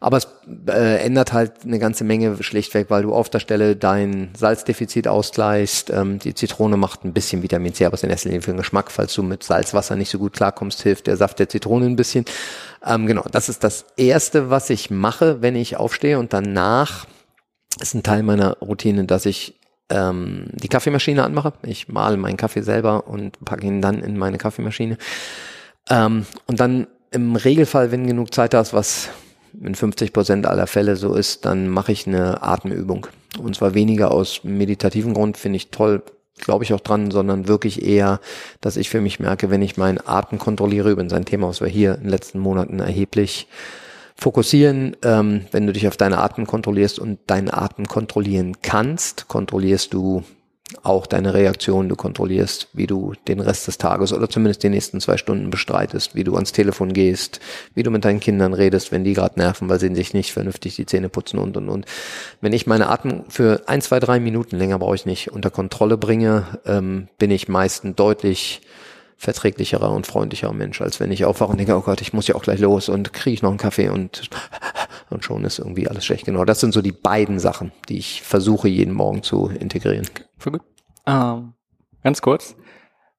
[0.00, 0.28] Aber es
[0.68, 5.90] äh, ändert halt eine ganze Menge schlichtweg, weil du auf der Stelle dein Salzdefizit ausgleichst.
[5.90, 8.52] Ähm, die Zitrone macht ein bisschen Vitamin C, aber es ist in erster Linie für
[8.52, 8.90] den Geschmack.
[8.90, 12.24] Falls du mit Salzwasser nicht so gut klarkommst, hilft der Saft der Zitrone ein bisschen.
[12.86, 17.06] Ähm, genau, das ist das Erste, was ich mache, wenn ich aufstehe und danach
[17.80, 19.58] ist ein Teil meiner Routine, dass ich
[19.90, 21.52] ähm, die Kaffeemaschine anmache.
[21.62, 24.98] Ich male meinen Kaffee selber und packe ihn dann in meine Kaffeemaschine.
[25.90, 29.08] Ähm, und dann im Regelfall, wenn genug Zeit hast, was
[29.62, 33.06] in 50 Prozent aller Fälle so ist, dann mache ich eine Atemübung.
[33.42, 36.02] Und zwar weniger aus meditativen Grund, finde ich toll,
[36.38, 38.20] glaube ich auch dran, sondern wirklich eher,
[38.60, 41.68] dass ich für mich merke, wenn ich meinen Atem kontrolliere, übrigens ein Thema, was wir
[41.68, 43.48] hier in den letzten Monaten erheblich
[44.14, 44.96] fokussieren.
[45.02, 50.24] Ähm, wenn du dich auf deine Atem kontrollierst und deinen Atem kontrollieren kannst, kontrollierst du
[50.82, 55.00] auch deine Reaktion, du kontrollierst, wie du den Rest des Tages oder zumindest die nächsten
[55.00, 57.40] zwei Stunden bestreitest, wie du ans Telefon gehst,
[57.74, 60.76] wie du mit deinen Kindern redest, wenn die gerade nerven, weil sie sich nicht vernünftig
[60.76, 61.86] die Zähne putzen und und und.
[62.40, 65.96] Wenn ich meine Atem für ein, zwei, drei Minuten länger brauche ich nicht unter Kontrolle
[65.96, 68.60] bringe, ähm, bin ich meistens deutlich
[69.16, 72.36] verträglicherer und freundlicherer Mensch, als wenn ich aufwache und denke, oh Gott, ich muss ja
[72.36, 74.30] auch gleich los und kriege ich noch einen Kaffee und,
[75.10, 76.26] und schon ist irgendwie alles schlecht.
[76.26, 80.06] Genau, das sind so die beiden Sachen, die ich versuche jeden Morgen zu integrieren.
[80.38, 80.62] Voll gut.
[81.06, 81.54] Ähm,
[82.02, 82.56] ganz kurz,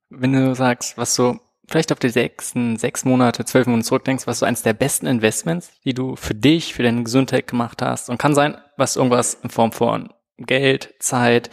[0.10, 4.40] wenn du sagst, was so vielleicht auf die sechsten, sechs Monate, zwölf Monate zurückdenkst, was
[4.40, 8.18] so eines der besten Investments, die du für dich, für deine Gesundheit gemacht hast und
[8.18, 11.50] kann sein, was irgendwas in Form von Geld, Zeit,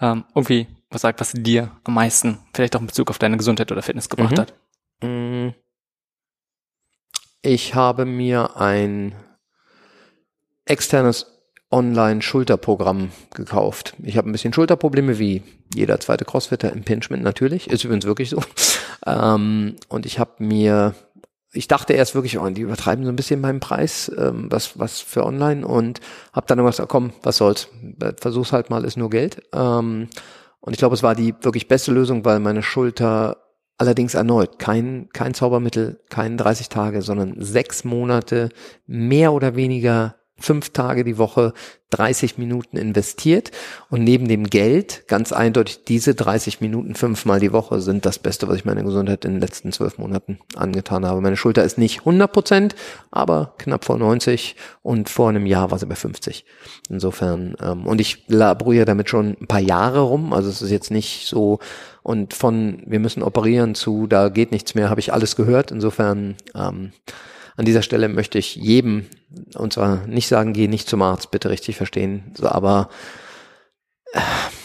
[0.00, 3.70] ähm, irgendwie was sagt, was dir am meisten, vielleicht auch in Bezug auf deine Gesundheit
[3.70, 4.40] oder Fitness gebracht mhm.
[4.40, 4.54] hat?
[5.02, 5.48] Mm.
[7.42, 9.14] Ich habe mir ein
[10.66, 11.39] externes
[11.70, 13.94] Online-Schulterprogramm gekauft.
[14.02, 15.42] Ich habe ein bisschen Schulterprobleme, wie
[15.74, 18.42] jeder zweite Crossfitter, Impingement natürlich, ist übrigens wirklich so.
[19.06, 20.94] Ähm, und ich habe mir
[21.52, 25.00] ich dachte erst wirklich, oh, die übertreiben so ein bisschen meinen Preis, ähm, was, was
[25.00, 26.00] für online und
[26.32, 27.68] habe dann immer gesagt, komm, was soll's,
[28.20, 29.42] versuch's halt mal, ist nur Geld.
[29.52, 30.08] Ähm,
[30.60, 33.38] und ich glaube, es war die wirklich beste Lösung, weil meine Schulter
[33.78, 38.50] allerdings erneut kein, kein Zaubermittel, kein 30 Tage, sondern sechs Monate
[38.86, 41.52] mehr oder weniger fünf Tage die Woche
[41.90, 43.50] 30 Minuten investiert
[43.90, 48.48] und neben dem Geld ganz eindeutig diese 30 Minuten fünfmal die Woche sind das Beste,
[48.48, 51.20] was ich meiner Gesundheit in den letzten zwölf Monaten angetan habe.
[51.20, 52.76] Meine Schulter ist nicht 100 Prozent,
[53.10, 56.44] aber knapp vor 90 und vor einem Jahr war sie bei 50.
[56.88, 60.90] Insofern, ähm, und ich laboriere damit schon ein paar Jahre rum, also es ist jetzt
[60.90, 61.58] nicht so
[62.02, 65.70] und von wir müssen operieren zu da geht nichts mehr, habe ich alles gehört.
[65.70, 66.92] Insofern ähm,
[67.56, 69.06] an dieser Stelle möchte ich jedem,
[69.54, 72.90] und zwar nicht sagen, geh nicht zum Arzt, bitte richtig verstehen, so, aber
[74.12, 74.20] äh,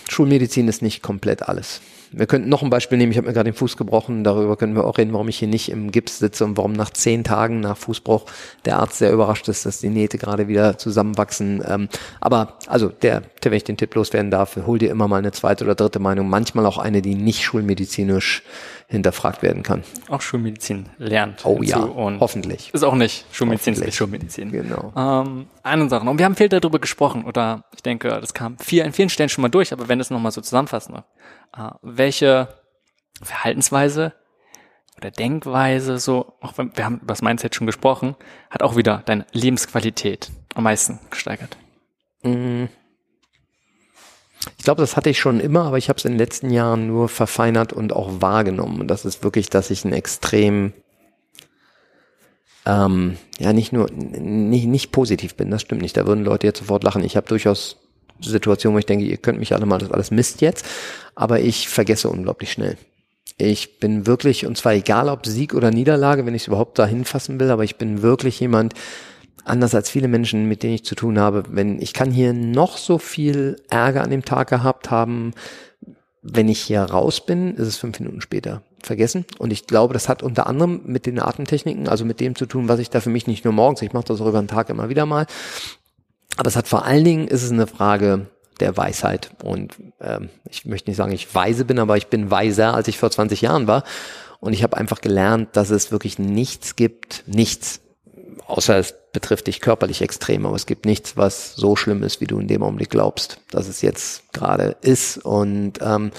[0.09, 1.81] Schulmedizin ist nicht komplett alles.
[2.11, 4.75] Wir könnten noch ein Beispiel nehmen, ich habe mir gerade den Fuß gebrochen, darüber können
[4.75, 7.59] wir auch reden, warum ich hier nicht im Gips sitze und warum nach zehn Tagen
[7.59, 8.25] nach Fußbruch
[8.63, 11.61] der Arzt sehr überrascht ist, dass die Nähte gerade wieder zusammenwachsen.
[11.67, 11.89] Ähm,
[12.21, 15.65] aber also der, wenn ich den Tipp loswerden darf, hol dir immer mal eine zweite
[15.65, 18.43] oder dritte Meinung, manchmal auch eine, die nicht schulmedizinisch
[18.87, 19.83] hinterfragt werden kann.
[20.09, 21.45] Auch Schulmedizin lernt.
[21.45, 22.73] Oh ja, und hoffentlich.
[22.73, 24.51] Ist auch nicht Schulmedizin, ist nicht Schulmedizin.
[24.51, 24.93] Genau.
[24.95, 26.07] Ähm, eine Sache.
[26.07, 29.29] Und wir haben viel darüber gesprochen, oder ich denke, das kam viel, an vielen Stellen
[29.29, 32.47] schon mal durch, aber wenn es nochmal so zusammenfassen, äh, welche
[33.21, 34.13] Verhaltensweise
[34.97, 38.15] oder Denkweise, so, auch wenn wir haben über das Mindset schon gesprochen,
[38.49, 41.57] hat auch wieder deine Lebensqualität am meisten gesteigert.
[42.23, 42.69] Mhm.
[44.57, 46.87] Ich glaube, das hatte ich schon immer, aber ich habe es in den letzten Jahren
[46.87, 48.81] nur verfeinert und auch wahrgenommen.
[48.81, 50.73] Und das ist wirklich, dass ich ein extrem
[52.65, 55.95] ähm, ja nicht nur nicht, nicht positiv bin, das stimmt nicht.
[55.97, 57.03] Da würden Leute jetzt sofort lachen.
[57.03, 57.77] Ich habe durchaus
[58.19, 60.65] Situationen, wo ich denke, ihr könnt mich alle mal, das alles Mist jetzt,
[61.15, 62.77] aber ich vergesse unglaublich schnell.
[63.37, 67.03] Ich bin wirklich, und zwar egal ob Sieg oder Niederlage, wenn ich es überhaupt dahin
[67.03, 68.73] fassen will, aber ich bin wirklich jemand,
[69.45, 72.77] anders als viele Menschen, mit denen ich zu tun habe, wenn ich kann hier noch
[72.77, 75.33] so viel Ärger an dem Tag gehabt haben,
[76.21, 79.25] wenn ich hier raus bin, ist es fünf Minuten später vergessen.
[79.37, 82.67] Und ich glaube, das hat unter anderem mit den Atemtechniken, also mit dem zu tun,
[82.67, 84.69] was ich da für mich nicht nur morgens, ich mache das auch über den Tag
[84.69, 85.27] immer wieder mal.
[86.37, 88.27] Aber es hat vor allen Dingen, ist es eine Frage
[88.59, 89.31] der Weisheit.
[89.43, 92.97] Und ähm, ich möchte nicht sagen, ich weise bin, aber ich bin weiser, als ich
[92.97, 93.83] vor 20 Jahren war.
[94.39, 97.81] Und ich habe einfach gelernt, dass es wirklich nichts gibt, nichts,
[98.47, 102.27] außer es betrifft dich körperlich extrem, aber es gibt nichts, was so schlimm ist, wie
[102.27, 105.17] du in dem Augenblick glaubst, dass es jetzt gerade ist.
[105.17, 106.11] Und ähm,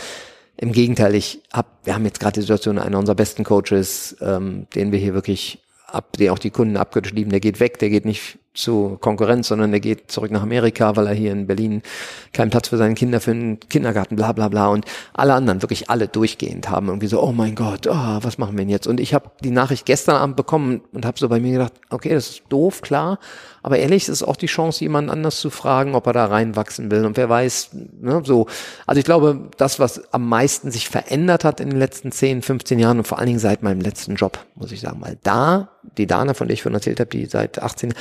[0.56, 4.66] im Gegenteil, ich hab, wir haben jetzt gerade die Situation, einer unserer besten Coaches, ähm,
[4.74, 8.04] den wir hier wirklich ab, der auch die Kunden abgeschrieben, der geht weg, der geht
[8.04, 11.82] nicht zu Konkurrenz, sondern der geht zurück nach Amerika, weil er hier in Berlin
[12.32, 14.68] keinen Platz für seine Kinder für einen Kindergarten, bla bla bla.
[14.68, 18.56] Und alle anderen, wirklich alle durchgehend, haben irgendwie so, oh mein Gott, oh, was machen
[18.56, 18.86] wir denn jetzt?
[18.86, 22.10] Und ich habe die Nachricht gestern Abend bekommen und habe so bei mir gedacht, okay,
[22.10, 23.18] das ist doof, klar,
[23.66, 26.88] aber ehrlich, es ist auch die Chance, jemand anders zu fragen, ob er da reinwachsen
[26.88, 27.04] will.
[27.04, 27.70] Und wer weiß,
[28.00, 28.46] ne, so.
[28.86, 32.78] Also ich glaube, das, was am meisten sich verändert hat in den letzten 10, 15
[32.78, 36.06] Jahren und vor allen Dingen seit meinem letzten Job, muss ich sagen, weil da, die
[36.06, 37.92] Dana, von der ich von erzählt habe, die seit 18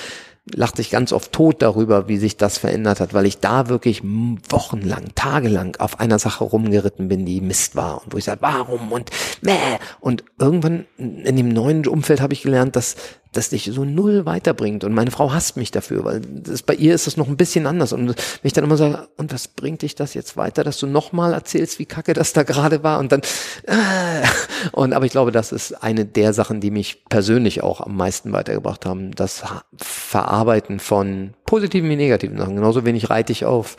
[0.53, 4.03] lacht sich ganz oft tot darüber, wie sich das verändert hat, weil ich da wirklich
[4.03, 8.91] wochenlang, tagelang auf einer Sache rumgeritten bin, die Mist war und wo ich sage, warum
[8.91, 9.09] und
[9.41, 9.53] meh.
[9.99, 12.95] Und irgendwann in dem neuen Umfeld habe ich gelernt, dass
[13.37, 14.83] das dich so null weiterbringt.
[14.83, 17.67] Und meine Frau hasst mich dafür, weil das, bei ihr ist das noch ein bisschen
[17.67, 17.93] anders.
[17.93, 20.87] Und wenn ich dann immer sage, und was bringt dich das jetzt weiter, dass du
[20.87, 22.99] nochmal erzählst, wie kacke das da gerade war?
[22.99, 23.21] Und dann,
[23.63, 24.25] äh,
[24.71, 28.31] und aber ich glaube, das ist eine der Sachen, die mich persönlich auch am meisten
[28.31, 29.11] weitergebracht haben.
[29.11, 29.43] Das
[29.77, 32.55] Verarbeiten von positiven wie negativen Sachen.
[32.55, 33.77] Genauso wenig reite ich auf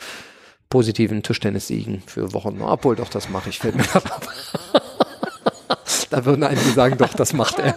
[0.69, 2.61] positiven Tischtennis-Siegen für Wochen.
[2.61, 4.27] Obwohl, doch, das mache ich, fällt mir ab.
[6.09, 7.75] da würden einige sagen, doch, das macht er.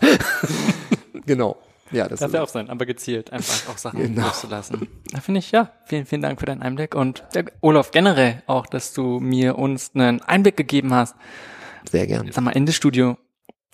[1.26, 1.56] genau.
[1.92, 4.26] Ja, das darf ja auch sein, aber gezielt einfach auch Sachen genau.
[4.26, 4.88] loszulassen.
[5.12, 8.66] Da finde ich, ja, vielen, vielen Dank für deinen Einblick und ja, Olaf, generell auch,
[8.66, 11.16] dass du mir uns einen Einblick gegeben hast.
[11.90, 12.32] Sehr gerne.
[12.32, 13.16] Sag mal, in das Studio,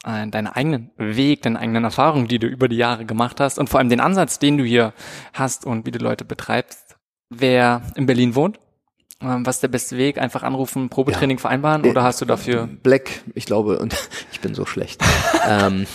[0.05, 3.69] äh, deinen eigenen Weg, deine eigenen Erfahrungen, die du über die Jahre gemacht hast und
[3.69, 4.95] vor allem den Ansatz, den du hier
[5.33, 6.97] hast und wie du Leute betreibst.
[7.29, 8.61] Wer in Berlin wohnt,
[9.21, 10.19] ähm, was ist der beste Weg?
[10.19, 11.41] Einfach anrufen, Probetraining ja.
[11.41, 12.69] vereinbaren oder hast du dafür?
[12.83, 13.97] Black, ich glaube, und
[14.33, 15.03] ich bin so schlecht.
[15.49, 15.87] ähm,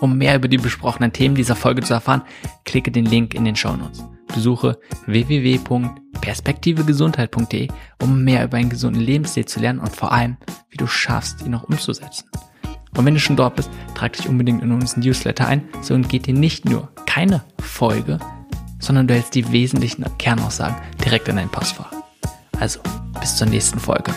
[0.00, 2.22] Um mehr über die besprochenen Themen dieser Folge zu erfahren,
[2.64, 4.02] klicke den Link in den Show Notes.
[4.34, 7.68] Besuche www.perspektivegesundheit.de,
[8.02, 10.38] um mehr über einen gesunden Lebensstil zu lernen und vor allem,
[10.70, 12.28] wie du schaffst, ihn auch umzusetzen.
[12.96, 16.26] Und wenn du schon dort bist, trag dich unbedingt in unseren Newsletter ein, so entgeht
[16.26, 18.18] dir nicht nur keine Folge,
[18.78, 21.92] sondern du hältst die wesentlichen Kernaussagen direkt in dein Postfach.
[22.60, 22.80] Also,
[23.20, 24.12] bis zur nächsten Folge.